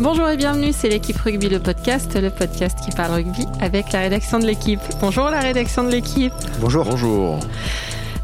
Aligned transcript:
Bonjour 0.00 0.28
et 0.28 0.36
bienvenue, 0.36 0.72
c'est 0.72 0.88
l'équipe 0.88 1.18
rugby, 1.18 1.48
le 1.48 1.58
podcast, 1.58 2.18
le 2.20 2.30
podcast 2.30 2.78
qui 2.84 2.90
parle 2.90 3.12
rugby 3.12 3.46
avec 3.60 3.92
la 3.92 4.00
rédaction 4.00 4.38
de 4.38 4.46
l'équipe. 4.46 4.80
Bonjour 5.00 5.30
la 5.30 5.38
rédaction 5.40 5.84
de 5.84 5.90
l'équipe. 5.90 6.32
Bonjour. 6.60 6.84
Bonjour. 6.84 7.38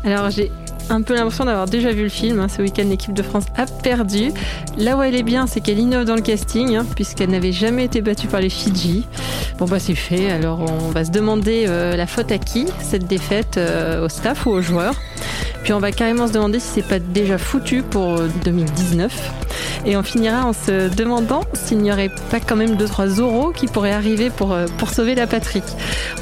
Alors 0.05 0.31
j'ai 0.31 0.51
un 0.91 1.03
peu 1.03 1.15
l'impression 1.15 1.45
d'avoir 1.45 1.67
déjà 1.67 1.93
vu 1.93 2.03
le 2.05 2.09
film. 2.09 2.41
hein. 2.41 2.49
Ce 2.49 2.63
week-end, 2.63 2.85
l'équipe 2.89 3.13
de 3.13 3.23
France 3.23 3.45
a 3.57 3.67
perdu. 3.67 4.33
Là 4.79 4.97
où 4.97 5.03
elle 5.03 5.15
est 5.15 5.23
bien, 5.23 5.47
c'est 5.47 5.61
qu'elle 5.61 5.79
innove 5.79 6.05
dans 6.05 6.15
le 6.17 6.23
casting, 6.23 6.75
hein, 6.77 6.87
puisqu'elle 6.97 7.31
n'avait 7.31 7.53
jamais 7.53 7.85
été 7.85 8.01
battue 8.01 8.27
par 8.27 8.41
les 8.41 8.51
Fidji. 8.51 9.07
Bon, 9.59 9.67
bah 9.67 9.79
c'est 9.79 9.95
fait. 9.95 10.31
Alors 10.31 10.61
on 10.61 10.91
va 10.91 11.05
se 11.05 11.11
demander 11.11 11.67
euh, 11.69 11.95
la 11.97 12.07
faute 12.07 12.33
à 12.33 12.39
qui 12.39 12.67
cette 12.81 13.07
défaite, 13.07 13.57
euh, 13.59 14.05
au 14.07 14.09
staff 14.09 14.47
ou 14.47 14.51
aux 14.51 14.63
joueurs? 14.63 14.95
Puis 15.63 15.73
on 15.73 15.79
va 15.79 15.93
carrément 15.93 16.27
se 16.27 16.33
demander 16.33 16.61
si 16.61 16.69
c'est 16.75 16.87
pas 16.87 16.99
déjà 16.99 17.39
foutu 17.39 17.83
pour 17.83 18.17
euh, 18.17 18.29
2019. 18.45 19.13
Et 19.87 19.97
on 19.97 20.03
finira 20.03 20.45
en 20.45 20.53
se 20.53 20.95
demandant 20.95 21.43
s'il 21.55 21.79
n'y 21.79 21.93
aurait 21.93 22.11
pas 22.31 22.41
quand 22.41 22.57
même 22.57 22.77
2-3 22.77 23.09
Zorro 23.09 23.51
qui 23.53 23.67
pourraient 23.67 23.93
arriver 23.93 24.31
pour, 24.31 24.53
euh, 24.53 24.67
pour 24.79 24.91
sauver 24.91 25.15
la 25.15 25.27
patrie. 25.27 25.63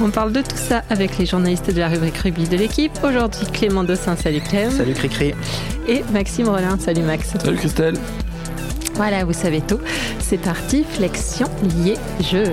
On 0.01 0.11
parle 0.11 0.33
de 0.33 0.41
tout 0.41 0.57
ça 0.57 0.83
avec 0.91 1.19
les 1.19 1.27
journalistes 1.27 1.73
de 1.73 1.79
la 1.79 1.89
rubrique 1.89 2.19
rugby 2.19 2.49
de 2.49 2.57
l'équipe. 2.57 2.93
Aujourd'hui, 3.03 3.47
Clément 3.53 3.85
Dossin, 3.85 4.17
salut 4.17 4.41
Clem. 4.41 4.71
Salut 4.71 4.95
Cricri. 4.95 5.35
Et 5.89 6.03
Maxime 6.13 6.49
Rollin, 6.49 6.79
salut 6.79 7.03
Max. 7.03 7.33
Salut 7.43 7.57
Christelle. 7.57 7.97
Voilà, 8.95 9.25
vous 9.25 9.35
savez 9.35 9.61
tout. 9.61 9.81
C'est 10.19 10.39
parti, 10.39 10.85
flexion 10.85 11.49
liée 11.63 11.97
jeu. 12.21 12.53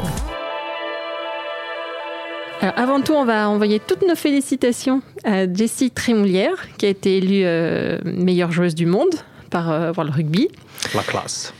Alors, 2.62 2.78
avant 2.78 3.02
tout, 3.02 3.14
on 3.14 3.26
va 3.26 3.50
envoyer 3.50 3.80
toutes 3.86 4.08
nos 4.08 4.16
félicitations 4.16 5.02
à 5.26 5.52
Jessie 5.52 5.92
Trémoulière, 5.92 6.54
qui 6.78 6.86
a 6.86 6.90
été 6.90 7.18
élue 7.18 7.44
euh, 7.46 7.98
meilleure 8.06 8.52
joueuse 8.52 8.76
du 8.76 8.86
monde 8.86 9.14
par 9.50 9.70
euh, 9.70 9.92
World 9.96 10.14
Rugby. 10.16 10.48
La 10.96 11.02
classe. 11.04 11.54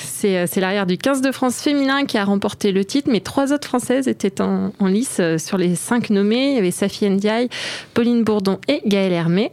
C'est 0.00 0.38
euh, 0.38 0.46
l'arrière 0.60 0.86
du 0.86 0.96
15 0.96 1.20
de 1.22 1.32
France 1.32 1.60
féminin 1.60 2.04
qui 2.04 2.18
a 2.18 2.24
remporté 2.24 2.70
le 2.70 2.84
titre, 2.84 3.08
mais 3.10 3.18
trois 3.18 3.52
autres 3.52 3.66
Françaises 3.66 4.06
étaient 4.06 4.40
en, 4.40 4.72
en 4.78 4.86
lice 4.86 5.16
euh, 5.18 5.38
sur 5.38 5.58
les 5.58 5.74
cinq 5.74 6.10
nommés. 6.10 6.50
Il 6.50 6.54
y 6.54 6.58
avait 6.58 6.70
Safi 6.70 7.10
Ndiaye, 7.10 7.48
Pauline 7.92 8.22
Bourdon 8.22 8.60
et 8.68 8.80
Gaëlle 8.86 9.12
Hermé. 9.12 9.50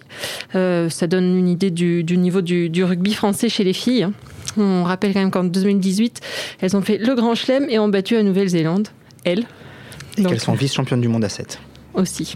Euh, 0.53 0.87
ça 0.89 1.07
donne 1.07 1.35
une 1.35 1.47
idée 1.49 1.71
du, 1.71 2.03
du 2.03 2.17
niveau 2.17 2.41
du, 2.41 2.69
du 2.69 2.83
rugby 2.83 3.13
français 3.15 3.49
chez 3.49 3.63
les 3.63 3.73
filles. 3.73 4.03
hein. 4.03 4.13
On 4.57 4.83
rappelle 4.83 5.13
quand 5.13 5.19
même 5.21 5.31
qu'en 5.31 5.45
2018, 5.45 6.19
elles 6.61 6.77
ont 6.77 6.81
fait 6.81 6.97
le 6.99 7.15
Grand 7.15 7.33
Chelem 7.33 7.65
et 7.69 7.79
ont 7.79 7.87
battu 7.89 8.13
la 8.13 8.21
Nouvelle-Zélande. 8.23 8.89
Elles. 9.23 9.45
Et 10.17 10.23
qu'elles 10.23 10.39
sont 10.39 10.53
vice-championnes 10.53 11.01
du 11.01 11.07
monde 11.07 11.23
à 11.23 11.29
7. 11.29 11.59
aussi. 11.93 12.35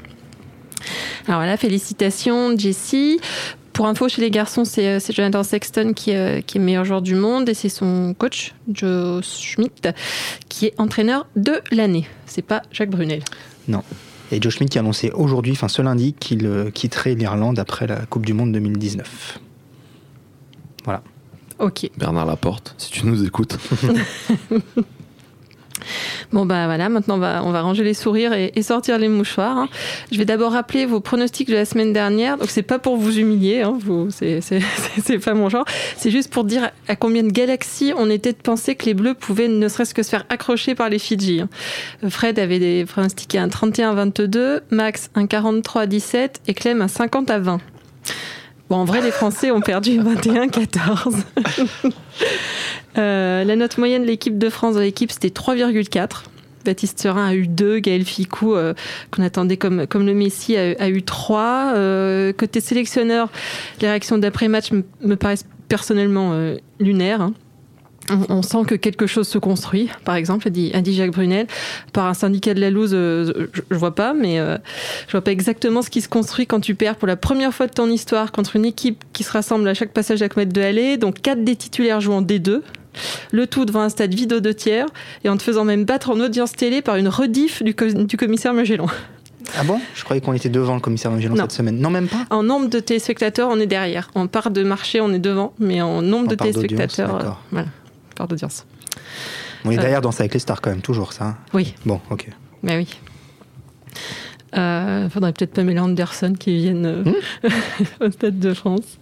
Alors 1.27 1.39
voilà, 1.39 1.57
félicitations 1.57 2.57
Jessie. 2.57 3.19
Pour 3.73 3.87
info, 3.87 4.07
chez 4.07 4.21
les 4.21 4.31
garçons, 4.31 4.63
c'est 4.63 4.87
euh, 4.87 4.99
c'est 4.99 5.13
Jonathan 5.13 5.43
Sexton 5.43 5.91
qui, 5.93 6.15
euh, 6.15 6.39
qui 6.39 6.59
est 6.59 6.61
meilleur 6.61 6.85
joueur 6.85 7.01
du 7.01 7.15
monde 7.15 7.49
et 7.49 7.53
c'est 7.53 7.67
son 7.69 8.15
coach, 8.17 8.53
Joe 8.71 9.25
Schmidt, 9.25 9.89
qui 10.47 10.67
est 10.67 10.79
entraîneur 10.79 11.27
de 11.35 11.59
l'année. 11.71 12.07
C'est 12.25 12.41
pas 12.41 12.61
Jacques 12.71 12.89
Brunel. 12.89 13.21
Et 14.31 14.41
Joe 14.41 14.53
Schmidt 14.53 14.71
qui 14.71 14.77
a 14.77 14.81
annoncé 14.81 15.11
aujourd'hui, 15.11 15.53
enfin 15.53 15.67
ce 15.67 15.81
lundi, 15.81 16.13
qu'il 16.13 16.45
euh, 16.45 16.71
quitterait 16.71 17.15
l'Irlande 17.15 17.59
après 17.59 17.85
la 17.85 18.05
Coupe 18.05 18.25
du 18.25 18.33
Monde 18.33 18.51
2019. 18.53 19.39
Ok. 21.59 21.89
Bernard 21.97 22.25
Laporte, 22.25 22.75
si 22.77 22.91
tu 22.91 23.05
nous 23.05 23.25
écoutes. 23.25 23.57
Bon 26.31 26.45
bah 26.45 26.65
voilà, 26.65 26.89
maintenant 26.89 27.15
on 27.15 27.19
va, 27.19 27.41
on 27.43 27.51
va 27.51 27.61
ranger 27.61 27.83
les 27.83 27.93
sourires 27.93 28.33
et, 28.33 28.51
sortir 28.61 28.97
les 28.97 29.07
mouchoirs. 29.07 29.57
hein. 29.57 29.69
Je 30.11 30.17
vais 30.17 30.25
d'abord 30.25 30.53
rappeler 30.53 30.85
vos 30.85 30.99
pronostics 30.99 31.47
de 31.47 31.53
la 31.53 31.65
semaine 31.65 31.93
dernière. 31.93 32.37
Donc 32.37 32.49
c'est 32.49 32.63
pas 32.63 32.79
pour 32.79 32.97
vous 32.97 33.19
humilier, 33.19 33.61
hein, 33.61 33.77
vous, 33.79 34.09
c'est, 34.11 35.19
pas 35.23 35.33
mon 35.33 35.49
genre. 35.49 35.65
C'est 35.97 36.11
juste 36.11 36.31
pour 36.31 36.43
dire 36.43 36.71
à 36.87 36.95
combien 36.95 37.23
de 37.23 37.31
galaxies 37.31 37.93
on 37.97 38.09
était 38.09 38.31
de 38.33 38.37
penser 38.37 38.75
que 38.75 38.85
les 38.85 38.93
Bleus 38.93 39.13
pouvaient 39.13 39.47
ne 39.47 39.67
serait-ce 39.67 39.93
que 39.93 40.03
se 40.03 40.09
faire 40.09 40.25
accrocher 40.29 40.75
par 40.75 40.89
les 40.89 40.99
Fidji. 40.99 41.41
hein. 41.41 41.49
Fred 42.09 42.39
avait 42.39 42.59
des 42.59 42.85
pronostiqués 42.85 43.39
un 43.39 43.47
31-22, 43.47 44.61
Max 44.71 45.09
un 45.15 45.25
43-17 45.25 46.29
et 46.47 46.53
Clem 46.53 46.81
un 46.81 46.87
50 46.87 47.29
à 47.29 47.39
20. 47.39 47.59
Bon, 48.69 48.77
en 48.77 48.85
vrai, 48.85 49.01
les 49.01 49.11
Français 49.11 49.51
ont 49.51 49.61
perdu 49.61 49.99
21-14. 50.01 51.15
Euh, 52.97 53.43
la 53.43 53.57
note 53.57 53.77
moyenne 53.77 54.03
de 54.03 54.07
l'équipe 54.07 54.37
de 54.37 54.49
France 54.49 54.75
dans 54.75 54.79
l'équipe, 54.79 55.11
c'était 55.11 55.27
3,4. 55.27 56.23
Baptiste 56.63 56.97
Serin 57.01 57.27
a 57.27 57.33
eu 57.35 57.45
2, 57.45 57.79
Gaël 57.79 58.05
Ficou, 58.05 58.55
euh, 58.55 58.73
qu'on 59.11 59.21
attendait 59.21 59.57
comme, 59.57 59.85
comme 59.85 60.05
le 60.05 60.13
Messi, 60.13 60.55
a, 60.55 60.87
eu 60.87 61.03
3. 61.03 61.73
Euh, 61.75 62.31
côté 62.31 62.61
sélectionneur, 62.61 63.27
les 63.81 63.89
réactions 63.89 64.17
d'après-match 64.17 64.71
me, 64.71 64.85
me 65.01 65.15
paraissent 65.17 65.45
personnellement 65.67 66.33
lunaires. 66.79 67.19
hein. 67.19 67.33
On, 68.09 68.35
on 68.37 68.41
sent 68.43 68.59
que 68.67 68.75
quelque 68.75 69.07
chose 69.07 69.27
se 69.27 69.37
construit, 69.39 69.89
par 70.03 70.15
exemple, 70.15 70.47
a 70.47 70.51
dit, 70.51 70.71
a 70.73 70.81
dit 70.81 70.93
Jacques 70.93 71.11
Brunel. 71.11 71.47
Par 71.91 72.05
un 72.05 72.13
syndicat 72.13 72.53
de 72.53 72.61
la 72.61 72.69
loose, 72.69 72.91
euh, 72.93 73.47
je, 73.53 73.61
je 73.71 73.75
vois 73.75 73.95
pas, 73.95 74.13
mais 74.13 74.39
euh, 74.39 74.57
je 75.07 75.11
vois 75.13 75.21
pas 75.21 75.31
exactement 75.31 75.81
ce 75.81 75.89
qui 75.89 76.01
se 76.01 76.07
construit 76.09 76.45
quand 76.45 76.59
tu 76.59 76.75
perds 76.75 76.97
pour 76.97 77.07
la 77.07 77.15
première 77.15 77.53
fois 77.53 77.65
de 77.67 77.73
ton 77.73 77.89
histoire 77.89 78.31
contre 78.31 78.55
une 78.55 78.65
équipe 78.65 79.03
qui 79.13 79.23
se 79.23 79.31
rassemble 79.31 79.67
à 79.67 79.73
chaque 79.73 79.91
passage 79.91 80.19
d'Akmet 80.19 80.45
de 80.45 80.61
Allée, 80.61 80.97
donc 80.97 81.21
4 81.21 81.43
des 81.43 81.55
titulaires 81.55 81.99
jouent 82.01 82.13
en 82.13 82.21
D2. 82.21 82.61
Le 83.31 83.47
tout 83.47 83.65
devant 83.65 83.81
un 83.81 83.89
stade 83.89 84.13
vide 84.13 84.33
aux 84.33 84.39
deux 84.39 84.53
tiers 84.53 84.85
et 85.23 85.29
en 85.29 85.35
te 85.35 85.43
faisant 85.43 85.65
même 85.65 85.83
battre 85.83 86.11
en 86.11 86.19
audience 86.19 86.53
télé 86.53 86.81
par 86.81 86.95
une 86.97 87.09
rediff 87.09 87.61
du, 87.63 87.73
co- 87.75 87.91
du 87.91 88.15
commissaire 88.17 88.53
Magellan. 88.53 88.85
Ah 89.57 89.63
bon? 89.63 89.79
Je 89.95 90.03
croyais 90.03 90.21
qu'on 90.21 90.33
était 90.33 90.49
devant 90.49 90.75
le 90.75 90.79
commissaire 90.79 91.11
Magellan 91.11 91.35
cette 91.35 91.51
semaine. 91.51 91.77
Non, 91.79 91.89
même 91.89 92.07
pas? 92.07 92.25
En 92.29 92.41
nombre 92.43 92.67
de 92.69 92.79
téléspectateurs, 92.79 93.49
on 93.51 93.59
est 93.59 93.65
derrière. 93.67 94.09
En 94.15 94.27
part 94.27 94.49
de 94.49 94.63
marché, 94.63 95.01
on 95.01 95.11
est 95.11 95.19
devant, 95.19 95.53
mais 95.59 95.81
en 95.81 96.01
nombre 96.01 96.27
En 96.27 96.29
de 96.29 96.35
téléspectateurs, 96.35 97.15
euh, 97.15 97.29
voilà, 97.51 97.67
part 98.15 98.27
d'audience. 98.27 98.65
On 99.65 99.71
est 99.71 99.77
Euh. 99.77 99.81
derrière 99.81 100.01
Danse 100.01 100.19
avec 100.19 100.33
les 100.33 100.39
stars 100.39 100.61
quand 100.61 100.69
même, 100.69 100.81
toujours 100.81 101.13
ça. 101.13 101.25
hein. 101.25 101.37
Oui, 101.53 101.75
Bon, 101.85 101.99
ok. 102.09 102.29
mais 102.63 102.77
oui. 102.77 102.87
Euh, 104.57 105.09
faudrait 105.09 105.33
peut-être 105.33 105.53
Pamela 105.53 105.83
Anderson 105.83 106.33
qui 106.37 106.55
vienne 106.57 106.85
euh, 106.85 107.49
au 108.05 108.11
Stade 108.11 108.39
de 108.39 108.53
France. 108.53 108.99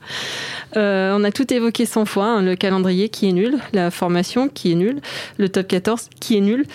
Euh, 0.77 1.15
on 1.15 1.23
a 1.23 1.31
tout 1.31 1.51
évoqué 1.53 1.85
100 1.85 2.05
fois, 2.05 2.25
hein, 2.25 2.41
le 2.41 2.55
calendrier 2.55 3.09
qui 3.09 3.29
est 3.29 3.33
nul, 3.33 3.57
la 3.71 3.91
formation 3.91 4.49
qui 4.49 4.71
est 4.71 4.75
nulle, 4.75 4.99
le 5.37 5.49
top 5.49 5.67
14 5.67 6.09
qui 6.19 6.37
est 6.37 6.41
nul, 6.41 6.65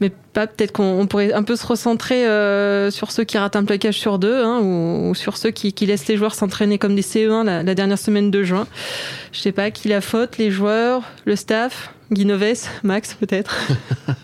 mais 0.00 0.10
pas 0.32 0.48
peut-être 0.48 0.72
qu'on 0.72 1.00
on 1.00 1.06
pourrait 1.06 1.32
un 1.32 1.44
peu 1.44 1.54
se 1.54 1.64
recentrer 1.64 2.26
euh, 2.26 2.90
sur 2.90 3.12
ceux 3.12 3.22
qui 3.22 3.38
ratent 3.38 3.54
un 3.54 3.64
plaquage 3.64 3.98
sur 3.98 4.18
deux, 4.18 4.42
hein, 4.42 4.58
ou, 4.60 5.10
ou 5.10 5.14
sur 5.14 5.36
ceux 5.36 5.50
qui, 5.50 5.72
qui 5.72 5.86
laissent 5.86 6.08
les 6.08 6.16
joueurs 6.16 6.34
s'entraîner 6.34 6.78
comme 6.78 6.96
des 6.96 7.02
CE1 7.02 7.44
la, 7.44 7.62
la 7.62 7.74
dernière 7.74 7.98
semaine 7.98 8.32
de 8.32 8.42
juin. 8.42 8.66
Je 9.32 9.38
sais 9.38 9.52
pas 9.52 9.70
qui 9.70 9.86
la 9.88 10.00
faute, 10.00 10.38
les 10.38 10.50
joueurs, 10.50 11.02
le 11.24 11.36
staff, 11.36 11.94
Guinoves, 12.14 12.68
Max 12.82 13.14
peut-être. 13.14 13.54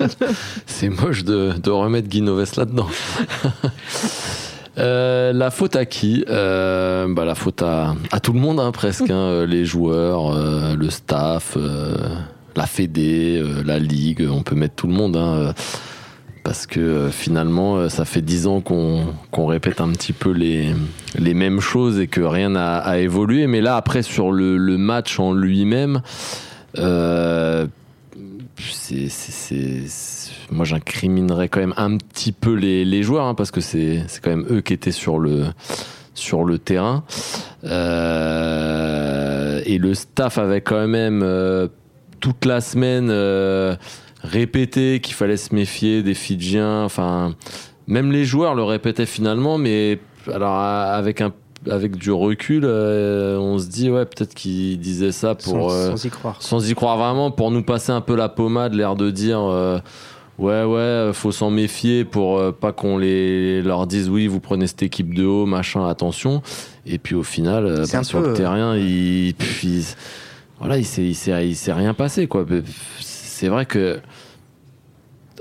C'est 0.67 0.89
moche 0.89 1.25
de, 1.25 1.53
de 1.63 1.71
remettre 1.71 2.09
Guinoves 2.09 2.53
là-dedans. 2.57 2.89
Euh, 4.79 5.33
la 5.35 5.51
faute 5.51 5.77
à 5.77 5.85
qui 5.85 6.25
Euh, 6.29 7.07
bah, 7.13 7.25
La 7.25 7.35
faute 7.35 7.61
à, 7.63 7.95
tout 8.23 8.33
le 8.33 8.41
monde, 8.41 8.61
hein, 8.61 8.71
presque. 8.73 9.11
hein. 9.11 9.15
Euh, 9.15 9.47
Les 9.47 9.65
joueurs, 9.67 10.33
le 10.77 10.91
staff, 10.91 11.59
la 12.57 12.67
Fédé, 12.67 13.45
la 13.67 13.79
Ligue. 13.79 14.27
On 14.31 14.43
peut 14.43 14.55
mettre 14.55 14.77
tout 14.77 14.87
le 14.87 14.95
monde. 14.95 15.17
hein, 15.17 15.53
parce 16.45 16.67
que 16.67 17.09
finalement, 17.11 17.91
ça 17.91 18.07
fait 18.07 18.23
dix 18.23 18.47
ans 18.47 18.61
qu'on 18.63 19.47
répète 19.47 19.81
un 19.83 19.91
petit 19.91 20.15
peu 20.15 20.31
les, 20.31 20.73
mêmes 21.35 21.61
choses 21.61 21.99
et 22.01 22.07
que 22.07 22.23
rien 22.23 22.51
n'a 22.51 22.99
évolué. 23.01 23.47
Mais 23.49 23.61
là, 23.61 23.77
après, 23.77 24.03
sur 24.03 24.33
le, 24.33 24.57
match 24.79 25.19
en 25.21 25.35
lui-même, 25.35 26.01
moi 30.51 30.65
j'incriminerais 30.65 31.49
quand 31.49 31.61
même 31.61 31.75
un 31.77 31.97
petit 31.97 32.33
peu 32.33 32.55
les, 32.55 33.03
joueurs 33.03 33.27
hein, 33.27 33.35
parce 33.35 33.51
que 33.51 33.61
c'est, 33.61 34.05
quand 34.23 34.31
même 34.31 34.47
eux 34.51 34.61
qui 34.61 34.73
étaient 34.73 34.93
sur 34.93 35.19
le, 35.19 35.47
sur 36.15 36.45
le 36.45 36.59
terrain. 36.59 37.05
Euh, 37.65 39.61
et 39.65 39.79
le 39.79 39.95
staff 39.95 40.39
avait 40.39 40.61
quand 40.61 40.87
même 40.87 41.23
euh, 41.23 41.69
toute 42.21 42.45
la 42.45 42.61
semaine 42.61 43.09
euh, 43.11 43.77
répété 44.23 45.01
qu'il 45.01 45.15
fallait 45.15 45.37
se 45.37 45.55
méfier 45.55 46.03
des 46.03 46.15
Fidjiens. 46.15 46.85
Enfin, 46.85 47.35
même 47.87 48.13
les 48.13 48.25
joueurs 48.25 48.55
le 48.55 48.63
répétaient 48.63 49.07
finalement, 49.07 49.59
mais 49.59 49.99
alors 50.33 50.59
avec 50.59 51.21
un 51.21 51.33
avec 51.69 51.97
du 51.97 52.11
recul, 52.11 52.63
euh, 52.65 53.39
on 53.39 53.59
se 53.59 53.67
dit 53.67 53.91
ouais 53.91 54.07
peut-être 54.07 54.35
qu'ils 54.35 54.79
disaient 54.79 55.13
ça 55.13 55.35
pour 55.35 55.71
sans, 55.71 55.77
euh, 55.77 55.91
sans 55.91 56.05
y 56.05 56.11
croire. 56.11 56.37
sans 56.41 56.71
y 56.71 56.75
croire 56.75 56.97
vraiment, 56.97 57.31
pour 57.31 57.51
nous 57.51 57.63
passer 57.63 57.93
un 57.93 58.01
peu 58.01 58.17
la 58.17 58.29
pommade, 58.29 58.75
l'air 58.75 58.97
de 58.97 59.11
dire 59.11 59.41
euh, 59.41 59.79
ouais 60.39 60.65
ouais, 60.65 61.11
faut 61.13 61.33
s'en 61.33 61.51
méfier 61.51 62.05
pour 62.05 62.39
euh, 62.39 62.51
pas 62.51 62.73
qu'on 62.73 62.97
les 62.99 63.63
leur 63.63 63.87
dise 63.87 64.09
oui, 64.09 64.27
vous 64.27 64.41
prenez 64.41 64.67
cette 64.67 64.83
équipe 64.83 65.15
de 65.15 65.25
haut, 65.25 65.47
machin, 65.47 65.87
attention. 65.87 66.43
Et 66.87 66.99
puis 66.99 67.15
au 67.15 67.23
final, 67.23 67.67
euh, 67.67 67.85
bah, 67.93 68.03
sur 68.03 68.21
peu, 68.21 68.27
le 68.27 68.33
euh, 68.33 68.37
terrain, 68.37 68.77
il, 68.77 69.35
puis, 69.35 69.85
voilà, 70.59 70.79
il 70.79 70.87
s'est 70.87 71.05
il 71.05 71.15
s'est 71.57 71.73
rien 71.73 71.95
passé 71.95 72.27
quoi. 72.27 72.47
C'est 73.01 73.49
vrai 73.49 73.67
que 73.67 74.01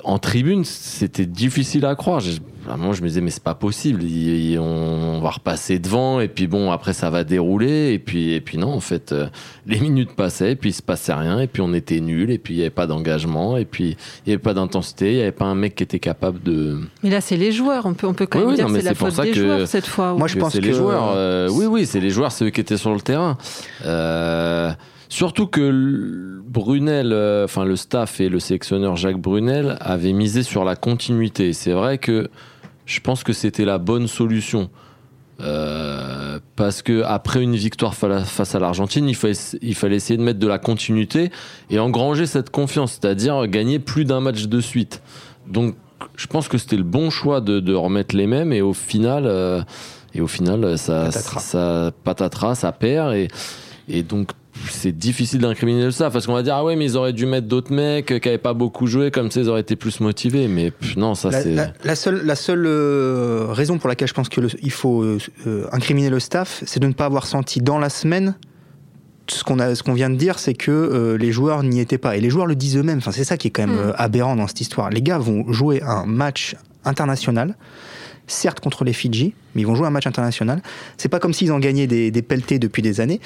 en 0.03 0.19
tribune, 0.19 0.63
c'était 0.65 1.25
difficile 1.25 1.85
à 1.85 1.95
croire. 1.95 2.19
J'ai- 2.19 2.39
à 2.69 2.73
un 2.73 2.77
moment, 2.77 2.93
je 2.93 3.01
me 3.01 3.07
disais, 3.07 3.21
mais 3.21 3.31
c'est 3.31 3.41
pas 3.43 3.55
possible. 3.55 4.03
Il- 4.03 4.51
il- 4.51 4.59
on, 4.59 5.19
va 5.21 5.31
repasser 5.31 5.79
devant, 5.79 6.19
et 6.19 6.27
puis 6.27 6.45
bon, 6.47 6.71
après, 6.71 6.93
ça 6.93 7.09
va 7.09 7.23
dérouler. 7.23 7.93
Et 7.93 7.99
puis, 7.99 8.33
et 8.33 8.41
puis 8.41 8.57
non, 8.57 8.73
en 8.73 8.79
fait, 8.79 9.11
euh, 9.11 9.27
les 9.65 9.79
minutes 9.79 10.11
passaient, 10.15 10.51
et 10.51 10.55
puis 10.55 10.69
il 10.69 10.73
se 10.73 10.81
passait 10.83 11.13
rien, 11.13 11.39
et 11.39 11.47
puis 11.47 11.61
on 11.61 11.73
était 11.73 11.99
nuls, 11.99 12.29
et 12.31 12.37
puis 12.37 12.53
il 12.53 12.57
n'y 12.57 12.63
avait 12.63 12.69
pas 12.69 12.85
d'engagement, 12.85 13.57
et 13.57 13.65
puis 13.65 13.97
il 14.25 14.29
n'y 14.29 14.33
avait 14.33 14.41
pas 14.41 14.53
d'intensité, 14.53 15.11
il 15.11 15.15
n'y 15.15 15.21
avait 15.21 15.31
pas 15.31 15.45
un 15.45 15.55
mec 15.55 15.75
qui 15.75 15.83
était 15.83 15.99
capable 15.99 16.43
de. 16.43 16.79
Mais 17.03 17.09
là, 17.09 17.21
c'est 17.21 17.37
les 17.37 17.51
joueurs. 17.51 17.85
On 17.85 17.93
peut, 17.93 18.07
on 18.07 18.13
peut 18.13 18.27
quand 18.27 18.39
Oui, 18.39 18.45
même 18.45 18.51
oui, 18.51 18.55
dire 18.57 18.65
non, 18.65 18.69
que 18.71 18.75
mais 18.75 18.81
c'est 18.83 18.89
la 18.89 18.95
faute 18.95 19.19
des 19.21 19.31
que- 19.31 19.39
joueurs 19.39 19.67
cette 19.67 19.87
fois. 19.87 20.13
Moi, 20.13 20.27
je 20.27 20.35
que 20.35 20.39
pense 20.39 20.53
c'est 20.53 20.61
les 20.61 20.69
que- 20.69 20.75
joueurs. 20.75 21.13
euh, 21.15 21.49
oui, 21.51 21.65
oui, 21.65 21.85
c'est 21.85 21.99
les 21.99 22.09
joueurs, 22.11 22.31
c'est 22.31 22.45
eux 22.45 22.49
qui 22.51 22.61
étaient 22.61 22.77
sur 22.77 22.93
le 22.93 23.01
terrain. 23.01 23.37
Euh, 23.85 24.71
surtout 25.09 25.47
que 25.47 26.39
Brunel, 26.45 27.11
euh, 27.11 27.43
enfin 27.45 27.65
le 27.65 27.75
staff 27.75 28.21
et 28.21 28.29
le 28.29 28.39
sélectionneur 28.39 28.95
Jacques 28.95 29.19
Brunel 29.19 29.77
avaient 29.81 30.13
misé 30.13 30.41
sur 30.43 30.63
la 30.63 30.75
continuité. 30.75 31.51
C'est 31.53 31.73
vrai 31.73 31.97
que 31.97 32.29
je 32.85 32.99
pense 33.01 33.23
que 33.23 33.33
c'était 33.33 33.65
la 33.65 33.77
bonne 33.77 34.07
solution. 34.07 34.69
Euh, 35.41 36.39
parce 36.57 36.81
que 36.81 37.01
après 37.03 37.41
une 37.41 37.55
victoire 37.55 37.95
fa- 37.95 38.25
face 38.25 38.55
à 38.55 38.59
l'Argentine, 38.59 39.07
il 39.07 39.15
fallait, 39.15 39.33
il 39.61 39.73
fallait 39.73 39.95
essayer 39.95 40.17
de 40.17 40.21
mettre 40.23 40.39
de 40.39 40.47
la 40.47 40.57
continuité 40.59 41.31
et 41.69 41.79
engranger 41.79 42.25
cette 42.25 42.49
confiance, 42.49 42.99
c'est-à-dire 42.99 43.47
gagner 43.47 43.79
plus 43.79 44.03
d'un 44.03 44.19
match 44.19 44.47
de 44.47 44.59
suite. 44.59 45.01
Donc, 45.47 45.75
je 46.17 46.27
pense 46.27 46.49
que 46.49 46.57
c'était 46.57 46.75
le 46.75 46.83
bon 46.83 47.09
choix 47.09 47.39
de, 47.39 47.61
de 47.61 47.73
remettre 47.73 48.17
les 48.17 48.27
mêmes 48.27 48.51
et 48.51 48.61
au 48.61 48.73
final, 48.73 49.23
euh, 49.27 49.61
et 50.13 50.19
au 50.19 50.27
final, 50.27 50.77
ça, 50.77 51.05
Patatras. 51.05 51.39
ça 51.39 51.91
patatras, 52.03 52.55
ça 52.55 52.71
perd 52.73 53.13
et, 53.13 53.29
et 53.87 54.03
donc 54.03 54.31
c'est 54.69 54.91
difficile 54.97 55.39
d'incriminer 55.39 55.83
le 55.85 55.91
staff 55.91 56.11
parce 56.13 56.25
qu'on 56.27 56.33
va 56.33 56.43
dire 56.43 56.55
ah 56.55 56.63
ouais 56.63 56.75
mais 56.75 56.85
ils 56.85 56.97
auraient 56.97 57.13
dû 57.13 57.25
mettre 57.25 57.47
d'autres 57.47 57.73
mecs 57.73 58.11
euh, 58.11 58.19
qui 58.19 58.27
avaient 58.29 58.37
pas 58.37 58.53
beaucoup 58.53 58.87
joué 58.87 59.11
comme 59.11 59.31
ça 59.31 59.39
ils 59.41 59.49
auraient 59.49 59.61
été 59.61 59.75
plus 59.75 59.99
motivés 59.99 60.47
mais 60.47 60.71
pff, 60.71 60.95
non 60.97 61.15
ça 61.15 61.29
La, 61.31 61.41
c'est 61.41 61.53
la- 61.55 61.73
la 61.83 61.95
seule, 61.95 62.25
la 62.25 62.35
seule 62.35 62.65
euh, 62.65 63.47
raison 63.49 63.77
pour 63.77 63.89
laquelle 63.89 64.07
je 64.07 64.13
pense 64.13 64.29
qu'il 64.29 64.71
faut 64.71 65.03
euh, 65.03 65.17
incriminer 65.71 66.09
le 66.09 66.19
staff, 66.19 66.63
c'est 66.65 66.79
de 66.79 66.87
ne 66.87 66.93
pas 66.93 67.05
avoir 67.05 67.25
senti 67.25 67.59
dans 67.61 67.79
la 67.79 67.89
semaine 67.89 68.35
ce 69.27 69.43
qu'on 69.43 69.59
a, 69.59 69.75
ce 69.75 69.83
qu'on 69.83 69.93
vient 69.93 70.09
de 70.09 70.15
dire, 70.15 70.39
c'est 70.39 70.55
que 70.55 70.71
euh, 70.71 71.15
les 71.15 71.31
joueurs 71.31 71.61
n'y 71.61 71.79
étaient 71.79 71.99
pas. 71.99 72.17
Et 72.17 72.19
les 72.19 72.31
joueurs 72.31 72.47
le 72.47 72.55
disent 72.55 72.77
eux-mêmes. 72.77 72.97
Enfin, 72.97 73.11
c'est 73.11 73.23
ça 73.23 73.37
qui 73.37 73.49
est 73.49 73.51
quand 73.51 73.67
même 73.67 73.89
Mm. 73.89 73.93
aberrant 73.95 74.35
dans 74.35 74.47
cette 74.47 74.59
histoire. 74.59 74.89
Les 74.89 75.03
gars 75.03 75.19
vont 75.19 75.51
jouer 75.53 75.83
un 75.83 76.07
match 76.07 76.55
international, 76.83 77.55
certes 78.25 78.59
contre 78.59 78.83
les 78.83 78.91
Fidji, 78.93 79.35
mais 79.53 79.61
ils 79.61 79.65
vont 79.67 79.75
jouer 79.75 79.85
un 79.85 79.91
match 79.91 80.07
international. 80.07 80.63
C'est 80.97 81.09
pas 81.09 81.19
comme 81.19 81.33
s'ils 81.33 81.51
en 81.51 81.59
gagnaient 81.59 81.85
des, 81.85 82.09
des 82.09 82.21
pelletés 82.23 82.57
depuis 82.57 82.81
des 82.81 83.01
années. 83.01 83.19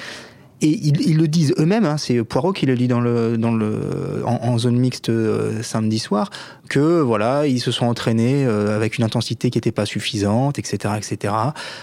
Et 0.64 0.68
ils, 0.82 0.98
ils 1.10 1.16
le 1.18 1.28
disent 1.28 1.52
eux-mêmes, 1.58 1.84
hein, 1.84 1.98
c'est 1.98 2.24
Poirot 2.24 2.52
qui 2.54 2.64
le 2.64 2.74
dit 2.74 2.88
dans 2.88 3.00
le, 3.00 3.36
dans 3.36 3.52
le, 3.54 4.22
en, 4.24 4.36
en 4.48 4.56
zone 4.58 4.76
mixte 4.78 5.10
euh, 5.10 5.62
samedi 5.62 5.98
soir, 5.98 6.30
que 6.70 7.00
voilà, 7.00 7.46
ils 7.46 7.60
se 7.60 7.70
sont 7.70 7.84
entraînés 7.84 8.46
euh, 8.46 8.74
avec 8.74 8.96
une 8.96 9.04
intensité 9.04 9.50
qui 9.50 9.58
n'était 9.58 9.72
pas 9.72 9.84
suffisante, 9.84 10.58
etc., 10.58 10.94
etc. 10.96 11.34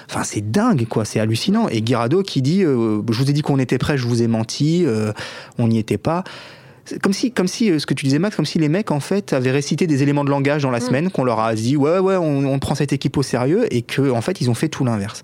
Enfin, 0.10 0.24
c'est 0.24 0.50
dingue, 0.52 0.88
quoi, 0.90 1.06
c'est 1.06 1.20
hallucinant. 1.20 1.68
Et 1.70 1.82
Guirado 1.82 2.24
qui 2.24 2.42
dit, 2.42 2.64
euh, 2.64 3.02
je 3.12 3.18
vous 3.20 3.30
ai 3.30 3.34
dit 3.34 3.44
qu'on 3.44 3.60
était 3.60 3.78
prêts, 3.78 3.98
je 4.00 4.08
vous 4.08 4.24
ai 4.24 4.28
menti, 4.28 4.84
on 5.60 5.68
n'y 5.68 5.78
était 5.78 6.00
pas. 6.00 6.24
Comme 7.04 7.14
si, 7.14 7.32
comme 7.32 7.48
si, 7.48 7.80
ce 7.80 7.86
que 7.86 7.94
tu 7.94 8.06
disais 8.06 8.18
Max, 8.18 8.36
comme 8.36 8.48
si 8.48 8.58
les 8.58 8.68
mecs 8.68 8.90
en 8.90 9.00
fait 9.00 9.32
avaient 9.34 9.52
récité 9.52 9.86
des 9.86 10.02
éléments 10.02 10.24
de 10.26 10.32
langage 10.32 10.64
dans 10.64 10.72
la 10.72 10.80
Mm. 10.80 10.88
semaine, 10.88 11.12
qu'on 11.12 11.24
leur 11.24 11.40
a 11.40 11.54
dit 11.54 11.78
ouais 11.78 12.00
ouais, 12.00 12.16
on, 12.16 12.52
on 12.52 12.58
prend 12.60 12.74
cette 12.74 12.92
équipe 12.92 13.16
au 13.18 13.22
sérieux, 13.24 13.68
et 13.72 13.84
que 13.84 14.10
en 14.10 14.22
fait 14.22 14.42
ils 14.42 14.50
ont 14.50 14.56
fait 14.56 14.68
tout 14.68 14.84
l'inverse. 14.84 15.22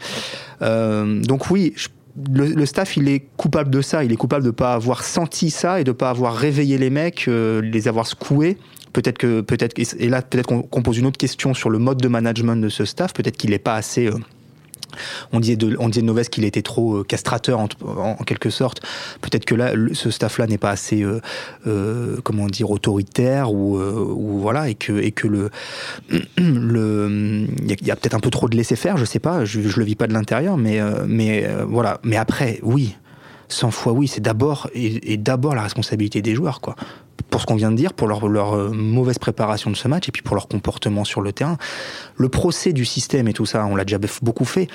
Euh, 0.61 1.19
donc 1.23 1.49
oui, 1.49 1.73
je- 1.75 1.87
le, 2.31 2.47
le 2.47 2.65
staff 2.65 2.97
il 2.97 3.07
est 3.09 3.23
coupable 3.37 3.69
de 3.69 3.81
ça, 3.81 4.03
il 4.03 4.11
est 4.11 4.17
coupable 4.17 4.45
de 4.45 4.51
pas 4.51 4.73
avoir 4.73 5.03
senti 5.03 5.49
ça 5.49 5.79
et 5.79 5.83
de 5.83 5.91
pas 5.91 6.09
avoir 6.09 6.35
réveillé 6.35 6.77
les 6.77 6.89
mecs, 6.89 7.27
euh, 7.27 7.61
les 7.61 7.87
avoir 7.87 8.07
secoués. 8.07 8.57
Peut-être 8.93 9.17
que 9.17 9.41
peut-être 9.41 9.77
et 9.77 10.09
là 10.09 10.21
peut-être 10.21 10.47
qu'on 10.47 10.61
qu'on 10.63 10.81
pose 10.81 10.97
une 10.97 11.05
autre 11.05 11.17
question 11.17 11.53
sur 11.53 11.69
le 11.69 11.77
mode 11.77 12.01
de 12.01 12.07
management 12.07 12.55
de 12.55 12.69
ce 12.69 12.85
staff. 12.85 13.13
Peut-être 13.13 13.37
qu'il 13.37 13.51
n'est 13.51 13.59
pas 13.59 13.75
assez. 13.75 14.07
euh, 14.07 14.17
on 15.31 15.39
disait 15.39 15.55
de, 15.55 15.75
on 15.79 15.89
de 15.89 16.23
qu'il 16.29 16.45
était 16.45 16.61
trop 16.61 16.97
euh, 16.97 17.03
castrateur 17.03 17.59
en, 17.59 18.15
quelque 18.25 18.49
sorte. 18.49 18.81
Peut-être 19.21 19.45
que 19.45 19.55
là, 19.55 19.71
ce 19.93 20.11
staff-là 20.11 20.47
n'est 20.47 20.57
pas 20.57 20.71
assez, 20.71 21.03
euh, 21.03 21.21
euh, 21.67 22.17
comment 22.23 22.47
dire, 22.47 22.71
autoritaire 22.71 23.51
ou, 23.51 23.77
voilà, 24.39 24.69
et 24.69 24.75
que 24.75 24.93
et 24.93 25.11
que 25.11 25.27
le 25.27 25.49
le 26.37 27.47
il 27.61 27.87
y 27.87 27.91
a, 27.91 27.95
peut-être 27.95 28.15
un 28.15 28.19
peu 28.19 28.29
trop 28.29 28.49
de 28.49 28.55
laisser 28.55 28.75
faire. 28.75 28.97
Je 28.97 29.05
sais 29.05 29.19
pas, 29.19 29.45
je, 29.45 29.61
je 29.61 29.79
le 29.79 29.85
vis 29.85 29.95
pas 29.95 30.07
de 30.07 30.13
l'intérieur, 30.13 30.57
mais 30.57 30.79
mais 31.07 31.47
voilà. 31.67 31.99
Mais 32.03 32.17
après, 32.17 32.59
oui, 32.63 32.95
100 33.49 33.71
fois 33.71 33.93
oui, 33.93 34.07
c'est 34.07 34.21
d'abord 34.21 34.69
et, 34.73 35.17
d'abord 35.17 35.55
la 35.55 35.63
responsabilité 35.63 36.21
des 36.21 36.35
joueurs, 36.35 36.61
quoi. 36.61 36.75
Pour 37.29 37.41
ce 37.41 37.45
qu'on 37.45 37.55
vient 37.55 37.71
de 37.71 37.75
dire, 37.75 37.93
pour 37.93 38.07
leur, 38.07 38.55
euh, 38.55 38.71
mauvaise 38.71 39.17
préparation 39.17 39.69
de 39.69 39.75
ce 39.75 39.87
match 39.87 40.07
et 40.07 40.11
puis 40.11 40.21
pour 40.21 40.35
leur 40.35 40.47
comportement 40.47 41.03
sur 41.03 41.21
le 41.21 41.33
terrain. 41.33 41.57
Le 42.15 42.29
procès 42.29 42.71
du 42.73 42.85
système 42.85 43.27
et 43.27 43.33
tout 43.33 43.45
ça, 43.45 43.65
on 43.65 43.75
l'a 43.75 43.83
déjà 43.83 43.99
beaucoup 44.21 44.45
fait. 44.45 44.67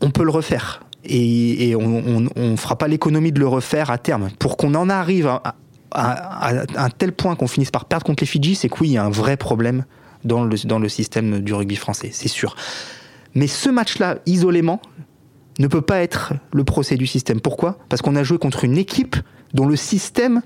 On 0.00 0.10
peut 0.10 0.24
le 0.24 0.30
refaire. 0.30 0.82
Et, 1.04 1.74
on, 1.76 2.28
on 2.34 2.56
fera 2.56 2.76
pas 2.76 2.88
l'économie 2.88 3.32
de 3.32 3.38
le 3.38 3.46
refaire 3.46 3.90
à 3.90 3.98
terme. 3.98 4.30
Pour 4.38 4.56
qu'on 4.56 4.74
en 4.74 4.90
arrive 4.90 5.26
à 5.26 5.54
un 6.76 6.90
tel 6.90 7.12
point 7.12 7.36
qu'on 7.36 7.46
finisse 7.46 7.70
par 7.70 7.84
perdre 7.84 8.04
contre 8.04 8.22
les 8.22 8.26
Fidji, 8.26 8.54
c'est 8.54 8.68
que 8.68 8.76
oui, 8.80 8.88
il 8.88 8.92
y 8.92 8.98
a 8.98 9.04
un 9.04 9.10
vrai 9.10 9.36
problème 9.36 9.84
dans 10.24 10.44
le, 10.44 10.56
dans 10.66 10.78
le 10.78 10.88
système 10.88 11.40
du 11.40 11.54
rugby 11.54 11.76
français, 11.76 12.10
c'est 12.12 12.28
sûr. 12.28 12.56
Mais 13.34 13.46
ce 13.46 13.68
match-là, 13.68 14.18
isolément, 14.26 14.80
ne 15.58 15.66
peut 15.66 15.82
pas 15.82 16.00
être 16.02 16.32
le 16.52 16.64
procès 16.64 16.96
du 16.96 17.06
système. 17.06 17.40
Pourquoi? 17.40 17.78
Parce 17.88 18.02
qu'on 18.02 18.16
a 18.16 18.22
joué 18.22 18.38
contre 18.38 18.64
une 18.64 18.76
équipe 18.78 19.16
dont 19.52 19.66
le 19.66 19.76
système 19.76 20.42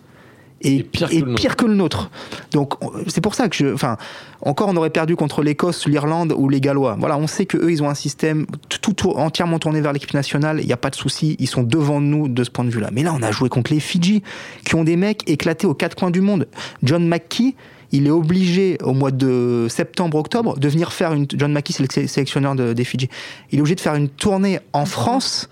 est, 0.60 0.82
pire 0.82 1.08
que 1.08 1.14
est 1.14 1.20
le 1.20 1.26
nôtre. 1.26 1.40
pire 1.40 1.56
que 1.56 1.64
le 1.66 1.74
nôtre. 1.74 2.10
Donc 2.52 2.82
on- 2.84 2.90
c'est 3.06 3.20
pour 3.20 3.34
ça 3.36 3.48
que 3.48 3.54
je, 3.54 3.72
enfin, 3.72 3.96
encore 4.42 4.68
on 4.68 4.76
aurait 4.76 4.90
perdu 4.90 5.14
contre 5.14 5.42
l'Écosse, 5.42 5.86
l'Irlande 5.86 6.34
ou 6.36 6.48
les 6.48 6.60
Gallois. 6.60 6.96
Voilà, 6.98 7.16
on 7.16 7.26
sait 7.28 7.46
que 7.46 7.56
eux 7.56 7.70
ils 7.70 7.82
ont 7.82 7.88
un 7.88 7.94
système 7.94 8.44
tout, 8.68 8.92
tout 8.92 9.10
entièrement 9.10 9.58
tourné 9.60 9.80
vers 9.80 9.92
l'équipe 9.92 10.12
nationale. 10.14 10.58
Il 10.60 10.66
n'y 10.66 10.72
a 10.72 10.76
pas 10.76 10.90
de 10.90 10.96
souci, 10.96 11.36
ils 11.38 11.46
sont 11.46 11.62
devant 11.62 12.00
nous 12.00 12.28
de 12.28 12.42
ce 12.42 12.50
point 12.50 12.64
de 12.64 12.70
vue-là. 12.70 12.90
Mais 12.92 13.02
là, 13.04 13.14
on 13.16 13.22
a 13.22 13.30
joué 13.30 13.48
contre 13.48 13.72
les 13.72 13.80
Fidji, 13.80 14.22
qui 14.64 14.74
ont 14.74 14.82
des 14.84 14.96
mecs 14.96 15.22
éclatés 15.30 15.66
aux 15.68 15.74
quatre 15.74 15.94
coins 15.94 16.10
du 16.10 16.20
monde. 16.20 16.48
John 16.82 17.06
McKee. 17.06 17.54
Il 17.92 18.06
est 18.06 18.10
obligé 18.10 18.76
au 18.82 18.92
mois 18.92 19.10
de 19.10 19.66
septembre-octobre 19.70 20.58
de 20.58 20.68
venir 20.68 20.92
faire 20.92 21.12
une. 21.14 21.26
John 21.34 21.52
McKee, 21.52 21.72
c'est 21.72 21.82
le 21.82 21.88
sé- 21.90 22.06
sélectionneur 22.06 22.54
de- 22.54 22.72
des 22.74 22.84
Fidji. 22.84 23.08
Il 23.50 23.58
est 23.58 23.60
obligé 23.62 23.74
de 23.76 23.80
faire 23.80 23.94
une 23.94 24.08
tournée 24.08 24.60
en 24.72 24.84
France 24.86 25.48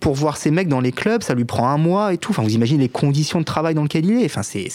pour 0.00 0.14
voir 0.14 0.36
ces 0.36 0.50
mecs 0.50 0.68
dans 0.68 0.80
les 0.80 0.92
clubs, 0.92 1.22
ça 1.22 1.34
lui 1.34 1.44
prend 1.44 1.68
un 1.68 1.78
mois 1.78 2.12
et 2.12 2.18
tout. 2.18 2.30
Enfin, 2.32 2.42
vous 2.42 2.54
imaginez 2.54 2.80
les 2.80 2.88
conditions 2.88 3.38
de 3.40 3.44
travail 3.44 3.74
dans 3.74 3.82
lesquelles 3.82 4.04
il 4.04 4.20
est. 4.20 4.24
Enfin, 4.26 4.42
c'est, 4.42 4.68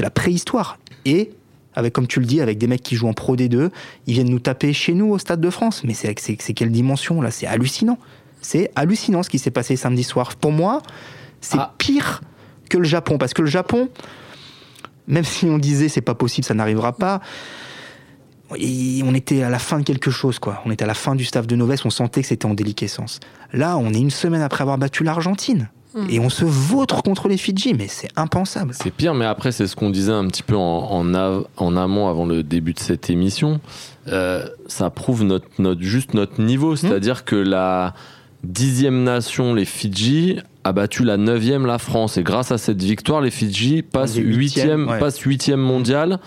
la 0.00 0.10
préhistoire. 0.10 0.78
Et, 1.04 1.30
avec, 1.74 1.92
comme 1.92 2.06
tu 2.08 2.18
le 2.20 2.26
dis, 2.26 2.40
avec 2.40 2.58
des 2.58 2.66
mecs 2.66 2.82
qui 2.82 2.96
jouent 2.96 3.08
en 3.08 3.12
Pro 3.12 3.36
D2, 3.36 3.70
ils 4.06 4.14
viennent 4.14 4.28
nous 4.28 4.40
taper 4.40 4.72
chez 4.72 4.92
nous 4.92 5.06
au 5.12 5.18
Stade 5.18 5.40
de 5.40 5.50
France. 5.50 5.82
Mais 5.84 5.94
c'est, 5.94 6.18
c'est, 6.18 6.36
c'est 6.40 6.52
quelle 6.52 6.72
dimension 6.72 7.20
là? 7.22 7.30
C'est 7.30 7.46
hallucinant. 7.46 7.98
C'est 8.42 8.70
hallucinant 8.74 9.22
ce 9.22 9.30
qui 9.30 9.38
s'est 9.38 9.50
passé 9.52 9.76
samedi 9.76 10.02
soir. 10.02 10.34
Pour 10.36 10.50
moi, 10.52 10.82
c'est 11.40 11.58
Ah. 11.58 11.74
pire 11.78 12.22
que 12.68 12.76
le 12.78 12.84
Japon. 12.84 13.18
Parce 13.18 13.34
que 13.34 13.42
le 13.42 13.48
Japon, 13.48 13.88
même 15.10 15.24
si 15.24 15.44
on 15.46 15.58
disait 15.58 15.88
c'est 15.88 16.00
pas 16.00 16.14
possible, 16.14 16.46
ça 16.46 16.54
n'arrivera 16.54 16.92
pas. 16.96 17.20
et 18.56 19.02
on 19.04 19.14
était 19.14 19.42
à 19.42 19.50
la 19.50 19.58
fin 19.58 19.78
de 19.78 19.84
quelque 19.84 20.10
chose, 20.10 20.38
quoi. 20.38 20.60
On 20.64 20.70
était 20.70 20.84
à 20.84 20.88
la 20.88 20.94
fin 20.94 21.14
du 21.14 21.24
staff 21.24 21.46
de 21.46 21.54
Noves, 21.56 21.76
on 21.84 21.90
sentait 21.90 22.22
que 22.22 22.28
c'était 22.28 22.46
en 22.46 22.54
déliquescence. 22.54 23.20
Là, 23.52 23.76
on 23.76 23.92
est 23.92 24.00
une 24.00 24.10
semaine 24.10 24.42
après 24.42 24.62
avoir 24.62 24.76
battu 24.78 25.04
l'Argentine. 25.04 25.68
Mm. 25.94 26.06
Et 26.10 26.20
on 26.20 26.30
se 26.30 26.44
vautre 26.44 27.02
contre 27.02 27.28
les 27.28 27.36
Fidji, 27.36 27.74
mais 27.74 27.86
c'est 27.88 28.08
impensable. 28.16 28.72
C'est 28.74 28.90
pire, 28.92 29.14
mais 29.14 29.24
après, 29.24 29.50
c'est 29.52 29.66
ce 29.66 29.74
qu'on 29.76 29.90
disait 29.90 30.12
un 30.12 30.26
petit 30.28 30.42
peu 30.44 30.56
en, 30.56 30.60
en, 30.90 31.14
av- 31.14 31.46
en 31.56 31.76
amont 31.76 32.08
avant 32.08 32.26
le 32.26 32.42
début 32.42 32.74
de 32.74 32.78
cette 32.80 33.08
émission. 33.10 33.60
Euh, 34.08 34.46
ça 34.66 34.90
prouve 34.90 35.22
notre, 35.24 35.46
notre, 35.58 35.82
juste 35.82 36.14
notre 36.14 36.40
niveau. 36.40 36.74
C'est-à-dire 36.76 37.24
que 37.24 37.36
la 37.36 37.94
dixième 38.44 39.02
nation, 39.04 39.52
les 39.54 39.64
Fidji, 39.64 40.38
a 40.64 40.72
battu 40.72 41.04
la 41.04 41.16
neuvième, 41.16 41.64
la 41.66 41.78
France. 41.78 42.16
Et 42.16 42.22
grâce 42.22 42.52
à 42.52 42.58
cette 42.58 42.82
victoire, 42.82 43.20
les 43.20 43.30
Fidji 43.30 43.82
passent 43.82 44.16
On 44.16 44.20
est 44.20 44.22
huitième, 44.22 44.36
huitième, 44.80 44.88
ouais. 44.88 44.98
passent 44.98 45.18
huitième 45.20 45.60
mondial. 45.60 46.18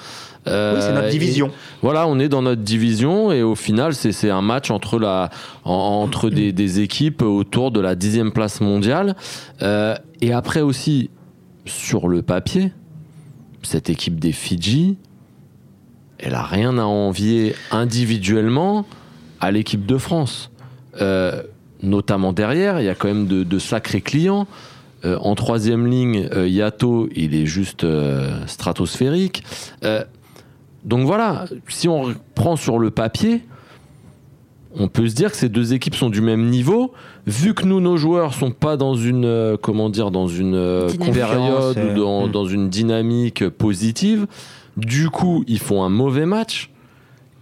Euh, 0.47 0.75
oui, 0.75 0.81
c'est 0.81 0.93
notre 0.93 1.07
et- 1.07 1.11
division. 1.11 1.51
voilà, 1.81 2.05
on 2.07 2.19
est 2.19 2.27
dans 2.27 2.41
notre 2.41 2.61
division 2.63 3.31
et 3.31 3.43
au 3.43 3.55
final, 3.55 3.93
c'est 3.95 4.11
c'est 4.11 4.29
un 4.29 4.41
match 4.41 4.71
entre, 4.71 4.99
la, 4.99 5.29
en- 5.63 5.71
entre 6.03 6.29
des, 6.29 6.51
des 6.51 6.81
équipes 6.81 7.21
autour 7.21 7.71
de 7.71 7.79
la 7.79 7.95
dixième 7.95 8.31
place 8.33 8.59
mondiale. 8.59 9.15
Euh, 9.61 9.95
et 10.19 10.33
après 10.33 10.59
aussi, 10.61 11.09
sur 11.65 12.09
le 12.09 12.21
papier, 12.23 12.73
cette 13.61 13.89
équipe 13.89 14.19
des 14.19 14.33
Fidji, 14.33 14.97
elle 16.19 16.35
a 16.35 16.43
rien 16.43 16.77
à 16.77 16.83
envier 16.83 17.55
individuellement 17.71 18.85
à 19.39 19.51
l'équipe 19.51 19.85
de 19.85 19.97
France. 19.97 20.51
Euh, 21.01 21.43
notamment 21.83 22.33
derrière, 22.33 22.79
il 22.81 22.85
y 22.85 22.89
a 22.89 22.95
quand 22.95 23.07
même 23.07 23.27
de, 23.27 23.43
de 23.43 23.59
sacrés 23.59 24.01
clients. 24.01 24.47
Euh, 25.05 25.17
en 25.19 25.35
troisième 25.35 25.85
ligne, 25.85 26.29
euh, 26.33 26.47
Yato, 26.47 27.09
il 27.13 27.35
est 27.35 27.45
juste 27.45 27.83
euh, 27.83 28.45
stratosphérique. 28.47 29.43
Euh, 29.83 30.03
donc 30.85 31.05
voilà, 31.05 31.45
si 31.67 31.87
on 31.87 32.13
prend 32.35 32.55
sur 32.55 32.79
le 32.79 32.89
papier, 32.89 33.43
on 34.75 34.87
peut 34.87 35.07
se 35.07 35.13
dire 35.13 35.31
que 35.31 35.37
ces 35.37 35.49
deux 35.49 35.73
équipes 35.73 35.95
sont 35.95 36.09
du 36.09 36.21
même 36.21 36.49
niveau. 36.49 36.93
Vu 37.27 37.53
que 37.53 37.65
nous, 37.65 37.79
nos 37.79 37.97
joueurs 37.97 38.33
sont 38.33 38.51
pas 38.51 38.75
dans 38.75 38.95
une, 38.95 39.25
euh, 39.25 39.57
comment 39.61 39.89
dire, 39.89 40.09
dans 40.09 40.27
une 40.27 40.55
euh, 40.55 40.87
Dynamique. 40.87 41.13
période 41.13 41.77
ou 41.77 41.99
dans, 41.99 42.25
euh, 42.25 42.29
dans 42.29 42.45
une 42.45 42.69
dynamique 42.69 43.47
positive, 43.49 44.25
du 44.77 45.09
coup, 45.09 45.43
ils 45.47 45.59
font 45.59 45.83
un 45.83 45.89
mauvais 45.89 46.25
match. 46.25 46.71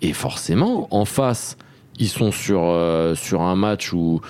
Et 0.02 0.14
forcément, 0.14 0.88
en 0.92 1.06
face, 1.06 1.58
ils 2.00 2.08
sont 2.10 2.32
sur, 2.32 2.62
euh, 2.64 3.16
sur 3.16 3.42
un 3.42 3.56
match 3.56 3.94
où, 3.94 4.22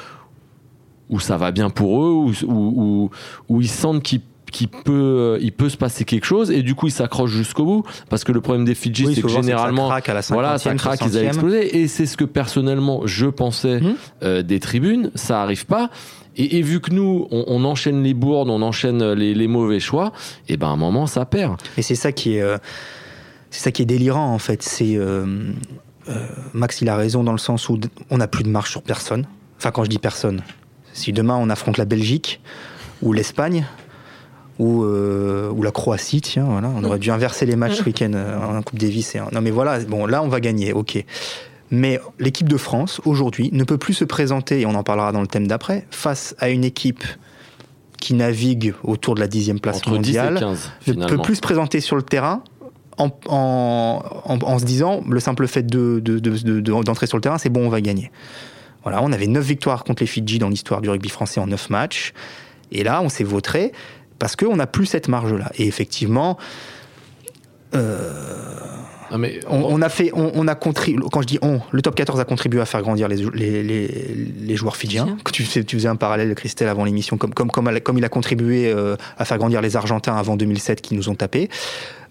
où 1.09 1.19
ça 1.19 1.37
va 1.37 1.51
bien 1.51 1.69
pour 1.69 2.03
eux, 2.03 2.31
où, 2.47 3.09
où, 3.49 3.61
ils 3.61 3.69
sentent 3.69 4.03
qu'il 4.03 4.21
qu'il 4.51 4.67
peut, 4.67 5.37
il 5.41 5.53
peut 5.53 5.69
se 5.69 5.77
passer 5.77 6.03
quelque 6.03 6.25
chose 6.25 6.51
et 6.51 6.61
du 6.61 6.75
coup 6.75 6.87
ils 6.87 6.91
s'accrochent 6.91 7.31
jusqu'au 7.31 7.63
bout 7.63 7.83
parce 8.09 8.25
que 8.25 8.33
le 8.33 8.41
problème 8.41 8.65
des 8.65 8.75
Fidji 8.75 9.05
Oui, 9.05 9.15
c'est 9.15 9.21
que 9.21 9.29
généralement 9.29 9.87
ça 9.87 10.01
craque 10.01 10.09
à 10.09 10.13
la 10.13 10.19
50e, 10.19 10.33
voilà 10.33 10.57
ça 10.57 10.75
craque 10.75 10.99
ils 11.05 11.17
avaient 11.17 11.27
60e. 11.27 11.29
explosé 11.29 11.77
et 11.81 11.87
c'est 11.87 12.05
ce 12.05 12.17
que 12.17 12.25
personnellement 12.25 13.03
je 13.05 13.27
pensais 13.27 13.79
Hmm. 13.79 13.93
euh, 14.23 14.41
des 14.41 14.59
tribunes 14.59 15.09
ça 15.15 15.41
arrive 15.41 15.65
pas 15.65 15.89
et, 16.35 16.57
et 16.57 16.61
vu 16.63 16.81
que 16.81 16.91
nous 16.91 17.27
on, 17.31 17.45
on 17.47 17.63
enchaîne 17.63 18.03
les 18.03 18.13
bourdes 18.13 18.49
on 18.49 18.61
enchaîne 18.61 19.13
les, 19.13 19.33
les 19.33 19.47
mauvais 19.47 19.79
choix 19.79 20.11
et 20.49 20.57
ben 20.57 20.67
à 20.67 20.71
un 20.71 20.75
moment 20.75 21.07
ça 21.07 21.23
perd 21.23 21.61
Et 21.77 21.81
c'est 21.81 21.95
ça 21.95 22.11
qui 22.11 22.35
est, 22.35 22.41
euh, 22.41 22.57
c'est 23.51 23.61
ça 23.61 23.71
qui 23.71 23.83
est 23.83 23.85
délirant 23.85 24.33
en 24.33 24.39
fait. 24.39 24.63
C'est 24.63 24.97
euh, 24.97 25.25
euh, 26.09 26.13
Max, 26.53 26.81
il 26.81 26.89
a 26.89 26.95
raison 26.95 27.23
dans 27.23 27.31
le 27.31 27.37
sens 27.37 27.69
où 27.69 27.79
on 28.09 28.17
n'a 28.17 28.27
plus 28.27 28.43
de 28.43 28.49
marche 28.49 28.71
sur 28.71 28.81
personne. 28.81 29.25
Enfin, 29.57 29.71
quand 29.71 29.83
je 29.83 29.89
dis 29.89 29.99
personne, 29.99 30.41
si 30.93 31.13
demain 31.13 31.35
on 31.39 31.49
affronte 31.49 31.77
la 31.77 31.85
Belgique 31.85 32.41
ou 33.01 33.13
l'Espagne 33.13 33.65
ou, 34.59 34.83
euh, 34.83 35.49
ou 35.51 35.63
la 35.63 35.71
Croatie, 35.71 36.21
tiens, 36.21 36.45
voilà, 36.45 36.69
on 36.75 36.83
aurait 36.83 36.99
dû 36.99 37.11
inverser 37.11 37.45
les 37.45 37.55
matchs 37.55 37.75
ce 37.77 37.83
week-end 37.85 38.11
euh, 38.13 38.57
en 38.59 38.61
Coupe 38.61 38.79
Davis. 38.79 39.15
Et 39.15 39.19
en- 39.19 39.29
Non, 39.31 39.41
mais 39.41 39.51
voilà, 39.51 39.79
bon, 39.79 40.05
là 40.05 40.21
on 40.23 40.27
va 40.27 40.39
gagner, 40.39 40.73
ok. 40.73 41.03
Mais 41.71 41.99
l'équipe 42.19 42.49
de 42.49 42.57
France 42.57 42.99
aujourd'hui 43.05 43.49
ne 43.53 43.63
peut 43.63 43.77
plus 43.77 43.93
se 43.93 44.03
présenter, 44.03 44.61
et 44.61 44.65
on 44.65 44.75
en 44.75 44.83
parlera 44.83 45.11
dans 45.13 45.21
le 45.21 45.27
thème 45.27 45.47
d'après, 45.47 45.85
face 45.89 46.35
à 46.39 46.49
une 46.49 46.63
équipe 46.65 47.03
qui 47.99 48.13
navigue 48.15 48.73
autour 48.83 49.15
de 49.15 49.19
la 49.21 49.27
dixième 49.27 49.59
place 49.59 49.77
entre 49.77 49.97
10 49.99 50.15
et 50.15 50.17
mondiale 50.19 50.39
15 50.39 50.71
ne 50.87 51.05
peut 51.05 51.17
plus 51.21 51.35
se 51.35 51.41
présenter 51.41 51.79
sur 51.79 51.95
le 51.95 52.01
terrain 52.01 52.43
en, 52.97 54.57
se 54.59 54.65
disant 54.65 55.01
le 55.09 55.19
simple 55.19 55.47
fait 55.47 55.63
de, 55.65 55.99
de- 55.99 56.19
de- 56.19 56.59
d'entrer 56.83 57.07
sur 57.07 57.17
le 57.17 57.21
terrain, 57.21 57.37
c'est 57.37 57.49
bon, 57.49 57.65
on 57.65 57.69
va 57.69 57.81
gagner. 57.81 58.11
Voilà, 58.83 59.01
on 59.03 59.11
avait 59.11 59.27
9 59.27 59.43
victoires 59.43 59.83
contre 59.83 60.01
les 60.03 60.07
Fidji 60.07 60.39
dans 60.39 60.49
l'histoire 60.49 60.81
du 60.81 60.89
rugby 60.89 61.09
français 61.09 61.39
en 61.39 61.47
9 61.47 61.69
matchs. 61.69 62.13
Et 62.71 62.83
là, 62.83 63.01
on 63.01 63.09
s'est 63.09 63.23
vautré 63.23 63.71
parce 64.19 64.35
qu'on 64.35 64.55
n'a 64.55 64.67
plus 64.67 64.85
cette 64.85 65.07
marge-là. 65.07 65.51
Et 65.55 65.67
effectivement, 65.67 66.37
Ah, 69.13 69.17
mais 69.17 69.39
on, 69.49 69.57
on 69.63 69.81
a 69.81 69.89
fait, 69.89 70.11
on, 70.13 70.31
on 70.35 70.47
a 70.47 70.55
contribué, 70.55 71.03
quand 71.11 71.21
je 71.21 71.27
dis 71.27 71.37
on, 71.41 71.59
le 71.71 71.81
top 71.81 71.95
14 71.95 72.19
a 72.19 72.23
contribué 72.25 72.61
à 72.61 72.65
faire 72.65 72.81
grandir 72.81 73.07
les, 73.09 73.17
les, 73.33 73.61
les, 73.61 73.87
les 74.39 74.55
joueurs 74.55 74.77
fidjiens. 74.77 75.17
Tu, 75.33 75.43
fais- 75.43 75.63
tu 75.65 75.75
faisais 75.75 75.89
un 75.89 75.97
parallèle, 75.97 76.33
Christelle, 76.35 76.69
avant 76.69 76.85
l'émission, 76.85 77.17
comme, 77.17 77.33
comme, 77.33 77.51
comme, 77.51 77.69
comme 77.81 77.97
il 77.97 78.05
a 78.05 78.09
contribué 78.09 78.71
euh, 78.71 78.95
à 79.17 79.25
faire 79.25 79.37
grandir 79.37 79.61
les 79.61 79.75
Argentins 79.75 80.15
avant 80.15 80.37
2007 80.37 80.81
qui 80.81 80.95
nous 80.95 81.09
ont 81.09 81.15
tapés. 81.15 81.49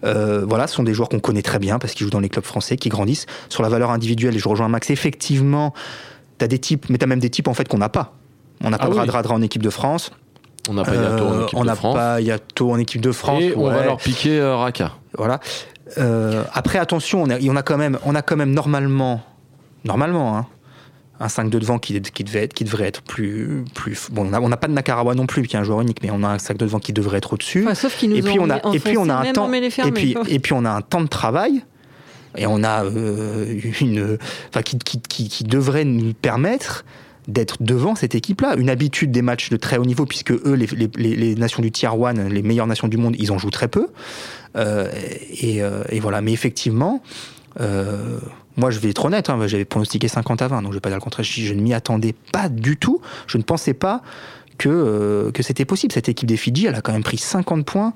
Euh, 0.03 0.45
voilà, 0.47 0.67
ce 0.67 0.75
sont 0.75 0.83
des 0.83 0.93
joueurs 0.93 1.09
qu'on 1.09 1.19
connaît 1.19 1.41
très 1.41 1.59
bien 1.59 1.79
parce 1.79 1.93
qu'ils 1.93 2.05
jouent 2.05 2.11
dans 2.11 2.19
les 2.19 2.29
clubs 2.29 2.45
français, 2.45 2.77
qui 2.77 2.89
grandissent. 2.89 3.25
Sur 3.49 3.63
la 3.63 3.69
valeur 3.69 3.89
individuelle, 3.91 4.35
et 4.35 4.39
je 4.39 4.47
rejoins 4.47 4.67
Max, 4.67 4.89
effectivement, 4.89 5.73
tu 6.39 6.45
as 6.45 6.47
des 6.47 6.59
types, 6.59 6.85
mais 6.89 6.97
tu 6.97 7.03
as 7.03 7.07
même 7.07 7.19
des 7.19 7.29
types 7.29 7.47
en 7.47 7.53
fait 7.53 7.67
qu'on 7.67 7.77
n'a 7.79 7.89
pas. 7.89 8.13
On 8.63 8.69
n'a 8.69 8.77
pas 8.77 8.83
Ah 8.85 8.89
de 8.89 8.93
oui. 8.93 8.99
Radradra 8.99 9.33
en 9.33 9.41
équipe 9.41 9.63
de 9.63 9.69
France. 9.71 10.11
on 10.69 10.73
n'a 10.75 10.83
pas 10.83 10.93
Yato 10.95 11.25
en 11.25 11.33
Euh, 11.33 11.43
équipe 11.45 11.57
on 11.57 11.61
de 11.61 11.65
n'a 11.67 11.75
France 11.75 11.95
pas 11.95 12.21
Yato 12.21 12.71
en 12.71 12.77
équipe 12.77 13.01
de 13.01 13.11
France. 13.11 13.41
et 13.41 13.53
on 13.55 13.69
va 13.69 13.83
leur 13.85 13.97
piquer 13.97 14.39
euh, 14.39 14.55
Raka 14.55 14.91
Voilà. 15.17 15.39
Euh, 15.97 16.43
après, 16.53 16.79
attention, 16.79 17.23
on 17.23 17.29
a, 17.29 17.39
on 17.39 17.55
a 17.55 17.63
quand 17.63 17.77
même, 17.77 17.99
on 18.05 18.15
a 18.15 18.21
quand 18.21 18.37
même 18.37 18.51
normalement, 18.51 19.21
normalement, 19.83 20.37
hein, 20.37 20.47
un 21.19 21.29
5 21.29 21.49
de 21.49 21.59
devant 21.59 21.79
qui, 21.79 22.01
qui 22.01 22.23
devait 22.23 22.43
être, 22.43 22.53
qui 22.53 22.63
devrait 22.63 22.87
être 22.87 23.01
plus, 23.01 23.63
plus. 23.75 24.09
Bon, 24.11 24.31
on 24.33 24.49
n'a 24.49 24.57
pas 24.57 24.67
de 24.67 24.73
Nakarawa 24.73 25.13
non 25.15 25.27
plus, 25.27 25.43
qui 25.43 25.55
est 25.55 25.59
un 25.59 25.63
joueur 25.63 25.81
unique, 25.81 26.01
mais 26.01 26.09
on 26.11 26.23
a 26.23 26.29
un 26.29 26.39
5 26.39 26.57
de 26.57 26.65
devant 26.65 26.79
qui 26.79 26.93
devrait 26.93 27.19
être 27.19 27.33
au-dessus. 27.33 27.63
Enfin, 27.63 27.75
sauf 27.75 27.95
qu'ils 27.95 28.09
nous 28.09 28.17
et 28.17 28.21
puis 28.21 28.39
ont 28.39 28.45
on 28.45 28.49
a, 28.49 28.73
et 28.73 28.79
puis 28.79 28.97
on 28.97 29.09
a 29.09 29.15
un 29.15 29.33
temps, 29.33 29.51
et 29.51 29.91
puis, 29.91 30.15
et 30.27 30.39
puis 30.39 30.53
on 30.53 30.65
a 30.65 30.71
un 30.71 30.81
temps 30.81 31.01
de 31.01 31.07
travail. 31.07 31.63
Et 32.37 32.47
on 32.47 32.63
a 32.63 32.85
euh, 32.85 33.59
une, 33.81 34.17
enfin, 34.49 34.61
qui, 34.61 34.77
qui, 34.79 35.01
qui, 35.01 35.27
qui 35.27 35.43
devrait 35.43 35.83
nous 35.83 36.13
permettre 36.13 36.85
d'être 37.27 37.57
devant 37.61 37.95
cette 37.95 38.15
équipe-là. 38.15 38.55
Une 38.57 38.69
habitude 38.69 39.11
des 39.11 39.21
matchs 39.21 39.49
de 39.49 39.57
très 39.57 39.77
haut 39.77 39.85
niveau, 39.85 40.05
puisque 40.05 40.31
eux, 40.31 40.53
les, 40.97 41.35
nations 41.35 41.61
du 41.61 41.71
Tier 41.71 41.89
1, 41.89 42.29
les 42.29 42.41
meilleures 42.41 42.67
nations 42.67 42.87
du 42.87 42.97
monde, 42.97 43.15
ils 43.17 43.31
en 43.31 43.37
jouent 43.37 43.51
très 43.51 43.67
peu. 43.67 43.87
Euh, 44.55 44.89
et, 45.39 45.61
euh, 45.61 45.83
et 45.89 45.99
voilà. 45.99 46.21
Mais 46.21 46.33
effectivement, 46.33 47.01
euh, 47.59 48.19
moi 48.57 48.69
je 48.71 48.79
vais 48.79 48.89
être 48.89 49.05
honnête, 49.05 49.29
hein, 49.29 49.39
j'avais 49.47 49.65
pronostiqué 49.65 50.07
50 50.07 50.41
à 50.41 50.47
20, 50.47 50.61
donc 50.63 50.71
je 50.71 50.77
vais 50.77 50.81
pas 50.81 50.89
dire 50.89 50.97
le 50.97 51.03
contraire. 51.03 51.23
Je, 51.23 51.41
je 51.41 51.53
ne 51.53 51.61
m'y 51.61 51.73
attendais 51.73 52.15
pas 52.31 52.49
du 52.49 52.77
tout. 52.77 53.01
Je 53.27 53.37
ne 53.37 53.43
pensais 53.43 53.73
pas 53.73 54.01
que, 54.57 55.31
que 55.33 55.43
c'était 55.43 55.65
possible. 55.65 55.93
Cette 55.93 56.09
équipe 56.09 56.27
des 56.27 56.37
Fidji, 56.37 56.67
elle 56.67 56.75
a 56.75 56.81
quand 56.81 56.93
même 56.93 57.03
pris 57.03 57.17
50 57.17 57.65
points 57.65 57.93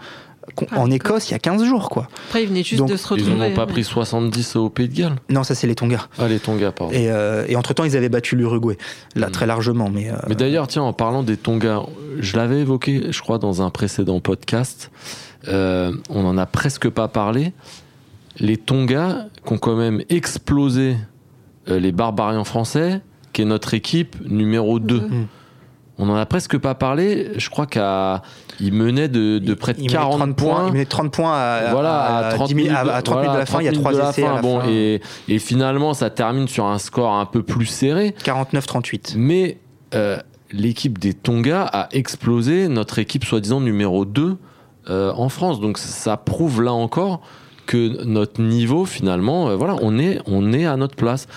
en 0.57 0.87
d'accord. 0.87 0.87
Écosse 0.93 1.29
il 1.29 1.33
y 1.33 1.35
a 1.35 1.39
15 1.39 1.63
jours, 1.65 1.89
quoi. 1.89 2.07
Après, 2.27 2.43
ils 2.43 2.47
venaient 2.49 2.63
juste 2.63 2.77
Donc, 2.79 2.89
de 2.89 2.95
se 2.97 3.03
ils 3.05 3.21
retrouver. 3.23 3.35
n'en 3.37 3.45
ont 3.45 3.53
pas 3.55 3.65
pris 3.65 3.83
70 3.83 4.55
au 4.55 4.69
Pays 4.69 4.87
de 4.89 4.95
Galles 4.95 5.15
Non, 5.29 5.43
ça 5.43 5.55
c'est 5.55 5.67
les 5.67 5.75
Tonga. 5.75 6.07
ah 6.19 6.27
les 6.27 6.39
Tonga 6.39 6.71
pardon 6.71 6.93
Et, 6.93 7.09
euh, 7.11 7.45
et 7.47 7.55
entre-temps, 7.55 7.83
ils 7.83 7.97
avaient 7.97 8.09
battu 8.09 8.35
l'Uruguay, 8.35 8.77
là, 9.15 9.27
Mm. 9.27 9.31
très 9.31 9.45
largement. 9.45 9.89
Mais, 9.89 10.09
euh, 10.09 10.15
Mais 10.27 10.35
d'ailleurs, 10.35 10.67
tiens, 10.67 10.83
en 10.83 10.93
parlant 10.93 11.23
des 11.23 11.37
Tonga, 11.37 11.81
je 12.19 12.37
l'avais 12.37 12.59
évoqué, 12.61 13.11
je 13.11 13.21
crois, 13.21 13.37
dans 13.37 13.61
un 13.61 13.69
précédent 13.69 14.19
podcast. 14.19 14.91
euh, 15.47 15.91
on 16.09 16.23
n'en 16.23 16.37
a 16.39 16.45
presque 16.47 16.89
pas 16.89 17.07
parlé. 17.07 17.53
Les 18.39 18.57
Tonga 18.57 19.27
qui 19.45 19.53
ont 19.53 19.57
quand 19.59 19.75
même 19.75 20.01
explosé 20.09 20.95
euh, 21.69 21.79
les 21.79 21.91
Barbarians 21.91 22.43
français, 22.43 23.01
qui 23.31 23.43
est 23.43 23.45
notre 23.45 23.73
équipe 23.75 24.15
numéro 24.27 24.79
2. 24.79 24.99
Mm. 25.01 25.27
On 25.97 26.07
n'en 26.07 26.15
a 26.15 26.25
presque 26.25 26.57
pas 26.57 26.73
parlé. 26.75 27.29
Je 27.37 27.49
crois 27.49 27.65
qu'ils 28.57 28.73
menaient 28.73 29.07
de, 29.07 29.39
de 29.39 29.53
près 29.53 29.73
de 29.73 29.79
il 29.79 29.85
menait 29.85 29.93
40 29.93 30.17
30 30.17 30.35
points. 30.35 30.67
Il 30.67 30.73
menait 30.73 30.85
30 30.85 31.11
points 31.11 31.33
à, 31.33 31.71
voilà, 31.71 32.01
à, 32.01 32.27
à 32.27 32.33
30 32.33 32.47
10 32.47 32.55
minutes, 32.55 32.71
minutes, 32.71 32.89
à, 32.89 32.95
à 32.95 33.01
30 33.01 33.15
minutes 33.17 33.29
voilà, 33.29 33.33
de 33.33 33.39
la 33.39 33.45
fin, 33.45 33.61
il 33.61 33.65
y 33.65 33.67
a 33.67 33.71
30 33.71 33.81
trois 33.81 33.91
minutes 33.91 34.01
de 34.01 34.05
la 34.05 34.09
essais 34.11 34.21
fin, 34.21 34.31
à 34.31 34.35
la 34.35 34.41
bon, 34.41 34.59
fin. 34.61 34.67
Et, 34.69 35.01
et 35.27 35.39
finalement, 35.39 35.93
ça 35.93 36.09
termine 36.09 36.47
sur 36.47 36.65
un 36.65 36.77
score 36.77 37.13
un 37.13 37.25
peu 37.25 37.43
plus 37.43 37.65
serré. 37.65 38.15
49-38. 38.23 39.13
Mais 39.17 39.57
euh, 39.93 40.17
l'équipe 40.51 40.97
des 40.97 41.13
Tonga 41.13 41.63
a 41.63 41.89
explosé 41.91 42.67
notre 42.67 42.99
équipe 42.99 43.25
soi-disant 43.25 43.61
numéro 43.61 44.05
2 44.05 44.37
euh, 44.89 45.11
en 45.15 45.29
France. 45.29 45.59
Donc 45.59 45.77
ça 45.77 46.17
prouve 46.17 46.61
là 46.61 46.73
encore 46.73 47.21
que 47.65 48.03
notre 48.03 48.41
niveau, 48.41 48.85
finalement, 48.85 49.49
euh, 49.49 49.55
voilà, 49.55 49.75
on 49.81 49.97
est, 49.97 50.19
on 50.27 50.53
est 50.53 50.65
à 50.65 50.77
notre 50.77 50.95
place. 50.95 51.27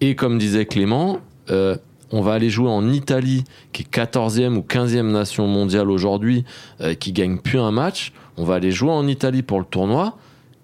Et 0.00 0.16
comme 0.16 0.38
disait 0.38 0.66
Clément, 0.66 1.18
euh, 1.50 1.76
on 2.12 2.20
va 2.20 2.34
aller 2.34 2.50
jouer 2.50 2.68
en 2.68 2.92
Italie, 2.92 3.44
qui 3.72 3.82
est 3.82 3.90
14e 3.90 4.56
ou 4.56 4.60
15e 4.60 5.10
nation 5.10 5.46
mondiale 5.46 5.90
aujourd'hui, 5.90 6.44
euh, 6.80 6.94
qui 6.94 7.12
gagne 7.12 7.38
plus 7.38 7.58
un 7.58 7.70
match. 7.70 8.12
On 8.36 8.44
va 8.44 8.54
aller 8.56 8.70
jouer 8.70 8.90
en 8.92 9.06
Italie 9.06 9.42
pour 9.42 9.58
le 9.58 9.64
tournoi. 9.64 10.16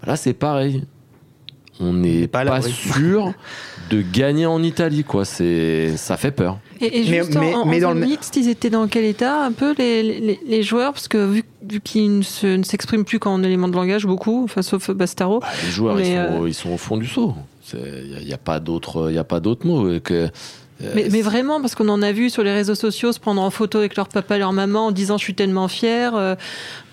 Là, 0.06 0.16
c'est 0.16 0.34
pareil. 0.34 0.84
On 1.80 1.92
n'est 1.92 2.26
pas 2.26 2.60
sûr 2.62 3.32
de 3.90 4.02
gagner 4.02 4.46
en 4.46 4.62
Italie, 4.64 5.04
quoi. 5.04 5.24
C'est, 5.24 5.96
ça 5.96 6.16
fait 6.16 6.32
peur. 6.32 6.58
Et, 6.80 6.86
et 6.86 7.10
Mais- 7.10 7.18
juste 7.24 7.36
en- 7.36 7.40
mais- 7.40 7.54
en, 7.54 7.64
mais 7.66 7.84
en 7.84 7.88
dans 7.90 7.94
le- 7.94 8.04
mixte, 8.06 8.36
ils 8.36 8.48
étaient 8.48 8.70
dans 8.70 8.88
quel 8.88 9.04
état 9.04 9.44
un 9.44 9.52
peu 9.52 9.74
les, 9.78 10.02
les, 10.02 10.40
les 10.44 10.62
joueurs? 10.64 10.92
Parce 10.92 11.06
que 11.08 11.24
vu, 11.24 11.44
vu 11.68 11.80
qu'ils 11.80 12.18
ne 12.18 12.22
se- 12.22 12.56
ne 12.56 12.62
s'expriment 12.64 13.04
plus 13.04 13.20
qu'en 13.20 13.42
éléments 13.44 13.68
de 13.68 13.76
langage 13.76 14.06
beaucoup, 14.06 14.42
enfin, 14.44 14.62
sauf 14.62 14.90
Bastaro. 14.90 15.38
Bah, 15.38 15.46
les 15.64 15.70
joueurs, 15.70 15.94
Mais, 15.96 16.10
ils, 16.10 16.14
sont, 16.16 16.42
euh, 16.42 16.48
ils 16.48 16.54
sont 16.54 16.70
au 16.70 16.76
fond 16.78 16.96
du 16.96 17.06
seau. 17.06 17.34
Il 17.74 18.24
n'y 18.26 18.32
a, 18.32 18.38
pas 18.38 18.58
d'autre, 18.60 19.12
y 19.12 19.18
a 19.18 19.24
pas 19.24 19.38
d'autre 19.40 19.64
mot. 19.66 19.92
et 19.92 20.00
Que, 20.00 20.14
euh, 20.14 20.28
Mais, 20.94 21.08
mais 21.11 21.23
vraiment, 21.23 21.61
parce 21.61 21.75
qu'on 21.75 21.88
en 21.88 22.02
a 22.02 22.12
vu 22.12 22.30
sur 22.30 22.44
les 22.44 22.52
réseaux 22.52 22.76
sociaux 22.76 23.11
se 23.11 23.18
prendre 23.18 23.42
en 23.42 23.50
photo 23.50 23.78
avec 23.78 23.97
leur 23.97 24.06
papa 24.08 24.37
et 24.37 24.38
leur 24.38 24.52
maman 24.52 24.87
en 24.87 24.92
disant 24.92 25.18
je 25.18 25.25
suis 25.25 25.35
tellement 25.35 25.66
fier. 25.66 26.12
euh, 26.14 26.37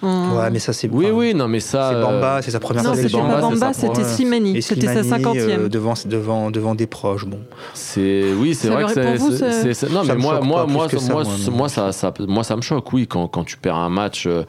on- 0.01 0.35
Ouais, 0.35 0.49
mais 0.49 0.57
ça, 0.57 0.73
c'est. 0.73 0.89
oui, 0.91 1.07
oui, 1.13 1.35
non, 1.35 1.47
mais 1.47 1.59
ça. 1.59 1.91
C'est 1.93 2.01
Bamba, 2.01 2.37
euh, 2.37 2.41
c'est 2.43 2.49
sa 2.49 2.59
première 2.59 2.83
non, 2.83 2.93
c'était 2.95 3.09
Bamba, 3.09 3.41
Bamba, 3.41 3.73
c'était. 3.73 4.03
Slimani. 4.03 4.59
C'était 4.63 4.87
sa 4.87 5.03
cinquantième. 5.03 5.65
euh, 5.65 5.69
devant, 5.69 5.93
devant, 6.07 6.49
devant 6.49 6.73
des 6.73 6.87
proches. 6.87 7.25
Bon. 7.25 7.39
C'est 7.75 8.23
oui, 8.39 8.55
c'est 8.55 8.69
vrai 8.69 8.85
que 8.85 8.93
c'est, 8.93 9.89
non, 9.91 10.01
Ça 10.03 10.07
mais 10.07 10.15
me 10.15 10.19
moi, 10.21 10.41
moi, 10.41 10.65
moi, 10.65 10.89
ça, 10.89 10.97
moi, 11.13 11.23
moi, 11.23 11.25
ça- 11.25 11.51
moi, 11.51 11.69
ça, 11.69 11.91
ça, 11.91 12.13
moi, 12.27 12.43
ça 12.43 12.55
me 12.55 12.61
choque, 12.63 12.91
oui, 12.91 13.05
quand, 13.07 13.27
quand 13.27 13.43
tu 13.43 13.57
perds 13.57 13.75
un 13.75 13.89
match 13.89 14.25
euh, 14.25 14.43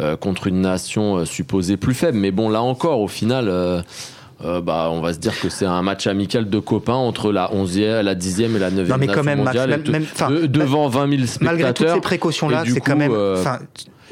euh, 0.00 0.16
contre 0.16 0.46
une 0.46 0.62
nation 0.62 1.18
euh, 1.18 1.24
supposée 1.26 1.76
plus 1.76 1.92
faible. 1.94 2.16
Mais 2.16 2.30
bon, 2.30 2.48
là 2.48 2.62
encore, 2.62 3.00
au 3.00 3.08
final. 3.08 3.50
Euh, 4.42 4.60
bah, 4.60 4.88
on 4.90 5.00
va 5.00 5.12
se 5.12 5.18
dire 5.18 5.38
que 5.38 5.48
c'est 5.48 5.66
un 5.66 5.82
match 5.82 6.06
amical 6.06 6.48
de 6.48 6.58
copains 6.58 6.94
entre 6.94 7.32
la 7.32 7.50
11e, 7.52 8.00
la 8.02 8.14
10e 8.14 8.56
et 8.56 8.58
la 8.58 8.70
9e 8.70 8.88
Non, 8.88 8.96
mais 8.98 9.06
quand 9.06 9.22
même, 9.22 9.42
Max, 9.42 9.56
même- 9.66 9.82
de- 9.82 10.46
devant 10.46 10.88
20 10.88 11.08
000 11.10 11.26
spectateurs. 11.26 11.42
Malgré 11.42 11.74
toutes 11.74 11.88
ces 11.94 12.00
précautions-là, 12.00 12.64
c'est 12.66 12.80
quand 12.80 12.96
même. 12.96 13.12
euh, 13.12 13.42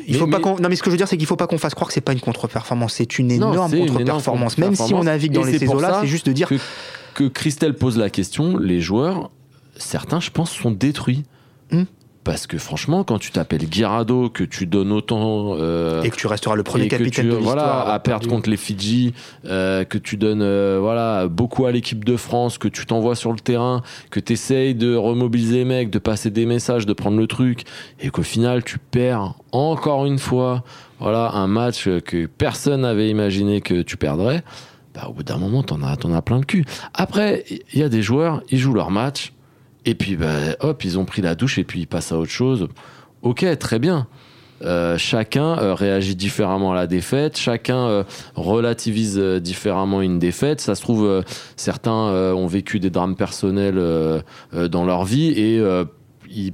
il 0.06 0.12
mais- 0.12 0.18
faut 0.18 0.26
pas 0.26 0.38
mais- 0.38 0.62
non, 0.62 0.68
mais 0.68 0.76
ce 0.76 0.82
que 0.82 0.86
je 0.90 0.92
veux 0.92 0.96
dire, 0.96 1.08
c'est 1.08 1.16
qu'il 1.16 1.26
faut 1.26 1.36
pas 1.36 1.46
qu'on 1.46 1.58
fasse 1.58 1.74
croire 1.74 1.88
que 1.88 1.94
c'est 1.94 2.00
pas 2.00 2.12
une 2.12 2.20
contre-performance. 2.20 2.94
C'est 2.94 3.18
une 3.18 3.30
énorme 3.30 3.70
contre-performance. 3.70 4.58
Même 4.58 4.74
si 4.74 4.94
on 4.94 5.04
navigue 5.04 5.32
dans 5.32 5.44
les 5.44 5.58
saisons-là, 5.58 5.92
ça 5.94 5.98
c'est 6.02 6.06
juste 6.08 6.26
de 6.26 6.32
dire. 6.32 6.48
que, 6.48 6.56
que 7.14 7.24
Christelle 7.28 7.74
pose 7.74 7.96
la 7.98 8.10
question, 8.10 8.58
les 8.58 8.80
joueurs, 8.80 9.30
certains, 9.76 10.20
je 10.20 10.30
pense, 10.30 10.50
sont 10.52 10.70
détruits. 10.70 11.24
Hmm. 11.70 11.82
Parce 12.28 12.46
que 12.46 12.58
franchement, 12.58 13.04
quand 13.04 13.18
tu 13.18 13.30
t'appelles 13.30 13.66
Guirado, 13.66 14.28
que 14.28 14.44
tu 14.44 14.66
donnes 14.66 14.92
autant. 14.92 15.54
euh, 15.58 16.02
Et 16.02 16.10
que 16.10 16.16
tu 16.16 16.26
resteras 16.26 16.56
le 16.56 16.62
premier 16.62 16.86
capitaine 16.88 17.24
tu, 17.24 17.30
de 17.30 17.36
l'histoire. 17.36 17.56
voilà, 17.56 17.80
à 17.94 17.98
perdre 18.00 18.20
perdu. 18.20 18.28
contre 18.28 18.50
les 18.50 18.58
Fidji, 18.58 19.14
euh, 19.46 19.84
que 19.84 19.96
tu 19.96 20.18
donnes 20.18 20.42
euh, 20.42 20.76
voilà, 20.78 21.26
beaucoup 21.26 21.64
à 21.64 21.72
l'équipe 21.72 22.04
de 22.04 22.18
France, 22.18 22.58
que 22.58 22.68
tu 22.68 22.84
t'envoies 22.84 23.16
sur 23.16 23.32
le 23.32 23.38
terrain, 23.38 23.82
que 24.10 24.20
tu 24.20 24.34
essayes 24.34 24.74
de 24.74 24.94
remobiliser 24.94 25.56
les 25.56 25.64
mecs, 25.64 25.88
de 25.88 25.98
passer 25.98 26.30
des 26.30 26.44
messages, 26.44 26.84
de 26.84 26.92
prendre 26.92 27.16
le 27.16 27.26
truc, 27.26 27.64
et 27.98 28.10
qu'au 28.10 28.22
final 28.22 28.62
tu 28.62 28.76
perds 28.78 29.32
encore 29.52 30.04
une 30.04 30.18
fois 30.18 30.64
voilà, 31.00 31.30
un 31.32 31.46
match 31.46 31.88
que 32.04 32.26
personne 32.26 32.82
n'avait 32.82 33.08
imaginé 33.08 33.62
que 33.62 33.80
tu 33.80 33.96
perdrais. 33.96 34.42
bah, 34.94 35.06
au 35.08 35.14
bout 35.14 35.22
d'un 35.22 35.38
moment, 35.38 35.62
t'en 35.62 35.82
as, 35.82 35.96
t'en 35.96 36.12
as 36.12 36.20
plein 36.20 36.40
le 36.40 36.44
cul. 36.44 36.66
Après, 36.92 37.46
il 37.72 37.78
y 37.78 37.82
a 37.82 37.88
des 37.88 38.02
joueurs, 38.02 38.42
ils 38.50 38.58
jouent 38.58 38.74
leur 38.74 38.90
match, 38.90 39.32
et 39.88 39.94
puis 39.94 40.16
bah, 40.16 40.54
hop, 40.60 40.84
ils 40.84 40.98
ont 40.98 41.06
pris 41.06 41.22
la 41.22 41.34
douche, 41.34 41.58
et 41.58 41.64
puis 41.64 41.80
ils 41.80 41.86
passent 41.86 42.12
à 42.12 42.18
autre 42.18 42.30
chose. 42.30 42.68
Ok, 43.22 43.46
très 43.58 43.78
bien. 43.78 44.06
Euh, 44.62 44.98
chacun 44.98 45.56
euh, 45.58 45.72
réagit 45.72 46.14
différemment 46.14 46.72
à 46.72 46.74
la 46.74 46.86
défaite, 46.86 47.38
chacun 47.38 47.86
euh, 47.86 48.02
relativise 48.34 49.18
différemment 49.18 50.02
une 50.02 50.18
défaite. 50.18 50.60
Ça 50.60 50.74
se 50.74 50.82
trouve, 50.82 51.24
certains 51.56 52.12
ont 52.34 52.46
vécu 52.46 52.80
des 52.80 52.90
drames 52.90 53.16
personnels 53.16 53.82
dans 54.52 54.84
leur 54.84 55.04
vie 55.04 55.30
et 55.30 55.62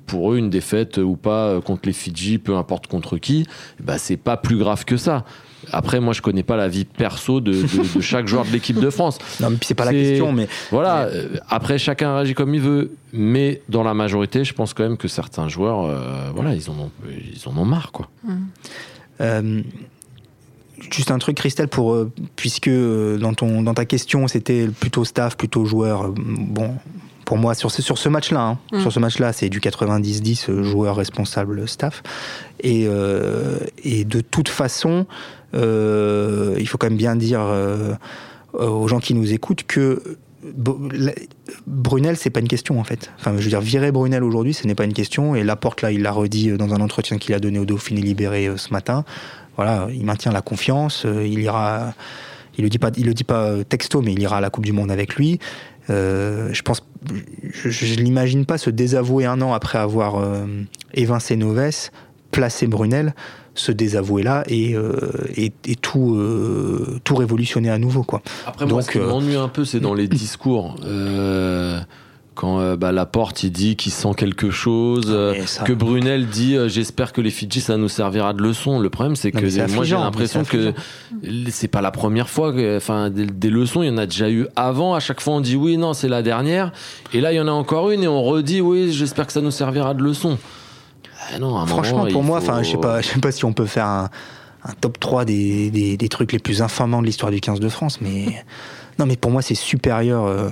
pour 0.06 0.32
eux, 0.32 0.38
une 0.38 0.50
défaite 0.50 0.98
ou 0.98 1.16
pas 1.16 1.60
contre 1.60 1.82
les 1.86 1.92
Fidji, 1.92 2.38
peu 2.38 2.56
importe 2.56 2.86
contre 2.86 3.18
qui, 3.18 3.46
bah, 3.82 3.98
c'est 3.98 4.16
pas 4.16 4.36
plus 4.36 4.58
grave 4.58 4.84
que 4.84 4.96
ça. 4.96 5.24
Après, 5.72 6.00
moi, 6.00 6.12
je 6.12 6.22
connais 6.22 6.42
pas 6.42 6.56
la 6.56 6.68
vie 6.68 6.84
perso 6.84 7.40
de, 7.40 7.52
de- 7.52 7.94
de 7.96 8.00
chaque 8.00 8.26
joueur 8.26 8.44
de 8.44 8.50
l'équipe 8.50 8.78
de 8.78 8.90
France. 8.90 9.18
Non, 9.40 9.50
mais 9.50 9.56
c'est 9.62 9.74
pas 9.74 9.84
la 9.84 9.92
question, 9.92 10.32
mais 10.32 10.48
Voilà. 10.70 11.04
euh, 11.06 11.28
Après, 11.48 11.78
chacun 11.78 12.14
réagit 12.16 12.34
comme 12.34 12.54
il 12.54 12.60
veut, 12.60 12.92
mais 13.12 13.62
dans 13.68 13.82
la 13.82 13.94
majorité, 13.94 14.44
je 14.44 14.52
pense 14.54 14.74
quand 14.74 14.82
même 14.84 14.96
que 14.96 15.08
certains 15.08 15.48
joueurs, 15.48 15.84
euh, 15.84 16.30
voilà, 16.34 16.54
ils 16.54 16.70
en 16.70 16.74
ont, 16.74 16.90
ils 17.08 17.48
en 17.48 17.56
ont 17.56 17.64
marre, 17.64 17.92
quoi. 17.92 18.08
Euh, 19.20 19.62
juste 20.90 21.10
un 21.10 21.18
truc, 21.18 21.36
Christelle, 21.36 21.68
pour, 21.68 21.94
euh, 21.94 22.10
puisque 22.36 22.68
euh, 22.68 23.16
dans, 23.18 23.32
ton, 23.34 23.62
dans 23.62 23.74
ta 23.74 23.84
question, 23.84 24.26
c'était 24.28 24.68
plutôt 24.68 25.04
staff, 25.04 25.36
plutôt 25.36 25.64
joueur. 25.64 26.06
euh, 26.06 26.14
bon, 26.16 26.74
pour 27.24 27.38
moi, 27.38 27.54
sur 27.54 27.70
ce, 27.70 27.80
sur 27.80 27.96
ce 27.96 28.10
match-là, 28.10 28.58
hein, 28.72 28.80
sur 28.80 28.92
ce 28.92 28.98
match-là, 29.00 29.32
c'est 29.32 29.48
du 29.48 29.58
90-10, 29.60 30.50
euh, 30.50 30.62
joueur 30.62 30.96
responsable, 30.96 31.66
staff. 31.66 32.02
Et, 32.60 32.84
euh, 32.86 33.60
et 33.82 34.04
de 34.04 34.20
toute 34.20 34.48
façon, 34.50 35.06
il 35.54 36.66
faut 36.68 36.78
quand 36.78 36.88
même 36.88 36.96
bien 36.96 37.16
dire 37.16 37.40
euh, 37.40 37.92
euh, 38.54 38.68
aux 38.68 38.88
gens 38.88 39.00
qui 39.00 39.14
nous 39.14 39.32
écoutent 39.32 39.64
que 39.64 40.02
Brunel, 41.66 42.16
c'est 42.16 42.30
pas 42.30 42.40
une 42.40 42.48
question 42.48 42.78
en 42.78 42.84
fait. 42.84 43.10
Enfin, 43.18 43.32
je 43.38 43.42
veux 43.42 43.48
dire, 43.48 43.60
virer 43.60 43.92
Brunel 43.92 44.22
aujourd'hui, 44.22 44.52
ce 44.52 44.66
n'est 44.66 44.74
pas 44.74 44.84
une 44.84 44.92
question. 44.92 45.34
Et 45.34 45.42
Laporte, 45.42 45.82
là, 45.82 45.90
il 45.90 46.02
l'a 46.02 46.12
redit 46.12 46.50
euh, 46.50 46.56
dans 46.56 46.74
un 46.74 46.80
entretien 46.80 47.18
qu'il 47.18 47.34
a 47.34 47.40
donné 47.40 47.58
au 47.58 47.64
Dauphiné 47.64 48.02
Libéré 48.02 48.46
euh, 48.48 48.56
ce 48.56 48.70
matin. 48.70 49.04
Voilà, 49.56 49.88
il 49.92 50.04
maintient 50.04 50.32
la 50.32 50.42
confiance. 50.42 51.04
euh, 51.06 51.26
Il 51.26 51.40
ira, 51.40 51.94
il 52.58 52.64
le 52.64 52.68
dit 52.68 52.78
pas, 52.78 52.90
il 52.96 53.06
le 53.06 53.14
dit 53.14 53.24
pas 53.24 53.44
euh, 53.44 53.64
texto, 53.64 54.02
mais 54.02 54.12
il 54.12 54.20
ira 54.20 54.36
à 54.38 54.40
la 54.40 54.50
Coupe 54.50 54.66
du 54.66 54.72
Monde 54.72 54.90
avec 54.90 55.14
lui. 55.14 55.38
Euh, 55.90 56.48
je 56.52 56.62
pense, 56.62 56.82
je, 57.42 57.70
je 57.70 57.94
l'imagine 57.94 58.44
pas 58.46 58.58
se 58.58 58.70
désavouer 58.70 59.26
un 59.26 59.40
an 59.42 59.52
après 59.52 59.78
avoir 59.78 60.16
euh, 60.16 60.44
évincé 60.92 61.36
Noves, 61.36 61.90
placé 62.34 62.66
Brunel, 62.66 63.14
se 63.54 63.70
désavouer 63.72 64.22
là 64.22 64.42
et, 64.48 64.74
euh, 64.74 64.92
et, 65.36 65.52
et 65.66 65.76
tout, 65.76 66.16
euh, 66.16 66.98
tout 67.04 67.14
révolutionner 67.14 67.70
à 67.70 67.78
nouveau 67.78 68.02
quoi. 68.02 68.20
Après, 68.46 68.64
moi, 68.66 68.74
Donc, 68.74 68.82
ce 68.82 68.90
qui 68.90 68.98
euh, 68.98 69.06
m'ennuie 69.08 69.36
un 69.36 69.48
peu, 69.48 69.64
c'est 69.64 69.80
dans 69.80 69.94
les 69.94 70.08
discours. 70.08 70.74
Quand 72.34 72.58
euh, 72.58 72.74
bah, 72.74 72.90
Laporte, 72.90 73.44
il 73.44 73.52
dit 73.52 73.76
qu'il 73.76 73.92
sent 73.92 74.08
quelque 74.16 74.50
chose. 74.50 75.04
euh, 75.08 75.34
ça- 75.46 75.62
que 75.62 75.72
Brunel 75.72 76.26
dit 76.26 76.56
euh, 76.56 76.66
j'espère 76.68 77.12
que 77.12 77.20
les 77.20 77.30
Fidji 77.30 77.60
ça 77.60 77.76
nous 77.76 77.88
servira 77.88 78.32
de 78.32 78.42
leçon. 78.42 78.80
Le 78.80 78.90
problème 78.90 79.14
c'est 79.14 79.30
que 79.30 79.38
moi 79.72 79.84
j'ai 79.84 79.94
l'impression 79.94 80.42
que 80.42 80.72
c'est 81.50 81.68
pas 81.68 81.80
la 81.80 81.92
première 81.92 82.28
fois 82.28 82.52
enfin 82.76 83.08
des, 83.10 83.26
des 83.26 83.50
leçons 83.50 83.84
il 83.84 83.88
y 83.88 83.90
en 83.92 83.98
a 83.98 84.06
déjà 84.06 84.28
eu 84.30 84.48
avant. 84.56 84.94
À 84.96 85.00
chaque 85.00 85.20
fois 85.20 85.34
on 85.34 85.40
dit 85.40 85.54
oui 85.54 85.76
non 85.76 85.92
c'est 85.92 86.08
la 86.08 86.22
dernière 86.22 86.72
et 87.12 87.20
là 87.20 87.32
il 87.32 87.36
y 87.36 87.40
en 87.40 87.46
a 87.46 87.52
encore 87.52 87.92
une 87.92 88.02
et 88.02 88.08
on 88.08 88.24
redit 88.24 88.60
oui 88.60 88.92
j'espère 88.92 89.28
que 89.28 89.32
ça 89.32 89.40
nous 89.40 89.52
servira 89.52 89.94
de 89.94 90.02
leçon. 90.02 90.36
Ah 91.32 91.38
non, 91.38 91.56
à 91.56 91.62
un 91.62 91.66
Franchement, 91.66 91.98
moment, 91.98 92.10
pour 92.10 92.22
moi, 92.22 92.40
faut- 92.40 92.52
je 92.62 92.70
sais 92.70 92.76
pas, 92.76 93.00
je 93.00 93.08
sais 93.08 93.20
pas 93.20 93.32
si 93.32 93.44
on 93.44 93.52
peut 93.52 93.66
faire 93.66 93.86
un, 93.86 94.10
un 94.64 94.72
top 94.80 94.98
3 95.00 95.24
des, 95.24 95.70
des, 95.70 95.96
des 95.96 96.08
trucs 96.08 96.32
les 96.32 96.38
plus 96.38 96.62
infamants 96.62 97.00
de 97.00 97.06
l'histoire 97.06 97.30
du 97.30 97.40
15 97.40 97.60
de 97.60 97.68
France, 97.68 98.00
mais 98.00 98.26
non, 98.98 99.06
mais 99.06 99.16
pour 99.16 99.30
moi, 99.30 99.42
c'est 99.42 99.54
supérieur. 99.54 100.24
euh, 100.24 100.50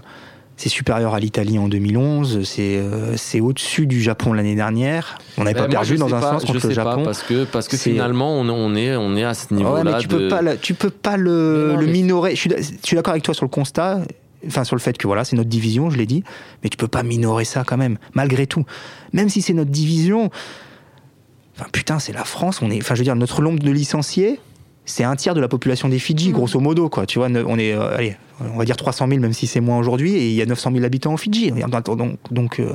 c'est 0.59 0.69
supérieur 0.69 1.14
à 1.14 1.19
l'Italie 1.19 1.59
en 1.59 1.67
2011, 1.67 2.43
c'est 2.45 2.76
euh, 2.76 3.17
c'est 3.17 3.41
au-dessus 3.41 3.87
du 3.87 4.00
Japon 4.02 4.33
l'année 4.35 4.55
dernière. 4.55 5.19
On 5.38 5.45
n'avait 5.45 5.55
Ben, 5.55 5.62
pas 5.64 5.69
perdu 5.69 5.97
dans 5.97 6.14
un 6.14 6.21
pas, 6.21 6.33
sens 6.33 6.43
je 6.43 6.52
contre 6.52 6.69
le 6.69 6.75
pas, 6.75 6.85
Japon. 6.85 7.02
parce 7.05 7.23
que 7.23 7.45
parce 7.45 7.67
que 7.69 7.76
C'est- 7.76 7.91
finalement 7.91 8.35
on, 8.38 8.49
on 8.49 8.75
est 8.76 8.95
on 8.95 9.17
est 9.17 9.25
à 9.25 9.35
ce 9.35 9.52
niveau 9.55 9.73
Ouais, 9.75 9.83
là 9.83 9.93
mais 9.93 9.99
tu 9.99 10.09
peux 10.09 10.29
pas, 10.29 10.57
tu 10.57 10.75
peux 10.75 10.91
pas 10.91 11.17
le, 11.17 11.64
Mais 11.69 11.73
non, 11.75 11.81
le 11.81 11.87
mais- 11.87 11.93
minorer. 11.93 12.31
Je 12.33 12.41
suis, 12.41 12.50
d'a- 12.50 12.59
je 12.61 12.69
suis 12.85 12.95
d'accord 12.95 13.12
avec 13.12 13.25
toi 13.25 13.35
sur 13.35 13.45
le 13.45 13.49
constat, 13.50 14.02
enfin 14.47 14.65
sur 14.65 14.76
le 14.76 14.81
fait 14.81 14.97
que 14.99 15.07
voilà, 15.07 15.25
c'est 15.25 15.37
notre 15.37 15.49
division, 15.49 15.91
je 15.91 15.99
l'ai 15.99 16.07
dit, 16.07 16.25
mais 16.63 16.69
tu 16.71 16.76
peux 16.76 16.89
pas 16.89 17.02
minorer 17.02 17.45
ça 17.45 17.65
quand 17.67 17.76
même, 17.76 17.99
malgré 18.15 18.47
tout. 18.47 18.65
Même 19.13 19.28
si 19.28 19.43
c'est 19.43 19.52
notre 19.52 19.71
division, 19.71 20.31
enfin 21.57 21.67
putain, 21.73 21.99
c'est 21.99 22.13
la 22.13 22.25
France. 22.25 22.61
On 22.63 22.71
est, 22.71 22.78
enfin 22.81 22.95
je 22.95 23.00
veux 23.00 23.05
dire, 23.05 23.17
notre 23.17 23.43
nombre 23.43 23.59
de 23.61 23.71
licenciés, 23.71 24.41
c'est 24.85 25.05
un 25.05 25.15
tiers 25.17 25.35
de 25.35 25.41
la 25.41 25.49
population 25.49 25.89
des 25.89 25.99
Fidji, 25.99 26.28
Mhm. 26.28 26.35
grosso 26.35 26.59
modo, 26.61 26.89
quoi. 26.89 27.07
Tu 27.07 27.19
vois, 27.19 27.28
on 27.28 27.59
est, 27.59 27.73
euh, 27.73 27.97
allez, 27.97 28.17
on 28.41 28.57
va 28.59 28.65
dire 28.65 28.76
300 28.76 29.07
000, 29.09 29.21
même 29.21 29.33
si 29.33 29.47
c'est 29.47 29.61
moins 29.61 29.78
aujourd'hui, 29.78 30.15
et 30.17 30.28
il 30.28 30.35
y 30.35 30.43
a 30.43 30.47
900 30.47 30.73
000 30.73 30.85
habitants 30.85 31.15
aux 31.15 31.19
Fidji. 31.19 31.52
Donc, 31.52 32.19
donc 32.33 32.59
euh, 32.59 32.75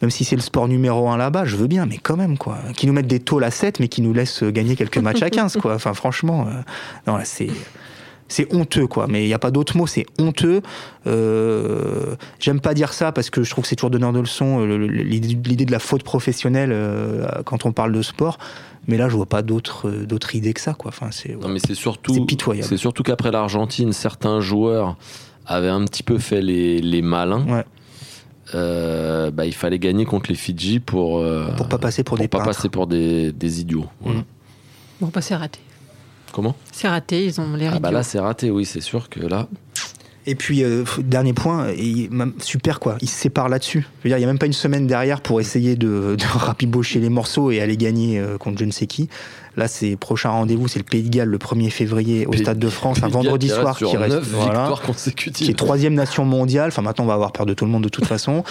même 0.00 0.10
si 0.10 0.24
c'est 0.24 0.36
le 0.36 0.42
sport 0.42 0.68
numéro 0.68 1.10
un 1.10 1.16
là-bas, 1.18 1.44
je 1.44 1.56
veux 1.56 1.66
bien, 1.66 1.84
mais 1.84 1.98
quand 1.98 2.16
même, 2.16 2.38
quoi. 2.38 2.56
Qui 2.76 2.86
nous 2.86 2.92
mettent 2.94 3.08
des 3.08 3.20
tôles 3.20 3.44
à 3.44 3.50
7, 3.50 3.78
mais 3.80 3.88
qui 3.88 4.00
nous 4.00 4.14
laissent 4.14 4.42
gagner 4.44 4.74
quelques 4.76 4.98
matchs 4.98 5.22
à 5.22 5.28
15, 5.28 5.58
quoi. 5.60 5.74
Enfin, 5.74 5.92
franchement, 5.92 6.46
euh, 6.48 6.52
non, 7.06 7.16
là, 7.18 7.24
c'est. 7.26 7.48
C'est 8.28 8.52
honteux, 8.54 8.86
quoi. 8.86 9.06
Mais 9.08 9.24
il 9.24 9.26
n'y 9.26 9.34
a 9.34 9.38
pas 9.38 9.50
d'autre 9.50 9.76
mot, 9.76 9.86
c'est 9.86 10.04
honteux. 10.18 10.60
Euh, 11.06 12.14
J'aime 12.38 12.60
pas 12.60 12.74
dire 12.74 12.92
ça 12.92 13.10
parce 13.12 13.30
que 13.30 13.42
je 13.42 13.50
trouve 13.50 13.62
que 13.62 13.68
c'est 13.68 13.76
toujours 13.76 13.90
donneur 13.90 14.12
de 14.12 14.20
leçons, 14.20 14.60
euh, 14.60 14.76
l'idée 14.86 15.64
de 15.64 15.72
la 15.72 15.78
faute 15.78 16.02
professionnelle 16.02 16.70
euh, 16.72 17.26
quand 17.44 17.64
on 17.66 17.72
parle 17.72 17.92
de 17.92 18.02
sport. 18.02 18.38
Mais 18.86 18.96
là, 18.96 19.08
je 19.08 19.16
vois 19.16 19.26
pas 19.26 19.42
d'autre 19.42 19.88
euh, 19.88 20.06
d'autre 20.06 20.34
idée 20.34 20.52
que 20.54 20.60
ça, 20.60 20.74
quoi. 20.74 20.90
Enfin, 20.90 21.08
c'est. 21.10 21.36
Non, 21.36 21.48
mais 21.48 21.58
c'est 21.58 21.74
surtout, 21.74 22.14
C'est 22.14 22.20
pitoyable. 22.26 22.68
C'est 22.68 22.76
surtout 22.76 23.02
qu'après 23.02 23.30
l'Argentine, 23.30 23.92
certains 23.92 24.40
joueurs 24.40 24.96
avaient 25.46 25.68
un 25.68 25.84
petit 25.84 26.02
peu 26.02 26.18
fait 26.18 26.42
les, 26.42 26.80
les 26.80 27.02
malins. 27.02 27.46
Ouais. 27.48 27.64
Euh, 28.54 29.30
bah, 29.30 29.44
il 29.44 29.52
fallait 29.54 29.78
gagner 29.78 30.06
contre 30.06 30.30
les 30.30 30.36
Fidji 30.36 30.80
pour 30.80 31.18
euh, 31.18 31.50
Pour 31.56 31.68
pas 31.68 31.76
passer 31.78 32.02
pour, 32.02 32.16
pour 32.16 32.22
des 32.22 32.28
pas 32.28 32.38
peintres. 32.38 32.50
passer 32.56 32.68
pour 32.70 32.86
des, 32.86 33.30
des 33.32 33.60
idiots. 33.60 33.86
Voilà. 34.00 34.20
Mm. 34.20 34.24
Bon, 35.02 35.10
bah, 35.12 35.20
c'est 35.20 35.36
raté. 35.36 35.60
Comment 36.32 36.54
C'est 36.72 36.88
raté, 36.88 37.24
ils 37.24 37.40
ont 37.40 37.54
l'air 37.54 37.72
Ah 37.76 37.78
bah 37.80 37.90
là 37.90 38.02
c'est 38.02 38.18
raté, 38.20 38.50
oui, 38.50 38.64
c'est 38.64 38.80
sûr 38.80 39.08
que 39.08 39.20
là. 39.20 39.48
Et 40.26 40.34
puis, 40.34 40.62
euh, 40.62 40.84
dernier 40.98 41.32
point, 41.32 41.68
et, 41.68 42.10
super 42.42 42.80
quoi, 42.80 42.98
ils 43.00 43.08
se 43.08 43.14
séparent 43.18 43.48
là-dessus. 43.48 43.86
Je 44.00 44.04
veux 44.04 44.10
dire, 44.10 44.18
il 44.18 44.20
n'y 44.20 44.24
a 44.24 44.26
même 44.26 44.38
pas 44.38 44.44
une 44.44 44.52
semaine 44.52 44.86
derrière 44.86 45.22
pour 45.22 45.40
essayer 45.40 45.74
de, 45.74 46.16
de 46.18 46.24
rapibocher 46.38 47.00
les 47.00 47.08
morceaux 47.08 47.50
et 47.50 47.62
aller 47.62 47.78
gagner 47.78 48.18
euh, 48.18 48.36
contre 48.36 48.58
je 48.58 48.66
ne 48.66 48.70
sais 48.70 48.86
qui. 48.86 49.08
Là, 49.56 49.68
c'est 49.68 49.96
prochain 49.96 50.28
rendez-vous, 50.28 50.68
c'est 50.68 50.78
le 50.80 50.84
Pays 50.84 51.02
de 51.02 51.08
Galles 51.08 51.28
le 51.30 51.38
1er 51.38 51.70
février 51.70 52.26
au 52.26 52.32
Pays- 52.32 52.42
Stade 52.42 52.58
de 52.58 52.68
France, 52.68 52.98
un 52.98 53.02
Pays 53.06 53.10
vendredi 53.12 53.48
soir 53.48 53.74
qui 53.78 53.96
reste. 53.96 54.16
neuf 54.16 54.28
voilà. 54.28 54.68
victoires 54.68 54.82
qui 55.32 55.50
est 55.50 55.54
troisième 55.58 55.94
nation 55.94 56.26
mondiale. 56.26 56.68
Enfin, 56.68 56.82
maintenant, 56.82 57.04
on 57.06 57.08
va 57.08 57.14
avoir 57.14 57.32
peur 57.32 57.46
de 57.46 57.54
tout 57.54 57.64
le 57.64 57.70
monde 57.70 57.84
de 57.84 57.88
toute 57.88 58.04
façon. 58.04 58.44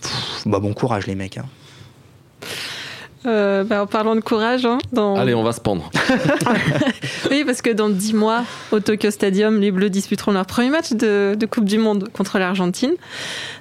Pff, 0.00 0.42
bah, 0.46 0.60
bon 0.60 0.74
courage, 0.74 1.08
les 1.08 1.16
mecs. 1.16 1.38
hein. 1.38 1.46
Euh, 3.26 3.64
bah, 3.64 3.82
en 3.82 3.86
parlant 3.86 4.14
de 4.14 4.20
courage, 4.20 4.64
hein, 4.64 4.78
dans... 4.92 5.16
Allez, 5.16 5.34
on 5.34 5.42
va 5.42 5.52
se 5.52 5.60
pendre. 5.60 5.90
oui, 7.30 7.44
parce 7.44 7.60
que 7.60 7.70
dans 7.70 7.88
10 7.88 8.14
mois, 8.14 8.44
au 8.70 8.80
Tokyo 8.80 9.10
Stadium, 9.10 9.60
les 9.60 9.70
Bleus 9.70 9.90
disputeront 9.90 10.32
leur 10.32 10.46
premier 10.46 10.70
match 10.70 10.92
de, 10.92 11.36
de 11.38 11.46
Coupe 11.46 11.64
du 11.64 11.78
Monde 11.78 12.08
contre 12.12 12.38
l'Argentine. 12.38 12.92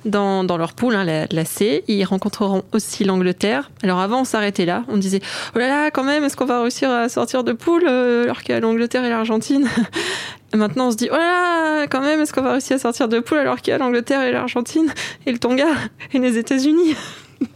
Dans, 0.06 0.44
dans 0.44 0.58
leur 0.58 0.74
poule, 0.74 0.96
hein, 0.96 1.04
la, 1.04 1.26
la 1.32 1.46
C, 1.46 1.84
ils 1.88 2.04
rencontreront 2.04 2.64
aussi 2.74 3.04
l'Angleterre. 3.04 3.72
Alors 3.82 4.00
avant, 4.00 4.22
on 4.22 4.26
s'arrêtait 4.26 4.66
là. 4.66 4.84
On 4.88 4.98
disait 4.98 5.22
Oh 5.56 5.60
là 5.60 5.68
là, 5.68 5.92
quand 5.92 6.04
même, 6.04 6.24
est-ce 6.24 6.38
qu'on 6.38 6.46
va 6.46 6.62
réussir 6.62 6.92
à 6.92 7.10
sortir 7.10 7.44
de 7.44 7.54
poule 7.54 7.86
euh, 7.88 8.24
alors 8.24 8.42
qu'il 8.42 8.54
y 8.54 8.58
a 8.58 8.60
l'Angleterre 8.60 9.04
et 9.04 9.10
l'Argentine? 9.10 9.68
Maintenant, 10.54 10.88
on 10.88 10.92
se 10.92 10.98
dit 10.98 11.10
Oh 11.12 11.16
là 11.16 11.82
là, 11.82 11.88
quand 11.88 12.02
même, 12.02 12.22
est-ce 12.22 12.34
qu'on 12.34 12.42
va 12.42 12.52
réussir 12.54 12.76
à 12.76 12.80
sortir 12.80 13.08
de 13.08 13.20
poule 13.20 13.40
alors 13.40 13.62
qu'il 13.62 13.72
y 13.72 13.74
a 13.74 13.78
l'Angleterre 13.78 14.22
et 14.22 14.32
l'Argentine 14.32 14.94
et 15.26 15.32
le 15.32 15.40
Tonga 15.40 15.68
et 16.14 16.20
les 16.20 16.38
États-Unis? 16.38 16.96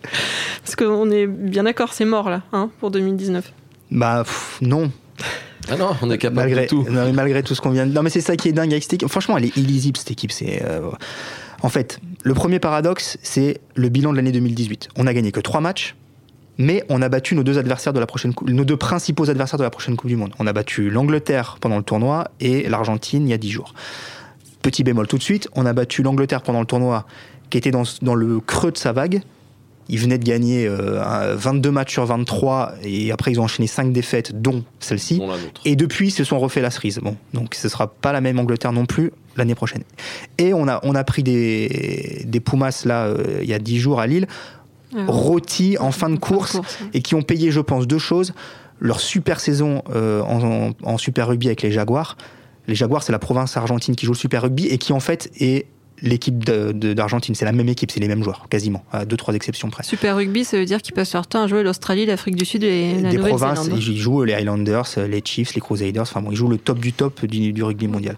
Parce 0.63 0.76
qu'on 0.76 1.10
est 1.12 1.28
bien 1.28 1.63
d'accord, 1.63 1.94
c'est 1.94 2.06
mort 2.06 2.30
là, 2.30 2.44
hein, 2.52 2.70
pour 2.80 2.92
2019. 2.92 3.52
Bah, 3.92 4.24
pff, 4.24 4.60
non. 4.62 4.92
Ah 5.70 5.78
non, 5.78 5.96
on 6.02 6.10
est 6.10 6.18
capable 6.18 6.38
malgré, 6.38 6.63
de 6.63 6.68
tout. 6.68 6.86
non, 6.89 7.06
mais 7.06 7.12
malgré 7.12 7.44
tout 7.44 7.54
ce 7.54 7.62
qu'on 7.62 7.70
vient 7.70 7.86
de... 7.86 7.92
Non, 7.92 8.02
mais 8.02 8.10
c'est 8.10 8.22
ça 8.22 8.36
qui 8.36 8.50
est 8.50 8.54
dingue 8.54 8.72
avec 8.72 8.84
cette 8.84 8.94
équipe. 8.94 9.10
Franchement, 9.10 9.38
elle 9.38 9.46
est 9.46 9.58
illisible, 9.58 9.98
cette 9.98 10.12
équipe. 10.12 10.32
C'est, 10.32 10.63
euh, 10.63 10.89
En 11.62 11.70
fait, 11.70 12.00
le 12.24 12.34
premier 12.34 12.60
paradoxe, 12.60 13.18
c'est 13.22 13.60
le 13.76 13.89
bilan 13.89 14.12
de 14.12 14.18
l'année 14.18 14.32
2018. 14.32 14.89
On 14.96 15.06
a 15.06 15.13
gagné 15.13 15.32
que 15.32 15.39
trois 15.39 15.62
matchs, 15.62 15.96
mais 16.58 16.84
on 16.89 17.02
a 17.02 17.10
battu 17.10 17.36
nos 17.36 17.44
deux 17.44 17.58
adversaires 17.58 17.94
de 17.94 18.00
la 18.00 18.06
prochaine 18.06 18.34
coupe, 18.34 18.50
nos 18.50 18.65
deux 18.65 18.78
principaux 18.78 19.30
adversaires 19.30 19.60
de 19.60 19.63
la 19.63 19.70
prochaine 19.70 19.96
Coupe 19.96 20.10
du 20.10 20.15
Monde. 20.15 20.34
On 20.39 20.48
a 20.48 20.54
battu 20.54 20.89
l'Angleterre 20.89 21.58
pendant 21.62 21.78
le 21.78 21.84
tournoi 21.84 22.30
et 22.39 22.68
l'Argentine 22.68 23.28
il 23.28 23.32
y 23.32 23.34
a 23.34 23.38
dix 23.38 23.52
jours. 23.52 23.74
Petit 24.62 24.84
bémol 24.84 25.08
tout 25.08 25.18
de 25.18 25.24
suite, 25.24 25.48
on 25.54 25.65
a 25.65 25.72
battu 25.74 26.04
l'Angleterre 26.04 26.42
pendant 26.42 26.60
le 26.60 26.65
tournoi 26.65 27.06
qui 27.50 27.58
était 27.58 27.72
dans, 27.72 27.84
dans 28.02 28.13
le 28.13 28.39
creux 28.42 28.72
de 28.72 28.78
sa 28.78 28.92
vague. 28.92 29.22
Ils 29.89 29.99
venaient 29.99 30.17
de 30.19 30.23
gagner 30.23 30.67
euh, 30.67 31.02
un- 31.04 31.34
22 31.36 31.71
matchs 31.71 31.93
sur 31.93 32.06
23 32.06 32.73
et 32.84 33.12
après 33.12 33.32
ils 33.32 33.39
ont 33.39 33.43
enchaîné 33.43 33.67
5 33.67 33.91
défaites, 33.91 34.39
dont 34.41 34.63
celle-ci. 34.80 35.17
Et 35.65 35.75
depuis, 35.75 36.08
ils 36.10 36.12
se 36.12 36.23
sont 36.23 36.39
refait 36.39 36.62
la 36.62 36.69
cerise. 36.71 36.99
Bon, 36.99 37.15
donc 37.34 37.56
ce 37.56 37.67
sera 37.69 37.88
pas 37.88 38.13
la 38.13 38.21
même 38.21 38.38
Angleterre 38.39 38.71
non 38.71 38.86
plus 38.86 39.12
l'année 39.36 39.56
prochaine. 39.56 39.84
Et 40.38 40.54
on 40.54 40.67
a, 40.67 40.80
on 40.84 40.93
a 40.95 41.04
pris 41.04 41.23
des, 41.23 42.23
des 42.25 42.39
Pumas 42.39 42.84
là, 42.86 43.06
euh, 43.06 43.39
il 43.41 43.49
y 43.49 43.54
a 43.54 43.60
10 43.60 43.80
jours 43.80 43.99
à 43.99 44.08
Lille, 44.08 44.28
Euh, 44.95 45.06
rôtis 45.08 45.78
en 45.80 45.91
fin 45.91 46.10
de 46.10 46.17
course, 46.17 46.56
hein. 46.56 46.62
et 46.93 47.02
qui 47.04 47.13
ont 47.13 47.21
payé, 47.21 47.52
je 47.52 47.60
pense, 47.60 47.86
deux 47.86 47.99
choses. 47.99 48.34
Leur 48.80 48.99
super 48.99 49.39
saison 49.39 49.84
euh, 49.93 50.21
en, 50.23 50.41
en- 50.43 50.71
en 50.84 50.97
Super 50.97 51.28
Rugby 51.28 51.45
avec 51.47 51.62
les 51.62 51.71
Jaguars, 51.71 52.17
Les 52.67 52.75
Jaguars, 52.75 53.02
c'est 53.04 53.12
la 53.12 53.19
province 53.19 53.56
argentine 53.58 53.95
qui 53.95 54.06
joue 54.08 54.13
le 54.13 54.17
Super 54.17 54.41
Rugby 54.43 54.65
et 54.67 54.78
qui 54.80 54.91
en 54.93 54.99
fait 54.99 55.30
est 55.39 55.65
l'équipe 56.02 56.44
d'Argentine. 56.44 57.36
C'est 57.36 57.46
la 57.46 57.52
même 57.52 57.70
équipe, 57.70 57.92
c'est 57.92 58.00
les 58.00 58.08
mêmes 58.08 58.24
joueurs, 58.24 58.48
quasiment, 58.50 58.84
à 58.92 59.06
deux, 59.06 59.18
trois 59.18 59.34
exceptions 59.34 59.70
près. 59.70 59.84
Super 59.84 60.16
Rugby, 60.16 60.46
ça 60.46 60.58
veut 60.58 60.66
dire 60.66 60.82
qu'ils 60.82 60.94
passent 60.94 61.14
leur 61.14 61.28
temps 61.28 61.44
à 61.44 61.48
jouer 61.48 61.64
l'Australie, 61.64 62.06
l'Afrique 62.06 62.36
du 62.36 62.46
Sud 62.46 62.64
et 62.64 62.94
la 63.02 63.10
Des 63.10 63.18
Nouvelle-Zélande. 63.18 63.56
provinces, 63.56 63.88
ils 63.88 63.98
jouent 63.98 64.24
les 64.24 64.34
Highlanders, 64.34 64.88
les 65.08 65.22
Chiefs, 65.24 65.54
les 65.56 65.62
Crusaders, 65.62 66.02
enfin 66.02 66.22
bon, 66.22 66.32
ils 66.32 66.38
jouent 66.38 66.48
le 66.50 66.58
top 66.58 66.80
du 66.80 66.94
top 66.94 67.26
du, 67.26 67.54
du 67.54 67.64
rugby 67.64 67.88
mondial. 67.88 68.16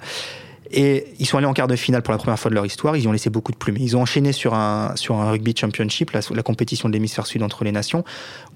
Et 0.73 1.07
ils 1.19 1.25
sont 1.25 1.37
allés 1.37 1.47
en 1.47 1.53
quart 1.53 1.67
de 1.67 1.75
finale 1.75 2.01
pour 2.01 2.13
la 2.13 2.17
première 2.17 2.39
fois 2.39 2.49
de 2.49 2.55
leur 2.55 2.65
histoire. 2.65 2.95
Ils 2.95 3.03
y 3.03 3.07
ont 3.07 3.11
laissé 3.11 3.29
beaucoup 3.29 3.51
de 3.51 3.57
plumes. 3.57 3.75
Ils 3.77 3.97
ont 3.97 4.01
enchaîné 4.01 4.31
sur 4.31 4.53
un, 4.53 4.93
sur 4.95 5.15
un 5.15 5.29
rugby 5.29 5.53
championship, 5.53 6.11
la, 6.11 6.21
la 6.33 6.43
compétition 6.43 6.87
de 6.87 6.93
l'hémisphère 6.93 7.27
sud 7.27 7.43
entre 7.43 7.65
les 7.65 7.73
nations, 7.73 8.05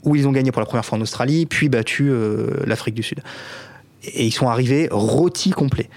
où 0.04 0.16
ils 0.16 0.26
ont 0.26 0.32
gagné 0.32 0.54
pour 0.54 0.62
la 0.62 0.66
première 0.66 0.86
fois 0.86 0.98
en 0.98 1.02
Australie, 1.02 1.46
puis 1.46 1.68
battu 1.68 2.10
euh, 2.10 2.52
l'Afrique 2.66 2.96
du 2.96 3.04
Sud. 3.04 3.20
Et 4.06 4.26
ils 4.26 4.32
sont 4.32 4.48
arrivés 4.48 4.88
rôtis 4.92 5.50
complets. 5.50 5.90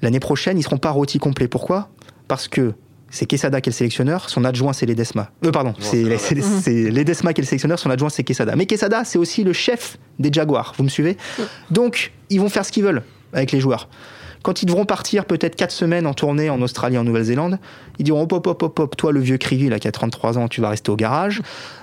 L'année 0.00 0.20
prochaine, 0.20 0.58
ils 0.58 0.62
seront 0.62 0.78
pas 0.78 0.92
rôtis 0.92 1.18
complets. 1.18 1.48
Pourquoi? 1.48 1.88
Parce 2.28 2.46
que 2.48 2.74
c'est 3.10 3.24
Quesada 3.26 3.60
qui 3.62 3.70
est 3.70 3.72
le 3.72 3.76
sélectionneur, 3.76 4.28
son 4.28 4.44
adjoint 4.44 4.72
c'est 4.74 4.84
Ledesma. 4.86 5.30
Euh, 5.44 5.50
pardon, 5.50 5.72
c'est 5.80 6.04
c'est- 6.18 6.42
c'est 6.42 6.90
Ledesma 6.90 7.32
qui 7.32 7.40
est 7.40 7.44
le 7.44 7.48
sélectionneur, 7.48 7.78
son 7.78 7.90
adjoint 7.90 8.10
c'est 8.10 8.22
Quesada. 8.24 8.54
Mais 8.54 8.66
Quesada, 8.66 9.04
c'est 9.04 9.18
aussi 9.18 9.44
le 9.44 9.52
chef 9.54 9.96
des 10.18 10.30
Jaguars, 10.32 10.74
vous 10.76 10.84
me 10.84 10.88
suivez 10.90 11.16
Donc, 11.70 12.12
ils 12.30 12.38
vont 12.40 12.48
faire 12.50 12.64
ce 12.66 12.72
qu'ils 12.72 12.84
veulent 12.84 13.02
avec 13.32 13.50
les 13.52 13.60
joueurs. 13.60 13.88
Quand 14.42 14.62
ils 14.62 14.66
devront 14.66 14.84
partir 14.84 15.24
peut-être 15.24 15.56
4 15.56 15.72
semaines 15.72 16.06
en 16.06 16.14
tournée 16.14 16.48
en 16.48 16.62
Australie, 16.62 16.96
en 16.96 17.02
Nouvelle-Zélande, 17.04 17.58
ils 17.98 18.04
diront 18.04 18.22
hop, 18.22 18.32
hop, 18.32 18.46
hop, 18.46 18.62
hop, 18.62 18.78
hop, 18.78 18.96
toi 18.96 19.10
le 19.10 19.18
vieux 19.20 19.36
Crivy 19.36 19.68
là 19.68 19.78
qui 19.80 19.88
a 19.88 19.92
33 19.92 20.38
ans, 20.38 20.46
tu 20.46 20.60
vas 20.60 20.68
rester 20.68 20.90
au 20.92 20.96
garage. 20.96 21.42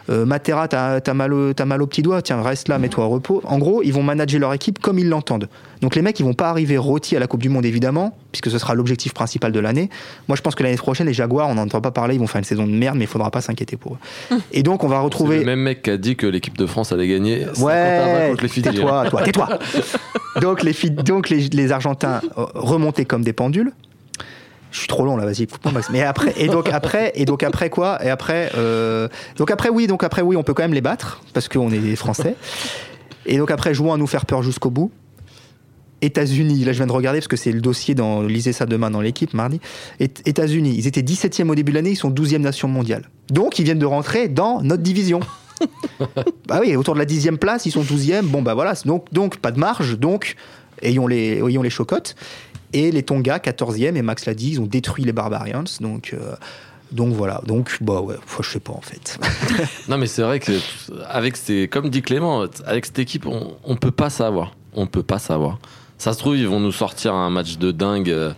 Euh, 0.09 0.25
Matera, 0.25 0.67
t'as 0.67 0.99
as 1.05 1.13
mal, 1.13 1.33
au- 1.33 1.53
t'as 1.53 1.65
mal 1.65 1.81
au 1.81 1.87
petit 1.87 2.01
doigt, 2.03 2.21
tiens, 2.21 2.41
reste 2.41 2.67
là, 2.67 2.77
mets-toi 2.77 3.05
au 3.05 3.09
repos. 3.09 3.41
En 3.45 3.57
gros, 3.57 3.81
ils 3.81 3.91
vont 3.91 4.03
manager 4.03 4.39
leur 4.39 4.53
équipe 4.53 4.79
comme 4.79 4.99
ils 4.99 5.09
l'entendent. 5.09 5.49
Donc 5.81 5.95
les 5.95 6.01
mecs, 6.03 6.19
ils 6.19 6.23
vont 6.25 6.33
pas 6.35 6.49
arriver 6.49 6.77
rôtis 6.77 7.15
à 7.15 7.19
la 7.19 7.27
Coupe 7.27 7.41
du 7.41 7.49
Monde 7.49 7.65
évidemment, 7.65 8.15
puisque 8.31 8.49
ce 8.51 8.57
sera 8.59 8.75
l'objectif 8.75 9.13
principal 9.13 9.51
de 9.51 9.59
l'année. 9.59 9.89
Moi, 10.27 10.35
je 10.35 10.41
pense 10.41 10.53
que 10.55 10.61
l'année 10.63 10.77
prochaine, 10.77 11.07
les 11.07 11.13
Jaguars, 11.13 11.47
on 11.49 11.55
n'en 11.55 11.63
entend 11.63 11.81
pas 11.81 11.91
parler, 11.91 12.15
ils 12.15 12.19
vont 12.19 12.27
faire 12.27 12.39
une 12.39 12.45
saison 12.45 12.65
de 12.67 12.71
merde, 12.71 12.97
mais 12.97 13.05
il 13.05 13.07
faudra 13.07 13.31
pas 13.31 13.41
s'inquiéter 13.41 13.77
pour 13.77 13.93
eux. 14.31 14.37
Et 14.51 14.61
donc, 14.63 14.83
on 14.83 14.87
va 14.87 14.97
C'est 14.97 15.01
retrouver. 15.03 15.39
le 15.39 15.45
même 15.45 15.59
mec 15.61 15.81
qui 15.81 15.89
a 15.89 15.97
dit 15.97 16.15
que 16.15 16.27
l'équipe 16.27 16.57
de 16.57 16.65
France 16.65 16.91
allait 16.91 17.07
gagner 17.07 17.45
50 17.53 17.57
à 17.57 17.63
20 17.63 17.63
Ouais, 17.65 18.35
tais-toi, 18.61 19.09
toi, 19.09 19.21
tais-toi. 19.23 19.49
donc 20.41 20.63
les, 20.63 20.73
donc 20.89 21.29
les, 21.29 21.49
les 21.49 21.71
Argentins 21.71 22.21
euh, 22.37 22.45
remontaient 22.53 23.05
comme 23.05 23.23
des 23.23 23.33
pendules. 23.33 23.71
Je 24.75 24.81
suis 24.81 24.87
trop 24.89 25.05
long 25.05 25.15
là, 25.15 25.23
vas-y, 25.23 25.47
coupe-moi 25.47 25.71
Max. 25.71 25.89
Mais 25.89 26.01
après, 26.01 26.33
et 26.35 26.47
donc 26.47 26.67
après, 26.67 27.13
et 27.15 27.23
donc 27.23 27.43
après 27.43 27.69
quoi? 27.69 28.03
Et 28.03 28.09
après, 28.09 28.51
euh, 28.57 29.07
donc 29.37 29.49
après 29.49 29.69
oui, 29.69 29.87
donc 29.87 30.03
après 30.03 30.21
oui, 30.21 30.35
on 30.35 30.43
peut 30.43 30.53
quand 30.53 30.63
même 30.63 30.73
les 30.73 30.81
battre 30.81 31.21
parce 31.33 31.47
qu'on 31.47 31.71
est 31.71 31.79
des 31.79 31.95
Français. 31.95 32.35
Et 33.25 33.37
donc 33.37 33.51
après, 33.51 33.73
jouons 33.73 33.93
à 33.93 33.97
nous 33.97 34.05
faire 34.05 34.25
peur 34.25 34.43
jusqu'au 34.43 34.69
bout. 34.69 34.91
États-Unis, 36.01 36.65
là 36.65 36.73
je 36.73 36.77
viens 36.77 36.87
de 36.87 36.91
regarder 36.91 37.19
parce 37.19 37.29
que 37.29 37.37
c'est 37.37 37.53
le 37.53 37.61
dossier 37.61 37.95
dans 37.95 38.21
lisez 38.21 38.51
ça 38.51 38.65
demain 38.65 38.91
dans 38.91 38.99
l'équipe 38.99 39.33
mardi. 39.33 39.61
États-Unis, 40.01 40.75
ils 40.77 40.87
étaient 40.87 41.03
17e 41.03 41.49
au 41.49 41.55
début 41.55 41.71
de 41.71 41.77
l'année, 41.77 41.91
ils 41.91 41.95
sont 41.95 42.11
12e 42.11 42.39
nation 42.39 42.67
mondiale. 42.67 43.09
Donc 43.31 43.59
ils 43.59 43.63
viennent 43.63 43.79
de 43.79 43.85
rentrer 43.85 44.27
dans 44.27 44.61
notre 44.61 44.83
division. 44.83 45.21
bah 46.49 46.59
oui, 46.59 46.75
autour 46.75 46.95
de 46.95 46.99
la 46.99 47.05
10e 47.05 47.37
place, 47.37 47.65
ils 47.65 47.71
sont 47.71 47.81
12e. 47.81 48.23
Bon 48.23 48.41
bah 48.41 48.53
voilà, 48.55 48.73
donc 48.83 49.05
donc 49.13 49.37
pas 49.37 49.51
de 49.51 49.59
marge, 49.59 49.97
donc 49.97 50.35
ayons 50.81 51.07
les 51.07 51.37
ayons 51.37 51.61
les 51.61 51.69
chocottes 51.69 52.17
et 52.75 52.91
les 52.91 53.03
Tonga 53.03 53.37
14e 53.39 53.95
et 53.95 54.01
Max 54.01 54.25
l'a 54.25 54.33
dit, 54.33 54.51
ils 54.51 54.59
ont 54.61 54.65
détruit 54.67 55.03
les 55.05 55.13
Barbarians. 55.13 55.63
Donc 55.81 56.11
euh, 56.13 56.35
donc 56.91 57.13
voilà, 57.13 57.41
donc 57.47 57.77
bah 57.81 58.01
ouais, 58.01 58.15
faut- 58.25 58.43
je 58.43 58.51
sais 58.51 58.59
pas 58.59 58.73
en 58.73 58.81
fait. 58.81 59.17
Non, 59.89 59.97
mais 59.97 60.05
c'est 60.07 60.21
vrai 60.21 60.39
que 60.39 60.51
avec 61.09 61.35
ces, 61.35 61.67
comme 61.67 61.89
dit 61.89 62.01
Clément, 62.01 62.45
avec 62.65 62.85
cette 62.85 62.99
équipe, 62.99 63.25
on, 63.25 63.55
on 63.63 63.75
peut 63.75 63.91
pas 63.91 64.09
savoir. 64.09 64.53
On 64.73 64.85
peut 64.87 65.03
pas 65.03 65.19
savoir. 65.19 65.57
Ça 65.97 66.13
se 66.13 66.19
trouve, 66.19 66.37
ils 66.37 66.47
vont 66.47 66.59
nous 66.59 66.71
sortir 66.73 67.13
un 67.13 67.29
match 67.29 67.57
de 67.57 67.71
dingue 67.71 68.09
euh, 68.11 68.31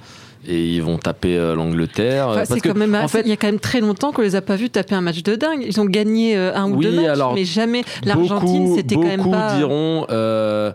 et 0.47 0.63
ils 0.75 0.81
vont 0.81 0.97
taper 0.97 1.35
euh, 1.35 1.55
l'Angleterre. 1.55 2.27
Enfin, 2.29 2.41
c'est 2.45 2.47
parce 2.49 2.61
que, 2.61 2.69
quand 2.69 2.75
même, 2.77 2.95
en 2.95 3.07
fait, 3.07 3.21
il 3.21 3.29
y 3.29 3.31
a 3.33 3.37
quand 3.37 3.47
même 3.47 3.59
très 3.59 3.81
longtemps 3.81 4.11
qu'on 4.13 4.21
les 4.21 4.35
a 4.35 4.41
pas 4.41 4.55
vus 4.55 4.69
taper 4.69 4.95
un 4.95 5.01
match 5.01 5.23
de 5.23 5.35
dingue. 5.35 5.63
Ils 5.67 5.81
ont 5.81 5.85
gagné 5.85 6.37
euh, 6.37 6.55
un 6.55 6.69
ou 6.71 6.75
Oui, 6.77 6.85
deux 6.85 6.91
matchs, 6.95 7.05
alors, 7.07 7.33
mais 7.33 7.43
jamais 7.43 7.83
l'Argentine. 8.05 8.63
beaucoup, 8.65 8.75
C'était 8.77 8.95
quand 8.95 9.01
même 9.01 9.17
beaucoup 9.21 9.31
pas. 9.31 9.57
diront. 9.57 10.05
euh, 10.09 10.71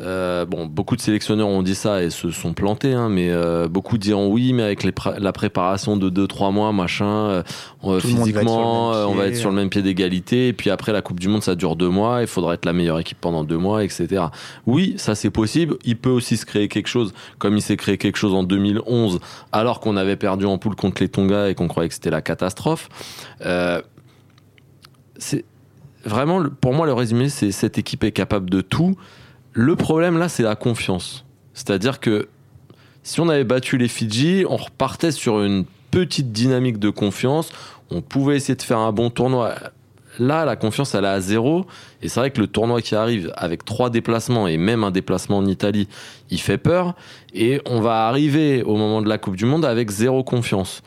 euh, 0.00 0.46
bon, 0.46 0.66
beaucoup 0.66 0.96
de 0.96 1.00
sélectionneurs 1.00 1.48
ont 1.48 1.62
dit 1.62 1.74
ça 1.74 2.02
et 2.02 2.10
se 2.10 2.30
sont 2.30 2.54
plantés, 2.54 2.94
hein, 2.94 3.08
mais 3.10 3.28
euh, 3.30 3.68
beaucoup 3.68 3.98
diront 3.98 4.28
oui, 4.28 4.52
mais 4.52 4.62
avec 4.62 4.82
les 4.82 4.92
la 5.18 5.32
préparation 5.32 5.96
de 5.96 6.08
2-3 6.08 6.52
mois, 6.52 6.72
machin, 6.72 7.42
euh, 7.84 8.00
physiquement, 8.00 8.90
on 8.90 9.14
va 9.14 9.26
être 9.26 9.36
sur 9.36 9.50
le 9.50 9.56
même 9.56 9.68
pied 9.68 9.82
d'égalité. 9.82 10.48
Et 10.48 10.52
puis 10.52 10.70
après, 10.70 10.92
la 10.92 11.02
Coupe 11.02 11.20
du 11.20 11.28
Monde, 11.28 11.42
ça 11.42 11.54
dure 11.54 11.76
deux 11.76 11.88
mois. 11.88 12.22
Il 12.22 12.26
faudra 12.26 12.54
être 12.54 12.64
la 12.64 12.72
meilleure 12.72 12.98
équipe 12.98 13.20
pendant 13.20 13.44
deux 13.44 13.58
mois, 13.58 13.84
etc. 13.84 14.24
Oui, 14.66 14.94
ça 14.96 15.14
c'est 15.14 15.30
possible. 15.30 15.76
Il 15.84 15.96
peut 15.96 16.10
aussi 16.10 16.36
se 16.36 16.46
créer 16.46 16.68
quelque 16.68 16.88
chose, 16.88 17.12
comme 17.38 17.56
il 17.56 17.62
s'est 17.62 17.76
créé 17.76 17.98
quelque 17.98 18.16
chose 18.16 18.34
en 18.34 18.42
2011, 18.42 19.20
alors 19.52 19.80
qu'on 19.80 19.96
avait 19.96 20.16
perdu 20.16 20.46
en 20.46 20.56
poule 20.58 20.76
contre 20.76 21.02
les 21.02 21.08
Tonga 21.08 21.50
et 21.50 21.54
qu'on 21.54 21.68
croyait 21.68 21.88
que 21.88 21.94
c'était 21.94 22.10
la 22.10 22.22
catastrophe. 22.22 22.88
C'est 25.18 25.44
vraiment, 26.04 26.42
pour 26.60 26.72
moi, 26.72 26.86
le 26.86 26.92
résumé, 26.92 27.28
c'est 27.28 27.52
cette 27.52 27.78
équipe 27.78 28.04
est 28.04 28.12
capable 28.12 28.48
de 28.48 28.60
tout. 28.60 28.96
Le 29.52 29.74
problème 29.76 30.18
là, 30.18 30.28
c'est 30.28 30.42
la 30.42 30.56
confiance. 30.56 31.24
C'est-à-dire 31.54 32.00
que 32.00 32.28
si 33.02 33.20
on 33.20 33.28
avait 33.28 33.44
battu 33.44 33.78
les 33.78 33.88
Fidji, 33.88 34.44
on 34.48 34.56
repartait 34.56 35.10
sur 35.10 35.42
une 35.42 35.64
petite 35.90 36.32
dynamique 36.32 36.78
de 36.78 36.90
confiance. 36.90 37.50
On 37.90 38.00
pouvait 38.00 38.36
essayer 38.36 38.54
de 38.54 38.62
faire 38.62 38.78
un 38.78 38.92
bon 38.92 39.10
tournoi. 39.10 39.54
Là, 40.18 40.44
la 40.44 40.54
confiance, 40.54 40.94
elle 40.94 41.04
est 41.04 41.08
à 41.08 41.20
zéro. 41.20 41.66
Et 42.02 42.08
c'est 42.08 42.20
vrai 42.20 42.30
que 42.30 42.40
le 42.40 42.46
tournoi 42.46 42.82
qui 42.82 42.94
arrive 42.94 43.32
avec 43.36 43.64
trois 43.64 43.90
déplacements 43.90 44.46
et 44.46 44.56
même 44.56 44.84
un 44.84 44.90
déplacement 44.90 45.38
en 45.38 45.46
Italie, 45.46 45.88
il 46.30 46.40
fait 46.40 46.58
peur. 46.58 46.94
Et 47.34 47.60
on 47.66 47.80
va 47.80 48.06
arriver 48.06 48.62
au 48.62 48.76
moment 48.76 49.02
de 49.02 49.08
la 49.08 49.18
Coupe 49.18 49.36
du 49.36 49.46
Monde 49.46 49.64
avec 49.64 49.90
zéro 49.90 50.22
confiance. 50.22 50.82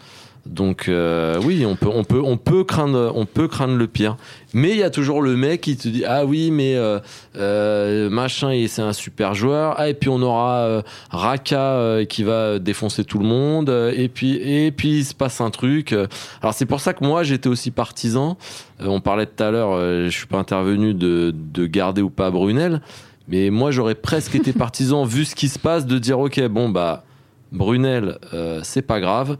Donc 0.45 0.89
euh, 0.89 1.39
oui, 1.45 1.65
on 1.65 1.77
peut, 1.77 1.87
on 1.87 2.03
peut, 2.03 2.21
on 2.21 2.35
peut 2.35 2.65
craindre, 2.65 3.13
on 3.15 3.25
peut 3.25 3.47
craindre 3.47 3.77
le 3.77 3.87
pire. 3.87 4.17
Mais 4.53 4.71
il 4.71 4.77
y 4.77 4.83
a 4.83 4.89
toujours 4.89 5.21
le 5.21 5.37
mec 5.37 5.61
qui 5.61 5.77
te 5.77 5.87
dit 5.87 6.03
ah 6.05 6.25
oui 6.25 6.51
mais 6.51 6.75
euh, 6.75 6.99
euh, 7.37 8.09
machin 8.09 8.51
et 8.51 8.67
c'est 8.67 8.81
un 8.81 8.91
super 8.91 9.35
joueur. 9.35 9.75
Ah 9.77 9.87
et 9.87 9.93
puis 9.93 10.09
on 10.09 10.21
aura 10.21 10.83
Raka 11.11 12.03
qui 12.09 12.23
va 12.23 12.59
défoncer 12.59 13.05
tout 13.05 13.19
le 13.19 13.25
monde. 13.25 13.69
Et 13.95 14.09
puis 14.09 14.35
et 14.35 14.71
puis 14.71 14.99
il 14.99 15.05
se 15.05 15.13
passe 15.13 15.39
un 15.39 15.49
truc. 15.49 15.95
Alors 16.41 16.53
c'est 16.53 16.65
pour 16.65 16.81
ça 16.81 16.93
que 16.93 17.05
moi 17.05 17.23
j'étais 17.23 17.47
aussi 17.47 17.71
partisan. 17.71 18.37
On 18.81 18.99
parlait 18.99 19.25
tout 19.25 19.41
à 19.41 19.49
l'heure, 19.49 19.79
je 19.79 20.09
suis 20.09 20.27
pas 20.27 20.39
intervenu 20.39 20.93
de, 20.93 21.33
de 21.33 21.65
garder 21.65 22.01
ou 22.01 22.09
pas 22.09 22.31
Brunel. 22.31 22.81
Mais 23.29 23.49
moi 23.49 23.71
j'aurais 23.71 23.95
presque 23.95 24.35
été 24.35 24.51
partisan 24.51 25.03
vu 25.05 25.23
ce 25.23 25.35
qui 25.35 25.47
se 25.47 25.57
passe 25.57 25.85
de 25.85 25.97
dire 25.97 26.19
ok 26.19 26.45
bon 26.47 26.67
bah 26.67 27.05
Brunel 27.53 28.17
c'est 28.61 28.81
pas 28.81 28.99
grave. 28.99 29.37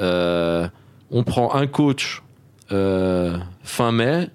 Euh, 0.00 0.66
on 1.10 1.22
prend 1.24 1.54
un 1.54 1.66
coach 1.66 2.22
euh, 2.72 3.36
fin 3.62 3.92
mai, 3.92 4.28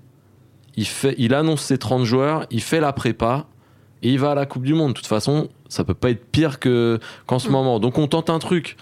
il, 0.75 0.85
fait, 0.85 1.15
il 1.17 1.33
annonce 1.33 1.61
ses 1.61 1.77
30 1.77 2.03
joueurs, 2.03 2.45
il 2.51 2.61
fait 2.61 2.79
la 2.81 2.91
prépa 2.93 3.45
et 4.03 4.09
il 4.09 4.19
va 4.19 4.31
à 4.31 4.35
la 4.35 4.45
Coupe 4.45 4.63
du 4.63 4.73
Monde. 4.73 4.89
De 4.89 4.97
toute 4.97 5.07
façon, 5.07 5.49
ça 5.69 5.83
peut 5.83 5.93
pas 5.93 6.09
être 6.11 6.25
pire 6.31 6.59
que, 6.59 6.99
qu'en 7.25 7.39
ce 7.39 7.47
Mm. 7.49 7.51
moment. 7.53 7.79
Donc 7.79 7.97
on 7.97 8.07
tente 8.07 8.29
un 8.29 8.39
truc. 8.39 8.75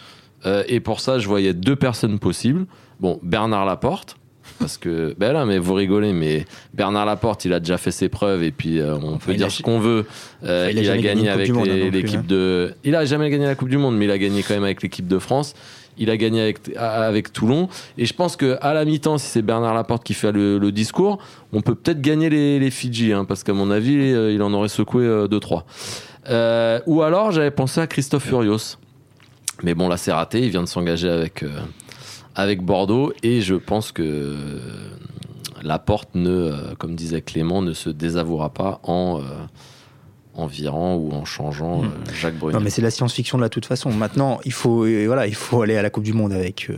Euh, 0.46 0.64
et 0.68 0.80
pour 0.82 1.00
ça, 1.00 1.20
je 1.20 1.28
voyais 1.28 1.54
deux 1.54 1.76
personnes 1.78 2.20
possibles. 2.20 2.66
Bon, 3.00 3.20
Bernard 3.24 3.66
Laporte. 3.66 4.18
Parce 4.60 4.78
que, 4.78 5.16
ben 5.20 5.32
là, 5.32 5.46
mais 5.46 5.58
vous 5.58 5.74
rigolez, 5.74 6.12
mais 6.12 6.46
Bernard 6.74 7.06
Laporte, 7.06 7.46
il 7.46 7.54
a 7.54 7.60
déjà 7.62 7.78
fait 7.78 7.92
ses 7.92 8.10
preuves 8.10 8.44
et 8.44 8.52
puis 8.52 8.80
euh, 8.80 8.96
on 9.02 9.18
peut 9.18 9.32
il 9.32 9.38
dire 9.38 9.48
a- 9.48 9.50
ce 9.50 9.62
qu'on 9.62 9.80
veut. 9.80 10.06
Euh, 10.44 10.68
il 10.72 10.80
a 10.80 10.82
il, 10.82 10.90
a 10.90 10.92
jamais 10.96 11.02
gagné 11.02 11.30
avec 11.30 11.46
du 11.46 11.54
Monde, 11.54 11.70
hein, 11.70 11.90
l'équipe 11.92 12.20
hein. 12.20 12.26
de. 12.28 12.74
Il 12.84 12.96
a 12.96 13.06
jamais 13.06 13.30
gagné 13.30 13.46
la 13.46 13.56
Coupe 13.56 13.70
du 13.70 13.78
Monde, 13.78 13.96
mais 13.96 14.06
il 14.06 14.12
a 14.12 14.18
gagné 14.18 14.44
quand 14.44 14.54
même 14.56 14.64
avec 14.66 14.82
l'équipe 14.82 15.08
de 15.08 15.20
France. 15.20 15.54
Il 15.98 16.10
a 16.10 16.18
gagné 16.18 16.42
avec, 16.42 16.60
avec 16.78 17.32
Toulon. 17.34 17.70
Et 17.98 18.06
je 18.06 18.14
pense 18.14 18.36
que 18.36 18.58
à 18.62 18.74
la 18.74 18.86
mi-temps, 18.86 19.18
si 19.18 19.28
c'est 19.28 19.42
Bernard 19.42 19.74
Laporte 19.74 20.04
qui 20.04 20.14
fait 20.14 20.32
le, 20.32 20.72
discours, 20.72 21.20
on 21.52 21.62
peut 21.62 21.76
peut-être 21.76 22.02
gagner 22.02 22.30
les, 22.30 22.72
Fidji, 22.72 23.14
hein, 23.14 23.26
parce 23.26 23.44
qu'à 23.44 23.54
mon 23.54 23.70
avis, 23.70 23.96
euh, 23.98 24.34
il 24.34 24.42
en 24.42 24.54
aurait 24.54 24.70
secoué 24.70 25.06
2-3. 25.06 25.64
ou 26.88 27.02
alors, 27.02 27.32
j'avais 27.32 27.52
pensé 27.52 27.82
à 27.82 27.88
Christophe 27.88 28.26
Furios. 28.26 28.78
Mais 29.62 29.74
bon, 29.76 29.88
là, 29.88 29.98
c'est 29.98 30.12
raté. 30.12 30.42
Il 30.42 30.50
vient 30.50 30.64
de 30.64 30.68
s'engager 30.68 31.10
avec, 31.10 31.44
euh, 31.44 31.60
avec 32.36 32.62
Bordeaux. 32.64 33.14
Et 33.22 33.42
je 33.42 33.56
pense 33.56 33.92
que 33.92 34.02
euh, 34.02 34.60
Laporte, 35.62 36.10
ne, 36.16 36.30
euh, 36.30 36.76
comme 36.78 36.96
disait 36.96 37.22
Clément, 37.22 37.62
ne 37.62 37.74
se 37.74 37.90
désavouera 37.90 38.50
pas 38.50 38.80
en, 38.84 39.20
euh, 39.20 39.24
en 40.36 40.48
virant 40.48 40.96
ou 40.96 41.12
en 41.12 41.26
changeant 41.26 41.84
euh, 41.84 41.88
Jacques 42.14 42.38
Brunel. 42.38 42.58
Non 42.58 42.64
mais 42.64 42.70
c'est 42.72 42.82
la 42.82 42.90
science-fiction 42.90 43.38
de 43.38 43.44
la 43.44 43.50
toute 43.50 43.66
façon. 43.66 43.92
Maintenant, 43.92 44.40
il 44.46 44.52
faut 44.52 44.84
euh, 44.86 45.06
voilà, 45.06 45.28
il 45.28 45.36
faut 45.36 45.62
aller 45.62 45.78
à 45.78 45.82
la 45.84 45.90
Coupe 45.90 46.04
du 46.04 46.14
Monde 46.14 46.34
avec 46.34 46.68
euh, 46.70 46.76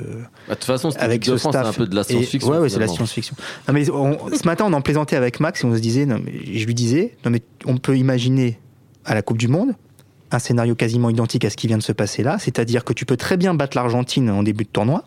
Bah, 0.48 0.56
de 0.56 0.60
toute 0.60 0.66
façon, 0.66 0.90
avec 1.00 1.24
ce 1.24 1.38
France, 1.38 1.54
c'est 1.54 1.60
staff. 1.60 1.68
un 1.68 1.74
peu 1.74 1.88
de 1.88 1.96
la 1.96 2.04
science-fiction. 2.04 2.52
Ouais, 2.52 2.58
ouais, 2.58 2.70
c'est 2.70 2.80
la 2.80 2.88
science-fiction. 2.88 3.36
Non, 3.68 3.74
mais 3.74 3.90
on- 3.90 4.18
ce 4.36 4.46
matin, 4.46 4.66
on 4.68 4.74
en 4.74 4.82
plaisantait 4.82 5.16
avec 5.16 5.40
Max 5.40 5.64
et 5.64 5.66
on 5.68 5.74
se 5.76 5.80
disait, 5.80 6.06
non, 6.06 6.20
mais, 6.24 6.34
je 6.54 6.66
lui 6.66 6.74
disais, 6.74 7.16
non, 7.24 7.32
mais 7.32 7.42
on 7.66 7.78
peut 7.78 7.98
imaginer 7.98 8.60
à 9.06 9.14
la 9.14 9.22
Coupe 9.22 9.38
du 9.38 9.48
Monde 9.48 9.72
un 10.32 10.40
scénario 10.40 10.76
quasiment 10.76 11.10
identique 11.10 11.46
à 11.46 11.50
ce 11.50 11.56
qui 11.56 11.68
vient 11.68 11.78
de 11.78 11.84
se 11.84 11.92
passer 11.94 12.24
là, 12.24 12.38
c'est-à-dire 12.40 12.84
que 12.84 12.92
tu 12.94 13.06
peux 13.06 13.16
très 13.16 13.38
bien 13.38 13.54
battre 13.54 13.78
l'Argentine 13.78 14.30
en 14.30 14.44
début 14.44 14.66
de 14.66 14.70
tournoi 14.70 15.04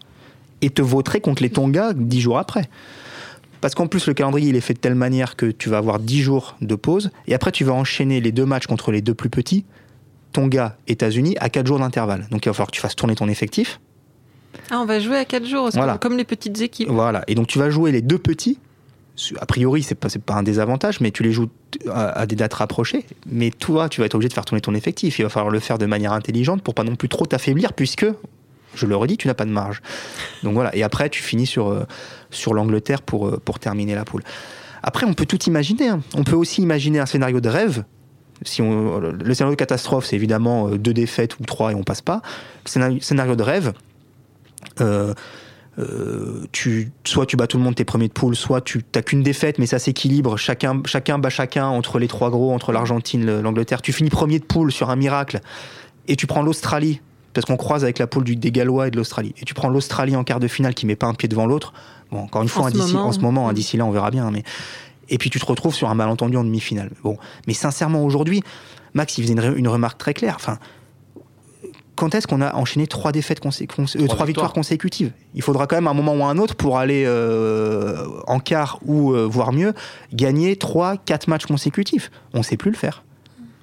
et 0.63 0.71
te 0.71 0.81
vautrer 0.81 1.21
contre 1.21 1.43
les 1.43 1.51
Tonga 1.51 1.93
dix 1.95 2.21
jours 2.21 2.39
après. 2.39 2.69
Parce 3.61 3.75
qu'en 3.75 3.87
plus, 3.87 4.07
le 4.07 4.15
calendrier, 4.15 4.51
il 4.51 4.57
est 4.57 4.61
fait 4.61 4.75
de 4.75 4.79
telle 4.79 4.95
manière 4.95 5.35
que 5.37 5.47
tu 5.47 5.69
vas 5.69 5.79
avoir 5.79 5.99
10 5.99 6.21
jours 6.23 6.57
de 6.61 6.75
pause, 6.75 7.11
et 7.27 7.35
après, 7.35 7.51
tu 7.53 7.65
vas 7.65 7.73
enchaîner 7.73 8.21
les 8.21 8.33
deux 8.33 8.47
matchs 8.47 8.67
contre 8.67 8.93
les 8.93 9.03
deux 9.03 9.15
plus 9.15 9.31
petits, 9.31 9.65
Tonga, 10.33 10.77
États-Unis 10.87 11.37
à 11.41 11.49
4 11.49 11.67
jours 11.67 11.79
d'intervalle. 11.79 12.27
Donc 12.31 12.45
il 12.45 12.49
va 12.51 12.53
falloir 12.53 12.69
que 12.71 12.75
tu 12.77 12.81
fasses 12.81 12.95
tourner 12.97 13.15
ton 13.15 13.29
effectif. 13.29 13.81
Ah, 14.71 14.79
on 14.81 14.85
va 14.85 15.01
jouer 15.01 15.17
à 15.17 15.25
4 15.25 15.47
jours, 15.47 15.71
Voilà. 15.73 15.99
comme 15.99 16.17
les 16.17 16.25
petites 16.25 16.61
équipes. 16.61 16.89
Voilà. 16.91 17.25
Et 17.29 17.35
donc 17.35 17.47
tu 17.47 17.59
vas 17.59 17.71
jouer 17.71 17.93
les 17.93 18.03
deux 18.03 18.19
petits. 18.19 18.59
A 19.41 19.47
priori, 19.47 19.83
c'est 19.83 19.97
pas, 19.97 20.09
pas 20.25 20.35
un 20.35 20.43
désavantage, 20.45 21.01
mais 21.01 21.11
tu 21.11 21.23
les 21.25 21.33
joues 21.33 21.49
à, 21.91 22.11
à 22.21 22.27
des 22.27 22.37
dates 22.37 22.55
rapprochées. 22.55 23.05
Mais 23.27 23.51
toi, 23.51 23.89
tu 23.89 24.01
vas 24.01 24.07
être 24.07 24.15
obligé 24.15 24.29
de 24.29 24.35
faire 24.35 24.45
tourner 24.45 24.61
ton 24.61 24.75
effectif. 24.75 25.19
Il 25.19 25.23
va 25.23 25.29
falloir 25.29 25.51
le 25.51 25.59
faire 25.59 25.79
de 25.79 25.87
manière 25.87 26.13
intelligente 26.13 26.63
pour 26.63 26.75
pas 26.75 26.85
non 26.85 26.95
plus 26.95 27.09
trop 27.09 27.27
t'affaiblir, 27.27 27.73
puisque, 27.73 28.07
je 28.75 28.87
le 28.87 28.97
redis, 28.97 29.17
tu 29.17 29.27
n'as 29.29 29.35
pas 29.35 29.45
de 29.45 29.51
marge. 29.51 29.81
Donc 30.43 30.55
voilà. 30.55 30.75
Et 30.77 30.83
après, 30.83 31.09
tu 31.11 31.23
finis 31.23 31.47
sur, 31.47 31.69
euh, 31.69 31.85
sur 32.31 32.55
l'Angleterre 32.55 33.03
pour, 33.03 33.27
euh, 33.29 33.41
pour 33.45 33.59
terminer 33.59 33.95
la 33.95 34.05
poule. 34.05 34.23
Après, 34.83 35.07
on 35.07 35.15
peut 35.15 35.27
tout 35.27 35.43
imaginer. 35.45 35.89
hein. 35.89 36.01
On 36.15 36.25
peut 36.25 36.37
aussi 36.37 36.63
imaginer 36.63 36.99
un 37.01 37.07
scénario 37.07 37.41
de 37.41 37.49
rêve. 37.49 37.85
Si 38.43 38.63
on, 38.63 39.01
le 39.01 39.35
scénario 39.35 39.55
de 39.57 39.59
catastrophe, 39.59 40.07
c'est 40.07 40.15
évidemment 40.17 40.69
euh, 40.69 40.79
deux 40.79 40.95
défaites 40.95 41.39
ou 41.41 41.45
trois 41.45 41.73
et 41.73 41.75
on 41.75 41.83
passe 41.83 42.03
pas. 42.03 42.23
Le 42.77 43.01
scénario, 43.01 43.35
de 43.35 43.43
rêve, 43.43 43.73
tu, 46.53 46.91
soit 47.05 47.27
tu 47.27 47.37
bats 47.37 47.47
tout 47.47 47.57
le 47.59 47.63
monde 47.63 47.75
tes 47.75 47.85
premiers 47.85 48.09
de 48.09 48.13
poule, 48.13 48.35
soit 48.37 48.61
tu 48.61 48.83
t'as 48.83 49.03
qu'une 49.03 49.23
défaite, 49.23 49.59
mais 49.59 49.67
ça 49.67 49.79
s'équilibre. 49.79 50.37
Chacun, 50.37 50.81
chacun 50.85 51.19
bat 51.19 51.31
chacun 51.31 51.67
entre 51.67 51.99
les 51.99 52.09
trois 52.09 52.31
gros, 52.31 52.53
entre 52.53 52.73
l'Argentine, 52.73 53.25
le- 53.25 53.41
l'Angleterre. 53.41 53.83
Tu 53.83 53.93
finis 53.93 54.11
premier 54.11 54.39
de 54.39 54.45
poule 54.45 54.73
sur 54.73 54.91
un 54.91 54.97
miracle 54.97 55.41
et 56.09 56.17
tu 56.17 56.27
prends 56.27 56.43
l'Australie, 56.43 57.01
parce 57.35 57.45
qu'on 57.45 57.57
croise 57.57 57.85
avec 57.85 57.99
la 57.99 58.07
poule 58.07 58.25
du, 58.25 58.37
des 58.37 58.51
Gallois 58.51 58.89
et 58.89 58.91
de 58.91 58.97
l'Australie. 58.97 59.35
Et 59.41 59.45
tu 59.45 59.55
prends 59.55 59.69
l'Australie 59.69 60.17
en 60.17 60.25
quart 60.25 60.41
de 60.41 60.49
finale 60.49 60.75
qui 60.75 60.87
met 60.87 60.97
pas 60.97 61.07
un 61.07 61.15
pied 61.15 61.29
devant 61.29 61.47
l'autre. 61.47 61.73
Bon, 62.11 62.21
encore 62.21 62.43
une 62.43 62.49
fois, 62.49 62.65
En 62.65 62.67
hein, 62.67 62.71
ce 62.73 62.79
moment, 62.79 63.07
en 63.07 63.13
ce 63.13 63.21
moment, 63.21 63.49
hein, 63.49 63.53
d'ici 63.53 63.77
là, 63.77 63.85
on 63.85 63.91
verra 63.91 64.11
bien. 64.11 64.31
Mais 64.31 64.43
et 65.09 65.19
puis 65.19 65.31
tu 65.31 65.41
te 65.41 65.47
retrouves 65.47 65.75
sur 65.75 65.89
un 65.89 65.95
malentendu 65.95 66.37
en 66.37 66.45
demi-finale. 66.45 66.91
Bon, 67.03 67.17
mais 67.47 67.55
sincèrement 67.55 68.05
aujourd'hui, 68.05 68.43
Max, 68.95 69.19
il 69.19 69.23
faisait 69.25 69.35
une, 69.35 69.69
remarque 69.69 69.99
très 69.99 70.15
claire. 70.15 70.35
Enfin, 70.37 70.59
quand 71.95 72.15
est-ce 72.15 72.27
qu'on 72.27 72.41
a 72.41 72.55
enchaîné 72.55 72.87
trois 72.87 73.13
défaites 73.13 73.45
euh, 73.45 73.67
trois, 73.67 73.85
victoires. 73.85 74.27
victoires 74.27 74.53
consécutives? 74.53 75.13
Il 75.35 75.43
faudra 75.43 75.67
quand 75.67 75.77
même 75.77 75.89
un 75.89 75.95
moment 75.95 76.15
ou 76.15 76.25
un 76.25 76.39
autre 76.39 76.55
pour 76.55 76.79
aller 76.79 77.05
euh, 77.07 78.07
en 78.27 78.39
quart 78.39 78.79
ou 78.85 79.13
euh, 79.13 79.27
voire 79.27 79.53
mieux 79.53 79.75
gagner 80.13 80.57
trois, 80.57 80.97
quatre 80.97 81.29
matchs 81.29 81.47
consécutifs. 81.47 82.11
On 82.35 82.43
sait 82.43 82.57
plus 82.57 82.71
le 82.71 82.77
faire. 82.77 83.03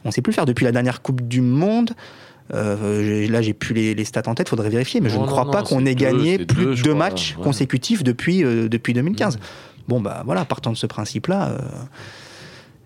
On 0.03 0.11
sait 0.11 0.21
plus 0.21 0.31
le 0.31 0.35
faire 0.35 0.45
depuis 0.45 0.65
la 0.65 0.71
dernière 0.71 1.01
Coupe 1.01 1.21
du 1.21 1.41
Monde. 1.41 1.91
Euh, 2.53 3.03
j'ai- 3.03 3.27
là, 3.27 3.41
j'ai 3.41 3.53
plus 3.53 3.73
les, 3.73 3.95
les 3.95 4.05
stats 4.05 4.23
en 4.27 4.35
tête, 4.35 4.49
faudrait 4.49 4.69
vérifier, 4.69 5.01
mais 5.01 5.09
je 5.09 5.15
Non, 5.15 5.23
ne 5.23 5.27
crois 5.27 5.45
non, 5.45 5.51
pas 5.51 5.63
qu'on 5.63 5.85
ait 5.85 5.95
deux, 5.95 6.05
gagné 6.05 6.37
plus 6.45 6.65
deux, 6.65 6.75
de 6.75 6.81
deux 6.81 6.93
matchs 6.93 7.35
ouais. 7.37 7.43
consécutifs 7.43 8.03
depuis, 8.03 8.43
euh, 8.43 8.67
depuis 8.69 8.93
2015. 8.93 9.39
Bon, 9.87 9.99
bah 10.01 10.23
voilà, 10.25 10.45
partant 10.45 10.71
de 10.71 10.77
ce 10.77 10.85
principe-là, 10.87 11.49
euh, 11.49 11.57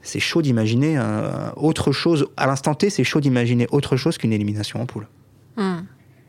c'est 0.02 0.19
chaud 0.19 0.41
d'imaginer 0.41 1.00
autre 1.58 1.91
chose. 1.91 2.28
À 2.38 2.48
l'instant 2.48 2.74
T, 2.74 2.89
c'est 2.89 3.04
chaud 3.04 3.19
d'imaginer 3.19 3.67
autre 3.72 3.95
chose 3.98 4.17
qu'une 4.17 4.34
élimination 4.34 4.82
en 4.82 4.86
poule. 4.86 5.08
Hmm. 5.58 5.80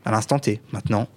À 0.05 0.11
l'instant 0.11 0.39
T, 0.39 0.61
maintenant. 0.73 1.07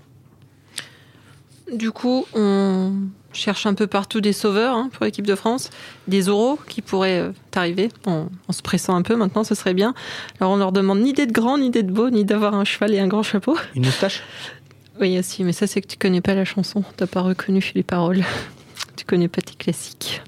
Du 1.73 1.91
coup, 1.91 2.27
on 2.35 2.93
cherche 3.33 3.67
un 3.67 3.75
peu 3.75 3.87
partout 3.87 4.21
des 4.21 4.33
sauveurs 4.33 4.77
hein, 4.77 4.91
pour 4.93 5.05
l'équipe 5.05 5.27
de 5.27 5.35
France, 5.35 5.71
des 6.09 6.23
euros 6.23 6.59
qui 6.69 6.83
pourraient 6.83 7.21
euh, 7.21 7.33
arriver 7.55 7.89
en, 8.07 8.29
en 8.49 8.53
se 8.53 8.63
pressant 8.63 8.95
un 8.95 9.03
peu 9.03 9.17
maintenant, 9.17 9.45
ce 9.45 9.55
serait 9.55 9.75
bien. 9.75 9.95
Alors 10.41 10.53
on 10.53 10.57
leur 10.57 10.73
demande 10.73 11.01
ni 11.01 11.13
d'être 11.13 11.33
grand, 11.33 11.59
ni 11.59 11.71
d'être 11.71 11.89
beau, 11.89 12.11
ni 12.11 12.25
d'avoir 12.25 12.55
un 12.55 12.65
cheval 12.65 12.95
et 12.95 13.01
un 13.01 13.09
grand 13.09 13.23
chapeau. 13.23 13.57
Une 13.75 13.87
moustache? 13.87 14.23
Oui, 15.01 15.19
aussi, 15.19 15.43
mais 15.43 15.53
ça 15.53 15.67
c'est 15.67 15.81
que 15.81 15.89
tu 15.89 15.97
connais 15.97 16.21
pas 16.21 16.35
la 16.35 16.45
chanson, 16.45 16.85
t'as 16.97 17.07
pas 17.07 17.23
reconnu 17.23 17.73
les 17.75 17.83
paroles, 17.83 18.23
tu 18.97 19.05
connais 19.05 19.29
pas 19.29 19.41
tes 19.43 19.55
classiques. 19.55 20.23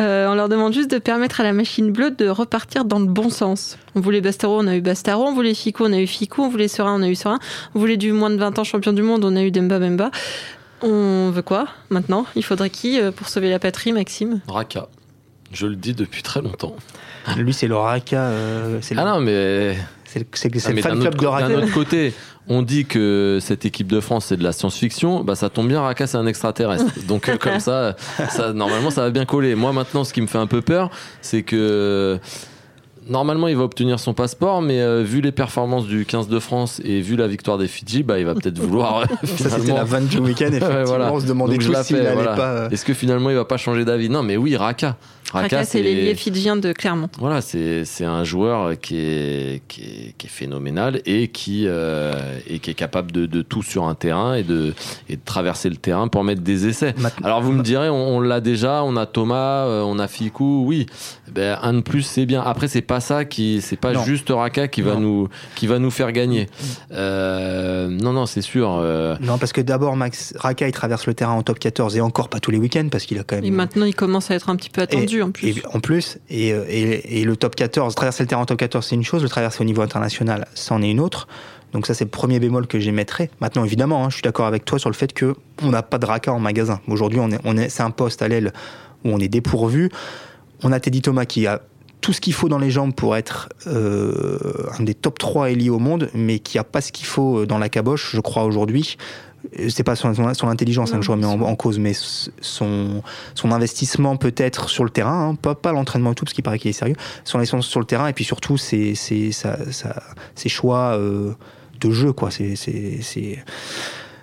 Euh, 0.00 0.26
on 0.28 0.34
leur 0.34 0.48
demande 0.48 0.72
juste 0.72 0.90
de 0.90 0.98
permettre 0.98 1.40
à 1.40 1.44
la 1.44 1.52
machine 1.52 1.92
bleue 1.92 2.10
de 2.10 2.28
repartir 2.28 2.84
dans 2.84 2.98
le 2.98 3.06
bon 3.06 3.30
sens. 3.30 3.78
On 3.94 4.00
voulait 4.00 4.20
Bastaro, 4.20 4.58
on 4.60 4.66
a 4.66 4.74
eu 4.74 4.80
Bastaro. 4.80 5.24
On 5.24 5.32
voulait 5.34 5.54
Fico, 5.54 5.86
on 5.86 5.92
a 5.92 5.98
eu 6.00 6.06
Fico. 6.06 6.42
On 6.42 6.48
voulait 6.48 6.66
Serein, 6.68 6.98
on 6.98 7.02
a 7.02 7.08
eu 7.08 7.14
Serein. 7.14 7.38
On 7.74 7.78
voulait 7.78 7.96
du 7.96 8.10
moins 8.12 8.30
de 8.30 8.36
20 8.36 8.58
ans 8.58 8.64
champion 8.64 8.92
du 8.92 9.02
monde, 9.02 9.24
on 9.24 9.36
a 9.36 9.42
eu 9.42 9.50
Demba 9.52 9.78
Bemba. 9.78 10.10
On 10.82 11.30
veut 11.30 11.42
quoi 11.42 11.68
maintenant? 11.90 12.26
Il 12.34 12.44
faudrait 12.44 12.70
qui 12.70 13.00
euh, 13.00 13.12
pour 13.12 13.28
sauver 13.28 13.50
la 13.50 13.58
patrie, 13.60 13.92
Maxime? 13.92 14.40
Raka. 14.48 14.88
Je 15.52 15.66
le 15.68 15.76
dis 15.76 15.94
depuis 15.94 16.22
très 16.22 16.42
longtemps. 16.42 16.74
Lui, 17.36 17.54
c'est 17.54 17.68
le 17.68 17.76
Raka. 17.76 18.16
euh, 18.16 18.78
c'est 18.82 18.94
le, 18.94 19.00
Ah 19.00 19.04
non, 19.04 19.20
mais 19.20 19.76
c'est 20.34 20.48
le, 20.48 20.60
Ah, 20.64 20.82
fan 20.82 21.00
club 21.00 21.16
d'un 21.16 21.54
autre 21.62 21.72
côté, 21.72 22.12
on 22.48 22.62
dit 22.62 22.84
que 22.84 23.38
cette 23.40 23.64
équipe 23.66 23.86
de 23.88 24.00
France 24.00 24.26
c'est 24.26 24.36
de 24.36 24.44
la 24.44 24.52
science-fiction, 24.52 25.24
bah 25.24 25.34
ça 25.34 25.48
tombe 25.50 25.68
bien, 25.68 25.80
Raka 25.80 26.06
c'est 26.06 26.16
un 26.18 26.26
extraterrestre. 26.26 26.86
Donc 27.08 27.28
euh, 27.28 27.36
comme 27.36 27.60
ça, 27.60 27.96
ça, 28.30 28.52
normalement 28.52 28.90
ça 28.90 29.02
va 29.02 29.10
bien 29.10 29.24
coller. 29.24 29.54
Moi 29.54 29.72
maintenant, 29.72 30.04
ce 30.04 30.12
qui 30.12 30.20
me 30.20 30.26
fait 30.26 30.38
un 30.38 30.46
peu 30.46 30.60
peur, 30.62 30.90
c'est 31.22 31.42
que 31.42 32.18
normalement 33.08 33.48
il 33.48 33.56
va 33.56 33.64
obtenir 33.64 34.00
son 34.00 34.14
passeport, 34.14 34.62
mais 34.62 34.80
euh, 34.80 35.02
vu 35.02 35.20
les 35.20 35.32
performances 35.32 35.86
du 35.86 36.06
15 36.06 36.28
de 36.28 36.38
France 36.38 36.80
et 36.84 37.00
vu 37.00 37.16
la 37.16 37.26
victoire 37.26 37.58
des 37.58 37.68
Fidji, 37.68 38.02
bah 38.02 38.18
il 38.18 38.24
va 38.24 38.34
peut-être 38.34 38.58
vouloir. 38.58 39.00
euh, 39.00 39.04
Ça, 39.36 39.50
c'était 39.50 39.72
la 39.74 39.84
vanne 39.84 40.06
du 40.06 40.18
week-end. 40.18 40.46
Effectivement, 40.48 40.84
voilà. 40.84 41.12
on 41.12 41.20
se 41.20 41.26
demandait 41.26 41.58
tous 41.58 41.74
s'il 41.82 41.96
fais, 41.96 42.06
allait 42.06 42.14
voilà. 42.14 42.34
pas. 42.34 42.48
euh, 42.48 42.70
Est-ce 42.70 42.84
que 42.84 42.94
finalement 42.94 43.30
il 43.30 43.36
va 43.36 43.44
pas 43.44 43.56
changer 43.58 43.84
d'avis? 43.84 44.08
Non, 44.08 44.22
mais 44.22 44.36
oui, 44.36 44.56
Raka. 44.56 44.96
Raka, 45.34 45.64
c'est 45.64 45.82
l'ailier 45.82 46.14
fidjien 46.14 46.56
de 46.56 46.72
Clermont. 46.72 47.08
Voilà, 47.18 47.40
c'est 47.40 47.84
c'est 47.84 48.04
un 48.04 48.24
joueur 48.24 48.78
qui 48.80 48.96
est, 48.98 49.62
qui 49.68 49.82
est, 49.82 50.14
qui 50.16 50.26
est 50.26 50.30
phénoménal 50.30 51.00
et 51.06 51.28
qui, 51.28 51.64
euh, 51.66 52.12
et 52.48 52.58
qui 52.60 52.70
est 52.70 52.74
capable 52.74 53.12
de, 53.12 53.26
de 53.26 53.42
tout 53.42 53.62
sur 53.62 53.84
un 53.84 53.94
terrain 53.94 54.34
et 54.34 54.42
de, 54.42 54.74
et 55.08 55.16
de 55.16 55.20
traverser 55.24 55.68
le 55.68 55.76
terrain 55.76 56.08
pour 56.08 56.24
mettre 56.24 56.42
des 56.42 56.66
essais. 56.66 56.94
maintenant- 56.98 57.26
Alors 57.26 57.42
vous 57.42 57.52
me 57.52 57.62
direz, 57.62 57.88
on, 57.90 58.16
on 58.16 58.20
l'a 58.20 58.40
déjà, 58.40 58.82
on 58.84 58.96
a 58.96 59.06
Thomas, 59.06 59.64
euh, 59.66 59.82
on 59.82 59.98
a 59.98 60.08
Fikou, 60.08 60.64
oui. 60.66 60.86
Ben, 61.32 61.58
un 61.62 61.74
de 61.74 61.80
plus, 61.80 62.02
c'est 62.02 62.26
bien. 62.26 62.42
Après, 62.42 62.68
c'est 62.68 62.80
pas 62.82 63.00
ça 63.00 63.24
qui, 63.24 63.60
c'est 63.60 63.76
pas 63.76 63.92
Non. 63.92 64.04
juste 64.04 64.28
Raka 64.30 64.68
qui 64.68 64.82
va 64.82 64.94
Non. 64.94 65.00
nous, 65.00 65.28
qui 65.56 65.66
va 65.66 65.78
nous 65.78 65.90
faire 65.90 66.12
gagner. 66.12 66.48
Euh, 66.92 67.88
non, 67.88 68.12
non, 68.12 68.26
c'est 68.26 68.42
sûr. 68.42 68.78
euh, 68.80 69.16
Non, 69.20 69.38
parce 69.38 69.52
que 69.52 69.60
d'abord, 69.60 69.96
Max 69.96 70.32
Raka, 70.36 70.68
il 70.68 70.72
traverse 70.72 71.06
le 71.06 71.14
terrain 71.14 71.32
en 71.34 71.42
top 71.42 71.58
14 71.58 71.96
et 71.96 72.00
encore 72.00 72.28
pas 72.28 72.40
tous 72.40 72.50
les 72.50 72.58
week-ends 72.58 72.88
parce 72.90 73.04
qu'il 73.04 73.18
a 73.18 73.24
quand 73.24 73.36
même. 73.36 73.44
Et 73.44 73.50
maintenant, 73.50 73.84
il 73.86 73.94
commence 73.94 74.30
à 74.30 74.34
être 74.34 74.48
un 74.48 74.56
petit 74.56 74.70
peu 74.70 74.80
attendu 74.82 75.22
en 75.72 75.80
plus. 75.80 76.18
Et 76.30 76.52
euh, 76.52 76.64
le 77.24 77.34
top 77.36 77.56
14, 77.56 77.94
traverser 77.94 78.22
le 78.24 78.28
terrain 78.28 78.42
en 78.42 78.46
top 78.46 78.58
14, 78.58 78.86
c'est 78.86 78.94
une 78.94 79.04
chose, 79.04 79.22
le 79.22 79.28
traverser 79.28 79.62
au 79.62 79.64
niveau 79.64 79.82
international, 79.82 80.46
c'en 80.54 80.82
est 80.82 80.90
une 80.90 81.00
autre. 81.00 81.28
Donc 81.72 81.86
ça, 81.86 81.94
c'est 81.94 82.04
le 82.04 82.10
premier 82.10 82.38
bémol 82.38 82.66
que 82.66 82.78
j'émettrais. 82.78 83.30
Maintenant, 83.40 83.64
évidemment, 83.64 84.04
hein, 84.04 84.10
je 84.10 84.14
suis 84.14 84.22
d'accord 84.22 84.46
avec 84.46 84.64
toi 84.64 84.78
sur 84.78 84.90
le 84.90 84.94
fait 84.94 85.12
que 85.12 85.34
on 85.62 85.70
n'a 85.70 85.82
pas 85.82 85.98
de 85.98 86.06
Raka 86.06 86.32
en 86.32 86.38
magasin. 86.38 86.80
Aujourd'hui, 86.86 87.20
on 87.20 87.56
est, 87.56 87.68
c'est 87.68 87.82
un 87.82 87.90
poste 87.90 88.22
à 88.22 88.28
l'aile 88.28 88.52
où 89.04 89.10
on 89.10 89.18
est 89.18 89.28
dépourvu. 89.28 89.90
On 90.62 90.70
a 90.70 90.78
Teddy 90.78 91.02
Thomas 91.02 91.24
qui 91.24 91.48
a 91.48 91.62
tout 92.00 92.12
ce 92.12 92.20
qu'il 92.20 92.32
faut 92.32 92.48
dans 92.48 92.58
les 92.58 92.70
jambes 92.70 92.94
pour 92.94 93.16
être 93.16 93.48
euh, 93.66 94.38
un 94.78 94.84
des 94.84 94.94
top 94.94 95.18
3 95.18 95.50
ailiers 95.50 95.70
au 95.70 95.78
monde, 95.78 96.10
mais 96.14 96.38
qui 96.38 96.58
a 96.58 96.64
pas 96.64 96.80
ce 96.80 96.92
qu'il 96.92 97.06
faut 97.06 97.44
dans 97.44 97.58
la 97.58 97.68
caboche, 97.68 98.10
je 98.14 98.20
crois, 98.20 98.44
aujourd'hui. 98.44 98.96
C'est 99.68 99.82
pas 99.84 99.94
son, 99.96 100.14
son- 100.34 100.48
intelligence 100.48 100.92
hein, 100.92 100.98
que 100.98 101.04
je 101.04 101.10
remets 101.10 101.26
en, 101.26 101.54
cause, 101.56 101.78
mais 101.78 101.92
son, 102.40 103.02
son 103.34 103.50
investissement 103.52 104.16
peut-être 104.16 104.68
sur 104.68 104.84
le 104.84 104.90
terrain, 104.90 105.30
hein, 105.30 105.34
pas, 105.34 105.54
pas 105.54 105.72
l'entraînement 105.72 106.12
et 106.12 106.14
tout, 106.14 106.24
parce 106.24 106.34
qu'il 106.34 106.44
paraît 106.44 106.58
qu'il 106.58 106.70
est 106.70 106.72
sérieux, 106.72 106.96
son 107.24 107.38
investissement 107.38 107.62
sur 107.62 107.80
le 107.80 107.86
terrain, 107.86 108.08
et 108.08 108.12
puis 108.12 108.24
surtout 108.24 108.56
ses, 108.56 108.94
ses, 108.94 109.32
sa- 109.32 109.70
sa- 109.72 110.02
ses 110.34 110.48
choix 110.48 110.96
euh, 110.98 111.32
de 111.80 111.90
jeu, 111.90 112.12
quoi. 112.12 112.30
C'est- 112.30 112.56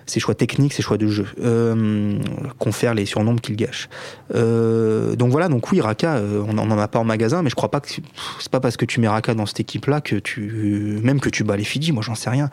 ses 0.04 0.20
choix 0.20 0.34
techniques, 0.34 0.72
ses 0.74 0.82
choix 0.82 0.98
de 0.98 1.06
jeu, 1.06 1.26
euh, 1.42 2.18
confère 2.58 2.92
les 2.92 3.06
surnoms 3.06 3.36
qu'il 3.36 3.56
gâche. 3.56 3.88
Euh, 4.34 5.14
donc 5.16 5.30
voilà, 5.30 5.48
donc 5.48 5.70
oui, 5.70 5.80
Raka, 5.80 6.16
euh, 6.16 6.44
on 6.46 6.52
n'en 6.54 6.76
a 6.78 6.88
pas 6.88 6.98
en 6.98 7.04
magasin, 7.04 7.42
mais 7.42 7.48
je 7.50 7.54
crois 7.54 7.70
pas 7.70 7.80
que 7.80 7.88
c'est 7.88 8.50
pas 8.50 8.60
parce 8.60 8.76
que 8.76 8.84
tu 8.84 9.00
mets 9.00 9.08
Raka 9.08 9.32
dans 9.34 9.46
cette 9.46 9.60
équipe-là 9.60 10.00
que 10.00 10.16
tu, 10.16 10.98
même 11.02 11.20
que 11.20 11.30
tu 11.30 11.44
bats 11.44 11.56
les 11.56 11.64
Fidji, 11.64 11.92
moi 11.92 12.02
j'en 12.02 12.16
sais 12.16 12.28
rien. 12.30 12.50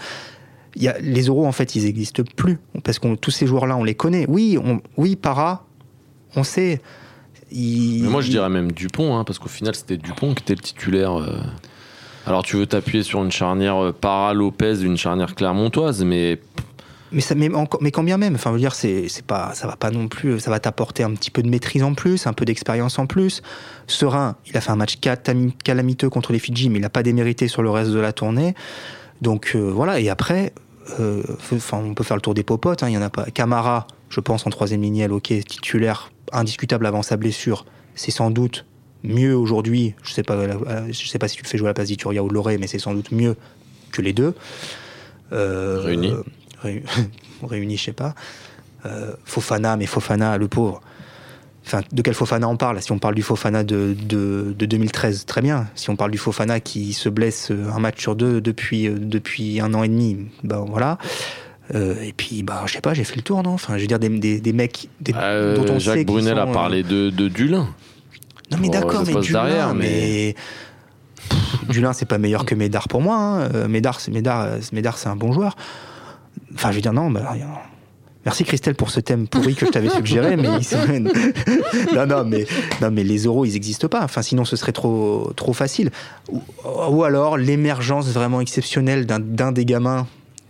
Y 0.76 0.88
a, 0.88 0.98
les 1.00 1.24
euros, 1.28 1.46
en 1.46 1.52
fait, 1.52 1.76
ils 1.76 1.86
existent 1.86 2.24
plus. 2.36 2.60
Parce 2.84 3.00
que 3.00 3.16
tous 3.16 3.32
ces 3.32 3.48
joueurs-là, 3.48 3.76
on 3.78 3.84
les 3.84 3.96
connaît. 3.96 4.26
Oui, 4.30 4.58
on, 4.64 4.82
oui, 4.98 5.16
Para, 5.16 5.66
on 6.36 6.44
sait. 6.44 6.82
Il- 7.52 8.04
Mais 8.04 8.10
moi, 8.10 8.22
je 8.22 8.30
dirais 8.30 8.50
même 8.50 8.72
Dupont, 8.72 9.18
hein, 9.18 9.24
parce 9.24 9.40
qu'au 9.40 9.50
final, 9.50 9.74
c'était 9.76 9.98
Dupont 9.98 10.34
qui 10.36 10.44
était 10.44 10.56
le 10.56 10.62
titulaire. 10.62 11.20
euh. 11.20 11.40
Alors, 12.28 12.44
tu 12.44 12.58
veux 12.58 12.68
t'appuyer 12.68 13.04
sur 13.04 13.24
une 13.24 13.32
charnière 13.32 13.84
euh, 13.84 13.92
para-Lopez, 13.92 14.82
une 14.84 14.98
charnière 14.98 15.34
clermontoise, 15.34 16.04
mais 16.04 16.40
Mais, 17.12 17.22
ça, 17.22 17.34
mais, 17.34 17.50
mais 17.82 17.90
quand 17.90 18.04
bien 18.04 18.18
même, 18.18 18.36
enfin, 18.36 18.52
je 18.52 18.54
veux 18.56 18.60
dire, 18.60 18.76
c'est, 18.76 19.08
pas, 19.26 19.54
ça 19.56 19.66
va 19.66 19.76
pas 19.76 19.90
non 19.90 20.08
plus, 20.08 20.40
ça 20.40 20.52
va 20.52 20.60
t'apporter 20.60 21.02
un 21.02 21.12
petit 21.16 21.32
peu 21.32 21.42
de 21.42 21.50
maîtrise 21.50 21.82
en 21.82 21.96
plus, 21.96 22.28
un 22.28 22.34
peu 22.34 22.46
d'expérience 22.46 23.00
en 23.00 23.08
plus. 23.08 23.42
Serein, 23.88 24.36
il 24.46 24.56
a 24.56 24.62
fait 24.62 24.70
un 24.70 24.76
match 24.76 25.00
calamiteux 25.64 26.10
contre 26.12 26.32
les 26.34 26.40
Fidji, 26.40 26.70
mais 26.70 26.78
il 26.78 26.82
n'a 26.84 26.90
pas 26.92 27.02
démérité 27.02 27.48
sur 27.48 27.64
le 27.64 27.72
reste 27.72 27.90
de 27.90 28.00
la 28.00 28.14
tournée. 28.14 28.54
Donc 29.22 29.52
euh, 29.56 29.60
voilà, 29.72 30.00
et 30.00 30.10
après, 30.10 30.54
euh, 31.00 31.24
on 31.74 31.94
peut 31.94 32.04
faire 32.04 32.18
le 32.18 32.22
tour 32.22 32.34
des 32.34 32.44
popotes, 32.44 32.84
hein, 32.84 32.90
il 32.90 32.94
y 32.94 32.98
en 32.98 33.02
a 33.02 33.10
pas. 33.10 33.26
Camara, 33.26 33.88
je 34.10 34.20
pense, 34.20 34.46
en 34.48 34.50
troisième 34.50 34.82
lignelle, 34.82 35.12
ok, 35.12 35.28
titulaire, 35.46 36.12
indiscutable 36.32 36.86
avant 36.86 37.02
sa 37.02 37.18
blessure, 37.18 37.66
c'est 37.96 38.12
sans 38.12 38.32
doute 38.32 38.66
mieux 39.04 39.36
aujourd'hui, 39.36 39.94
je 40.04 40.14
sais 40.14 40.24
pas, 40.24 40.34
euh, 40.36 40.88
je 40.90 41.08
sais 41.08 41.20
pas 41.20 41.28
si 41.28 41.38
tu 41.38 41.44
le 41.44 41.48
fais 41.48 41.58
jouer 41.58 41.68
à 41.68 41.72
la 41.72 41.74
place 41.74 41.88
d'Ituria 41.88 42.24
ou 42.24 42.28
de 42.30 42.34
Loré, 42.34 42.58
mais 42.58 42.68
c'est 42.68 42.80
sans 42.80 42.94
doute 42.94 43.12
mieux 43.12 43.36
que 43.92 44.02
les 44.02 44.14
deux. 44.14 44.34
Euh, 45.32 45.82
Réunis. 45.84 46.14
Réu- 46.64 46.84
réunis, 47.44 47.78
je 47.78 47.84
sais 47.86 47.94
pas. 47.94 48.16
Fofana, 49.26 49.76
mais 49.78 49.86
Fofana, 49.86 50.38
le 50.38 50.48
pauvre. 50.48 50.82
Enfin, 51.72 51.84
de 51.92 52.02
quel 52.02 52.16
Fofana 52.16 52.50
on 52.50 52.58
parle 52.58 52.82
Si 52.82 52.92
on 52.92 52.98
parle 52.98 53.14
du 53.14 53.22
Fofana 53.22 53.64
de, 53.64 53.96
de, 54.08 54.56
de 54.58 54.66
2013, 54.66 55.26
très 55.28 55.42
bien. 55.44 55.68
Si 55.76 55.92
on 55.92 55.96
parle 55.96 56.10
du 56.10 56.18
Fofana 56.18 56.60
qui 56.60 56.94
se 56.94 57.10
blesse 57.10 57.52
euh, 57.52 57.70
un 57.72 57.78
match 57.80 58.02
sur 58.02 58.16
deux 58.16 58.42
depuis, 58.42 58.88
euh, 58.88 58.96
depuis 58.98 59.62
un 59.62 59.72
an 59.76 59.84
et 59.84 59.88
demi, 59.88 60.18
ben 60.44 60.66
voilà. 60.68 60.98
Euh, 61.76 61.94
et 62.02 62.12
puis, 62.12 62.42
bah, 62.42 62.64
je 62.66 62.74
sais 62.74 62.82
pas, 62.82 62.96
j'ai 62.96 63.04
fait 63.04 63.18
le 63.18 63.22
tour, 63.22 63.44
non? 63.44 63.52
Enfin, 63.52 63.78
je 63.78 63.82
veux 63.82 63.88
dire, 63.88 64.00
des, 64.00 64.10
des, 64.10 64.42
des 64.42 64.52
mecs 64.54 64.90
des, 65.00 65.14
Euh, 65.16 65.56
dont 65.58 65.72
on 65.76 65.78
Jacques 65.78 66.00
sait 66.00 66.06
Brunel 66.06 66.38
sont, 66.38 66.42
a 66.42 66.48
parlé 66.48 66.82
de, 66.82 67.12
de 67.12 67.28
Dulin. 67.28 67.68
Non, 68.52 68.58
mais 68.60 68.70
d'accord, 68.70 69.04
mais 69.06 69.14
Dulin, 69.22 69.44
derrière, 69.46 69.76
mais. 69.76 69.86
mais- 69.86 70.36
Pff, 71.30 71.68
Dulin, 71.70 71.94
c'est 71.94 72.08
pas 72.08 72.18
meilleur 72.18 72.46
que 72.46 72.56
Médard 72.56 72.88
pour 72.88 73.02
moi. 73.02 73.16
Hein. 73.18 73.68
Médard, 73.68 74.00
c'est 74.00 74.10
Médard, 74.10 74.48
Médard, 74.74 74.98
c'est 74.98 75.10
un 75.10 75.16
bon 75.16 75.32
joueur. 75.34 75.56
Enfin, 76.56 76.72
je 76.72 76.78
veux 76.78 76.82
dire, 76.82 76.94
non, 76.94 77.12
bah. 77.12 77.36
Merci 78.30 78.44
Christelle 78.44 78.76
pour 78.76 78.92
ce 78.92 79.00
thème 79.00 79.28
pourri 79.28 79.56
que 79.56 79.66
je 79.66 79.72
t'avais 79.72 79.90
suggéré, 79.90 80.36
mais 80.38 80.48
il- 80.62 81.04
non, 81.96 82.06
non, 82.06 82.24
mais 82.26 82.46
non, 82.82 82.92
mais 82.92 83.04
les 83.04 83.24
euros, 83.24 83.44
ils 83.46 83.54
n'existent 83.54 83.88
pas. 83.88 84.04
Enfin, 84.04 84.22
sinon, 84.22 84.46
ce 84.46 84.56
serait 84.56 84.72
trop, 84.72 85.32
trop 85.36 85.54
facile. 85.54 85.90
Ou, 86.32 86.42
ou 86.92 87.04
alors 87.04 87.38
l'émergence 87.38 88.08
vraiment 88.10 88.40
exceptionnelle 88.40 89.08
d'un, 89.08 89.20
d'un 89.20 89.52
des 89.52 89.66
gamins 89.66 90.06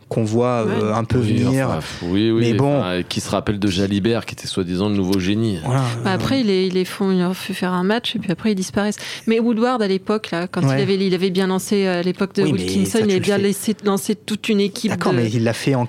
qu'on 0.10 0.24
voit 0.24 0.66
euh, 0.68 0.92
un 0.96 1.04
peu 1.04 1.20
Oui, 1.20 1.34
venir. 1.44 1.70
enfin, 1.70 1.80
oui, 2.08 2.32
oui. 2.32 2.42
Mais 2.42 2.54
bon. 2.54 2.80
enfin, 2.80 3.04
qui 3.08 3.22
se 3.22 3.30
rappelle 3.30 3.60
de 3.60 3.68
Jalibert, 3.70 4.26
qui 4.26 4.34
était 4.34 4.48
soi-disant 4.48 4.90
le 4.90 4.96
nouveau 4.96 5.20
génie. 5.20 5.60
Voilà. 5.64 5.84
Bah, 6.04 6.12
après, 6.14 6.42
ils 6.42 6.48
les, 6.74 6.84
font, 6.86 7.12
ils 7.12 7.20
leur 7.20 7.36
fait 7.38 7.54
faire 7.54 7.74
un 7.74 7.84
match 7.84 8.16
et 8.16 8.20
puis 8.20 8.32
après 8.32 8.52
ils 8.54 8.56
disparaissent. 8.56 8.98
Mais 9.28 9.40
Woodward 9.40 9.82
à 9.84 9.88
l'époque, 9.88 10.32
là, 10.32 10.48
quand 10.48 10.64
Ouais. 10.66 10.80
il 10.80 10.82
avait, 10.82 10.96
il 10.98 11.14
avait 11.14 11.30
bien 11.30 11.46
lancé 11.46 11.86
euh, 11.86 12.00
à 12.00 12.02
l'époque 12.02 12.34
de 12.34 12.42
Wilkinson, 12.44 12.90
ça, 12.92 13.00
il 13.02 13.12
avait 13.12 13.20
bien 13.20 13.38
laissé 13.38 13.76
lancer 13.86 14.16
toute 14.16 14.50
une 14.50 14.60
équipe. 14.62 14.90
D'accord, 14.90 15.12
de... 15.14 15.18
mais 15.18 15.30
il 15.30 15.44
l'a 15.44 15.54
fait 15.54 15.76
en 15.76 15.86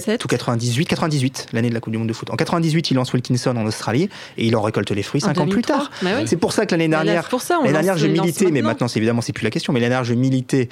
97 0.00 0.04
Sept. 0.20 0.24
ou 0.24 0.28
98, 0.28 0.86
98, 0.86 1.46
l'année 1.52 1.68
de 1.68 1.74
la 1.74 1.80
Coupe 1.80 1.92
du 1.92 1.98
Monde 1.98 2.08
de 2.08 2.12
foot. 2.12 2.30
En 2.30 2.36
98, 2.36 2.90
il 2.90 2.94
lance 2.94 3.12
Wilkinson 3.12 3.56
en 3.56 3.64
Australie 3.66 4.08
et 4.36 4.46
il 4.46 4.56
en 4.56 4.62
récolte 4.62 4.90
les 4.90 5.02
fruits 5.02 5.22
En 5.24 5.28
5 5.28 5.38
ans 5.38 5.42
plus 5.46 5.62
2003. 5.62 5.76
tard. 5.76 5.90
Bah 6.02 6.10
oui. 6.18 6.22
C'est 6.26 6.36
pour 6.36 6.52
ça 6.52 6.66
que 6.66 6.72
l'année 6.72 6.88
Bah, 6.88 7.04
dernière, 7.04 7.28
l'année 7.62 7.72
dernière, 7.72 7.96
j'ai 7.96 8.08
milité, 8.08 8.50
mais 8.50 8.62
maintenant. 8.62 8.88
c'est 8.88 8.98
évidemment, 8.98 9.20
c'est 9.20 9.32
plus 9.32 9.44
la 9.44 9.50
question. 9.50 9.72
Mais 9.72 9.80
l'année 9.80 9.90
dernière, 9.90 10.04
je 10.04 10.14
militais 10.14 10.68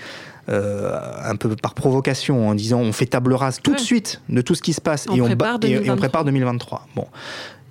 euh, 0.49 0.99
un 1.25 1.37
peu 1.37 1.55
par 1.55 1.75
provocation 1.75 2.49
en 2.49 2.55
disant 2.57 2.81
on 2.81 2.93
fait 2.93 3.07
table 3.07 3.33
rase 3.33 3.61
tout 3.63 3.71
Ouais. 3.71 3.77
de 3.77 3.81
suite 3.83 4.21
de 4.29 4.41
tout 4.41 4.57
ce 4.57 4.63
qui 4.63 4.73
se 4.73 4.81
passe 4.81 5.07
On 5.09 5.15
et, 5.15 5.21
on 5.21 5.27
prépare 5.27 5.61
bat- 5.61 5.69
et- 5.69 5.71
et 5.71 5.75
on 5.77 5.79
2023. 5.95 5.97
prépare 5.97 6.25
2023. 6.25 6.89
Bon. 6.97 7.07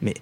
Mais 0.01 0.13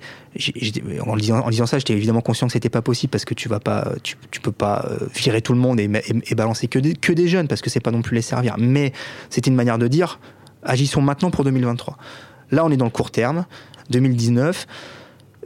en, 1.05 1.15
le 1.15 1.21
disant, 1.21 1.39
en 1.39 1.49
disant 1.49 1.65
ça, 1.65 1.77
j'étais 1.77 1.93
évidemment 1.93 2.19
conscient 2.21 2.47
que 2.47 2.53
c'était 2.53 2.69
pas 2.69 2.81
possible 2.81 3.11
parce 3.11 3.23
que 3.23 3.33
tu 3.33 3.47
vas 3.47 3.59
pas, 3.61 3.87
tu, 4.03 4.15
tu 4.31 4.41
peux 4.41 4.51
pas 4.51 4.85
euh, 4.89 5.05
virer 5.15 5.41
tout 5.41 5.53
le 5.53 5.59
monde 5.59 5.79
et, 5.79 5.83
et- 5.85 6.31
et 6.31 6.35
balancer 6.35 6.67
que 6.67 6.79
des, 6.79 6.93
que 6.95 7.13
des 7.13 7.27
jeunes 7.29 7.47
parce 7.47 7.61
que 7.61 7.69
c'est 7.69 7.79
pas 7.79 7.91
non 7.91 8.01
plus 8.01 8.15
les 8.15 8.21
servir. 8.21 8.55
Mais 8.57 8.91
c'était 9.29 9.49
une 9.49 9.55
manière 9.55 9.77
de 9.77 9.87
dire 9.87 10.19
agissons 10.63 11.01
maintenant 11.01 11.31
pour 11.31 11.43
2023. 11.43 11.97
Là, 12.51 12.65
on 12.65 12.71
est 12.71 12.77
dans 12.77 12.85
le 12.85 12.91
court 12.91 13.11
terme, 13.11 13.45
2019. 13.91 14.65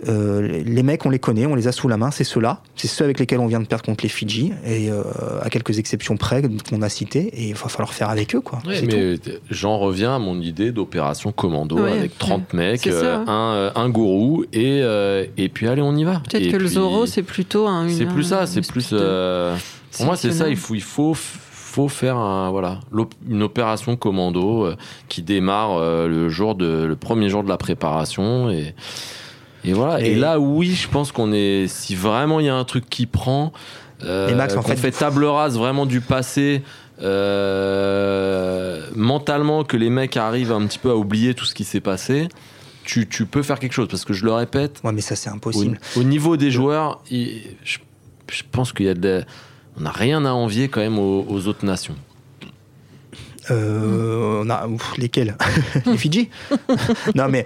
euh, 0.09 0.61
les 0.65 0.83
mecs, 0.83 1.05
on 1.05 1.09
les 1.09 1.19
connaît, 1.19 1.45
on 1.45 1.55
les 1.55 1.67
a 1.69 1.71
sous 1.71 1.87
la 1.87 1.95
main, 1.95 2.11
c'est 2.11 2.25
ceux-là, 2.25 2.61
c'est 2.75 2.89
ceux 2.89 3.05
avec 3.05 3.19
lesquels 3.19 3.39
on 3.39 3.47
vient 3.47 3.61
de 3.61 3.65
perdre 3.65 3.85
contre 3.85 4.03
les 4.03 4.09
Fidji, 4.09 4.51
et 4.65 4.89
euh, 4.91 5.01
à 5.41 5.49
quelques 5.49 5.79
exceptions 5.79 6.17
près 6.17 6.41
qu'on 6.69 6.81
a 6.81 6.89
citées, 6.89 7.27
et 7.33 7.49
il 7.49 7.53
va 7.55 7.69
falloir 7.69 7.93
faire 7.93 8.09
avec 8.09 8.35
eux, 8.35 8.41
quoi. 8.41 8.59
Ouais, 8.67 8.81
mais 8.81 9.15
j'en 9.49 9.77
reviens 9.77 10.13
à 10.15 10.19
mon 10.19 10.41
idée 10.41 10.73
d'opération 10.73 11.31
commando 11.31 11.77
Ouais, 11.79 11.91
avec 11.99 12.17
30 12.17 12.51
ouais. 12.53 12.71
mecs, 12.71 12.81
ça, 12.83 12.89
euh, 12.89 13.23
hein. 13.27 13.71
un, 13.75 13.81
un 13.81 13.89
gourou 13.89 14.43
et, 14.51 14.81
euh, 14.81 15.25
et 15.37 15.47
puis 15.47 15.69
allez 15.69 15.81
on 15.81 15.95
y 15.95 16.03
va. 16.03 16.21
Peut-être 16.29 16.51
que 16.51 16.57
le 16.57 16.67
Zorro, 16.67 17.05
c'est 17.05 17.23
plutôt 17.23 17.67
un. 17.67 17.87
c'est 17.87 18.05
plus 18.05 18.23
ça, 18.23 18.45
c'est 18.45 18.67
plus 18.67 18.89
euh, 18.91 19.55
pour 19.93 20.05
moi 20.05 20.17
c'est 20.17 20.31
ça, 20.31 20.49
il 20.49 20.57
sélectionneur. 20.57 20.59
faut 20.59 20.75
il 20.75 20.81
faut 20.81 21.17
faut 21.73 21.87
faire 21.87 22.17
un, 22.17 22.51
voilà 22.51 22.79
une 23.27 23.41
opération 23.41 23.95
commando 23.95 24.65
euh, 24.65 24.75
qui 25.09 25.23
démarre 25.23 25.77
euh, 25.77 26.07
le 26.07 26.29
jour 26.29 26.53
de 26.53 26.83
le 26.85 26.95
premier 26.95 27.29
jour 27.29 27.43
de 27.43 27.49
la 27.49 27.57
préparation 27.57 28.51
et 28.51 28.75
et 29.65 29.73
voilà 29.73 29.99
et, 30.01 30.11
Et- 30.11 30.15
là 30.15 30.39
oui 30.39 30.71
je 30.75 30.87
pense 30.87 31.11
qu'on 31.11 31.31
est 31.33 31.65
si 31.67 31.95
vraiment 31.95 32.39
il 32.39 32.45
y 32.45 32.49
a 32.49 32.55
un 32.55 32.63
truc 32.63 32.87
qui 32.89 33.07
prend 33.07 33.51
euh, 34.03 34.29
Et 34.29 34.35
Max, 34.35 34.55
en 34.55 34.61
fait- 34.61 34.75
fait 34.75 34.91
table 34.91 35.25
rase 35.25 35.57
vraiment 35.57 35.85
du 35.87 35.99
passé 36.01 36.61
euh, 37.63 38.81
mentalement 38.95 39.63
que 39.63 39.77
les 39.77 39.89
mecs 39.89 40.17
arrivent 40.17 40.51
un 40.51 40.65
petit 40.67 40.79
peu 40.79 40.91
à 40.91 40.95
oublier 40.95 41.33
tout 41.33 41.45
ce 41.45 41.55
qui 41.55 41.63
s'est 41.63 41.79
passé 41.81 42.27
tu, 42.83 43.07
tu 43.07 43.25
peux 43.25 43.43
faire 43.43 43.59
quelque 43.59 43.73
chose 43.73 43.87
parce 43.89 44.03
que 44.05 44.13
je 44.13 44.25
le 44.25 44.33
répète 44.33 44.81
Ouais, 44.83 44.91
mais 44.91 44.99
ça, 45.01 45.15
c'est 45.15 45.29
au, 45.29 45.33
impossible. 45.33 45.79
au 45.95 46.03
niveau 46.03 46.35
des 46.35 46.51
joueurs, 46.51 47.01
il- 47.09 47.41
je, 47.63 47.77
je 48.29 48.43
pense 48.51 48.73
qu'il 48.73 48.87
y 48.87 48.89
a 48.89 48.93
de, 48.93 49.23
on 49.77 49.81
n'a 49.81 49.91
rien 49.91 50.25
à 50.25 50.31
envier 50.31 50.69
quand 50.69 50.81
même 50.81 50.99
aux, 50.99 51.25
aux 51.27 51.47
autres 51.47 51.65
nations. 51.65 51.95
Euh, 53.51 54.43
on 54.43 54.49
a, 54.49 54.67
ouf, 54.67 54.97
lesquels 54.97 55.35
Les 55.85 55.97
Fidji? 55.97 56.29
Non, 57.15 57.27
mais. 57.29 57.45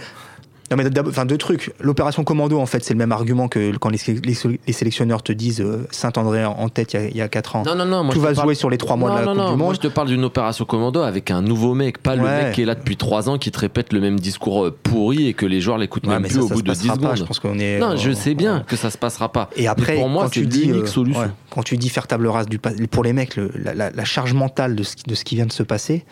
Non 0.69 0.75
mais 0.75 0.83
enfin 0.99 1.25
deux 1.25 1.37
trucs. 1.37 1.71
L'opération 1.79 2.25
commando 2.25 2.59
en 2.59 2.65
fait 2.65 2.83
c'est 2.83 2.93
le 2.93 2.97
même 2.97 3.13
argument 3.13 3.47
que 3.47 3.77
quand 3.77 3.87
les, 3.89 3.97
sé- 3.97 4.19
les 4.21 4.33
sé- 4.33 4.59
les 4.67 4.73
sélectionneurs 4.73 5.23
te 5.23 5.31
disent 5.31 5.61
euh, 5.61 5.87
Saint-André 5.91 6.43
en 6.43 6.67
tête 6.67 6.91
il 6.93 6.99
y 6.99 7.03
a- 7.03 7.07
il 7.07 7.15
y, 7.15 7.21
a 7.21 7.29
4 7.29 7.55
ans. 7.55 7.63
Non, 7.65 7.73
non, 7.75 7.85
non. 7.85 8.03
Moi, 8.03 8.13
Tout 8.13 8.19
va 8.19 8.31
se 8.31 8.35
parle- 8.35 8.47
jouer 8.47 8.55
sur 8.55 8.69
les 8.69 8.77
3 8.77 8.97
mois 8.97 9.09
non, 9.11 9.15
de 9.15 9.19
la 9.21 9.25
non, 9.27 9.31
Coupe 9.31 9.37
non, 9.43 9.51
du 9.51 9.57
Moi, 9.57 9.67
Monde. 9.67 9.75
je 9.75 9.79
te 9.79 9.87
parle 9.87 10.07
d'une 10.09 10.25
opération 10.25 10.65
commando 10.65 11.01
avec 11.01 11.31
un 11.31 11.41
nouveau 11.41 11.73
mec, 11.73 11.99
pas 11.99 12.15
le 12.17 12.23
mec 12.23 12.51
qui 12.53 12.63
est 12.63 12.65
là 12.65 12.75
depuis 12.75 12.97
3 12.97 13.29
ans, 13.29 13.37
qui 13.37 13.49
te 13.51 13.59
répète 13.59 13.93
le 13.93 14.01
même 14.01 14.19
discours 14.19 14.65
euh, 14.65 14.77
pourri 14.83 15.27
et 15.27 15.33
que 15.33 15.45
les 15.45 15.61
joueurs 15.61 15.77
l'écoutent 15.77 16.05
Ouais, 16.05 16.13
même 16.13 16.23
mais 16.23 16.27
plus 16.27 16.35
ça, 16.39 16.43
au 16.43 16.47
ça 16.49 16.53
bout 16.55 16.59
se 16.59 16.65
de 16.65 16.71
10 16.73 16.77
passera 16.79 16.95
pas. 16.95 17.01
secondes. 17.01 17.17
Je 17.17 17.23
pense 17.23 17.39
qu'on 17.39 17.59
est. 17.59 17.79
Non, 17.79 17.95
je 17.95 18.09
euh, 18.09 18.13
sais 18.13 18.33
bien 18.33 18.57
ouais. 18.57 18.63
que 18.67 18.75
ça 18.75 18.89
se 18.89 18.97
passera 18.97 19.31
pas. 19.31 19.49
Et 19.55 19.67
après, 19.69 19.93
Mais 19.93 19.99
pour 19.99 20.09
moi, 20.09 20.23
quand 20.23 20.33
c'est 20.33 20.41
tu 20.41 20.47
dis, 20.47 20.65
l'unique 20.65 20.83
euh, 20.83 20.87
solution. 20.87 21.31
quand 21.49 21.63
tu 21.63 21.77
dis 21.77 21.87
faire 21.87 22.07
table 22.07 22.27
rase 22.27 22.47
du 22.47 22.59
pour 22.59 23.03
les 23.05 23.13
mecs, 23.13 23.37
le- 23.37 23.51
la, 23.55 23.73
la- 23.73 23.89
la 23.91 24.03
charge 24.05 24.33
mentale 24.33 24.75
de 24.75 24.83
ce, 24.83 24.97
qui- 24.97 25.03
de 25.07 25.15
ce 25.15 25.23
qui 25.23 25.35
vient 25.35 25.45
de 25.45 25.53
se 25.53 25.63
passer. 25.63 26.03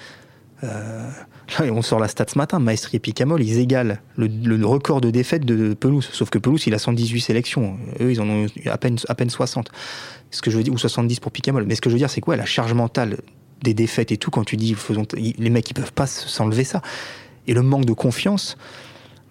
Là, 1.60 1.66
on 1.72 1.82
sort 1.82 2.00
la 2.00 2.08
stat 2.08 2.26
ce 2.32 2.38
matin, 2.38 2.60
Maestri 2.60 2.98
et 2.98 3.00
Picamol, 3.00 3.42
ils 3.44 3.60
égalent 3.60 3.98
le, 4.18 4.28
le 4.28 4.66
record 4.66 5.02
de 5.02 5.10
défaite 5.12 5.46
de 5.46 5.74
Pelouse. 5.74 6.10
Sauf 6.12 6.30
que 6.30 6.38
Pelouse, 6.38 6.64
il 6.68 6.74
a 6.74 6.80
118 6.80 7.22
sélections. 7.22 7.78
Eux, 8.02 8.12
ils 8.12 8.22
en 8.22 8.30
ont 8.30 8.46
à 8.66 8.78
peine, 8.78 8.98
à 9.08 9.16
peine 9.16 9.30
60. 9.30 9.70
Ce 10.32 10.42
que 10.42 10.52
je 10.52 10.58
veux 10.58 10.64
dire, 10.64 10.74
ou 10.74 10.78
70 10.78 11.20
pour 11.20 11.32
Picamol. 11.32 11.66
Mais 11.66 11.76
ce 11.76 11.82
que 11.82 11.90
je 11.90 11.96
veux 11.96 12.00
dire, 12.00 12.10
c'est 12.10 12.22
quoi 12.22 12.36
la 12.36 12.46
charge 12.46 12.74
mentale 12.74 13.18
des 13.64 13.74
défaites 13.74 14.12
et 14.12 14.18
tout, 14.18 14.32
quand 14.32 14.44
tu 14.44 14.58
dis, 14.58 14.74
faisons, 14.74 15.06
les 15.16 15.50
mecs, 15.50 15.70
ils 15.70 15.74
peuvent 15.74 15.94
pas 15.94 16.08
s'enlever 16.08 16.64
ça. 16.64 16.82
Et 17.48 17.54
le 17.54 17.62
manque 17.62 17.86
de 17.86 17.94
confiance, 17.94 18.58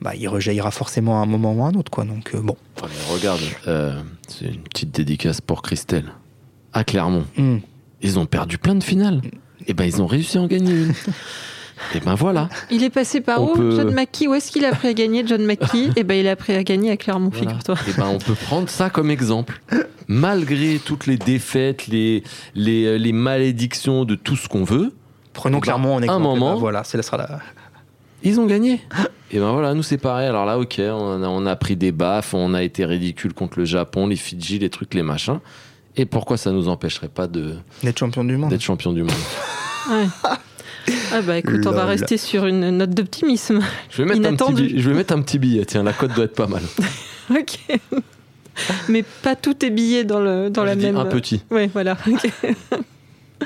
bah, 0.01 0.13
il 0.17 0.29
rejaillira 0.29 0.71
forcément 0.71 1.21
à 1.21 1.23
un 1.23 1.27
moment 1.27 1.53
ou 1.55 1.63
à 1.65 1.69
un 1.69 1.75
autre. 1.75 1.91
Quoi. 1.91 2.05
Donc, 2.05 2.31
euh, 2.35 2.41
bon. 2.41 2.57
Enfin, 2.77 2.89
regarde, 3.13 3.41
euh, 3.69 4.01
c'est 4.29 4.47
une 4.47 4.63
petite 4.63 4.93
dédicace 4.95 5.41
pour 5.41 5.63
Christelle. 5.63 6.13
À 6.73 6.85
Clermont, 6.85 7.25
Hmm. 7.37 7.59
ils 8.03 8.19
ont 8.19 8.27
perdu 8.27 8.59
plein 8.59 8.75
de 8.75 8.83
finales. 8.83 9.21
Et 9.67 9.75
ben, 9.75 9.85
ils 9.85 10.01
ont 10.03 10.07
réussi 10.07 10.39
à 10.39 10.43
en 10.43 10.47
gagner 10.47 10.73
une. 10.73 10.95
Et 11.95 12.01
ben 12.01 12.15
voilà. 12.15 12.49
Il 12.71 12.83
est 12.85 12.91
passé 12.91 13.21
par 13.21 13.43
On 13.43 13.53
où 13.53 13.55
peut- 13.57 13.77
John 13.77 13.93
McKee 13.93 14.29
Où 14.29 14.35
est-ce 14.35 14.51
qu'il 14.53 14.65
a 14.65 14.69
appris 14.69 14.89
à 14.89 14.93
gagner 14.95 15.25
John 15.27 15.45
McKee 15.45 15.91
Eh 15.97 16.03
ben, 16.05 16.15
il 16.15 16.27
a 16.29 16.33
appris 16.33 16.55
à 16.55 16.63
gagner 16.63 16.91
à 16.91 16.97
Clermont, 16.97 17.31
Voilà. 17.33 17.49
figure-toi. 17.51 17.77
Eh 17.89 17.93
ben, 17.93 18.07
on 18.07 18.19
peut 18.19 18.35
prendre 18.35 18.69
ça 18.69 18.91
comme 18.91 19.11
exemple. 19.11 19.61
Malgré 20.09 20.79
toutes 20.85 21.07
les 21.07 21.17
défaites, 21.17 21.87
les, 21.87 22.23
les, 22.55 22.85
euh, 22.85 22.97
les 22.97 23.13
malédictions 23.13 24.05
de 24.05 24.15
tout 24.15 24.37
ce 24.37 24.49
qu'on 24.49 24.65
veut, 24.65 24.93
Prenons 25.33 25.59
Bah, 25.59 25.63
clairement 25.63 25.95
en 25.97 26.03
exemple. 26.03 26.23
moment- 26.23 26.53
Bah, 26.55 26.61
voilà, 26.61 26.85
c'est 26.85 26.97
là 26.97 27.03
sera 27.03 27.17
la. 27.17 27.41
ils 28.23 28.39
ont 28.39 28.47
gagné. 28.47 28.81
Et 29.33 29.41
ben 29.41 29.51
voilà, 29.51 29.75
nous 29.75 29.83
c'est 29.83 29.99
pareil. 29.99 30.29
Alors 30.29 30.45
là, 30.47 30.59
ok, 30.61 30.77
on 30.79 31.23
a, 31.25 31.27
on 31.27 31.45
a 31.45 31.57
pris 31.57 31.75
des 31.75 31.91
baffes, 31.91 32.35
on 32.35 32.55
a 32.55 32.63
été 32.63 32.85
ridicule 32.85 33.35
contre 33.35 33.59
le 33.59 33.65
Japon, 33.65 34.07
les 34.07 34.15
Fidji, 34.15 34.61
les 34.61 34.71
trucs, 34.71 34.95
les 34.95 35.03
machins. 35.03 35.41
Et 35.97 36.07
pourquoi 36.07 36.37
ça 36.37 36.53
nous 36.53 36.69
empêcherait 36.69 37.09
pas 37.09 37.27
de- 37.27 37.57
D'être 37.83 37.99
champion 37.99 38.23
du 38.23 38.37
monde. 38.37 38.51
d'être 38.51 38.61
champion 38.63 38.93
du 38.93 39.03
monde? 39.03 39.11
Ouais. 39.91 40.07
Ah 41.13 41.23
bah 41.23 41.39
écoute, 41.39 41.67
on 41.67 41.73
va 41.73 41.85
rester 41.85 42.17
sur 42.17 42.47
une 42.47 42.71
note 42.71 42.91
d'optimisme. 42.91 43.61
je 43.91 44.03
vais, 44.03 44.09
mettre 44.09 44.29
un 44.29 44.37
petit 44.37 44.53
billet, 44.53 44.81
je 44.81 44.91
vais 44.91 44.97
mettre 44.97 45.15
un 45.15 45.23
petit 45.23 45.39
billet, 45.39 45.65
tiens, 45.65 45.83
la 45.83 45.93
cote 45.93 46.15
doit 46.15 46.25
être 46.25 46.35
pas 46.35 46.47
mal. 46.47 46.63
ok. 47.31 47.59
Mais 48.89 49.05
pas 49.23 49.35
tout 49.37 49.65
est 49.65 49.71
billé 49.71 50.05
dans, 50.05 50.21
le, 50.21 50.51
dans 50.51 50.65
la 50.65 50.77
même. 50.77 50.97
un 50.97 51.07
petit. 51.07 51.43
Oui, 51.51 51.69
voilà. 51.73 51.97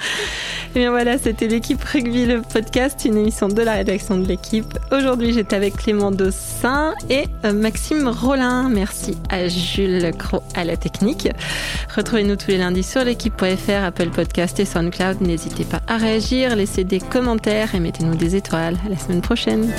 Et 0.74 0.80
bien 0.80 0.90
voilà, 0.90 1.16
c'était 1.18 1.48
l'équipe 1.48 1.82
Rugby, 1.82 2.26
le 2.26 2.42
podcast, 2.42 3.04
une 3.04 3.16
émission 3.16 3.48
de 3.48 3.62
la 3.62 3.72
rédaction 3.74 4.18
de 4.18 4.26
l'équipe. 4.26 4.78
Aujourd'hui, 4.92 5.32
j'étais 5.32 5.56
avec 5.56 5.76
Clément 5.76 6.10
Dossin 6.10 6.94
et 7.08 7.24
euh, 7.44 7.52
Maxime 7.52 8.06
Rollin. 8.08 8.68
Merci 8.68 9.16
à 9.30 9.48
Jules 9.48 10.12
Cro 10.18 10.42
à 10.54 10.64
la 10.64 10.76
technique. 10.76 11.28
Retrouvez-nous 11.96 12.36
tous 12.36 12.48
les 12.48 12.58
lundis 12.58 12.82
sur 12.82 13.02
l'équipe.fr, 13.02 13.84
Apple 13.84 14.10
Podcast 14.10 14.60
et 14.60 14.66
SoundCloud. 14.66 15.22
N'hésitez 15.22 15.64
pas 15.64 15.80
à 15.86 15.96
réagir, 15.96 16.54
laissez 16.54 16.84
des 16.84 17.00
commentaires 17.00 17.74
et 17.74 17.80
mettez-nous 17.80 18.16
des 18.16 18.36
étoiles. 18.36 18.76
À 18.84 18.90
la 18.90 18.98
semaine 18.98 19.22
prochaine. 19.22 19.72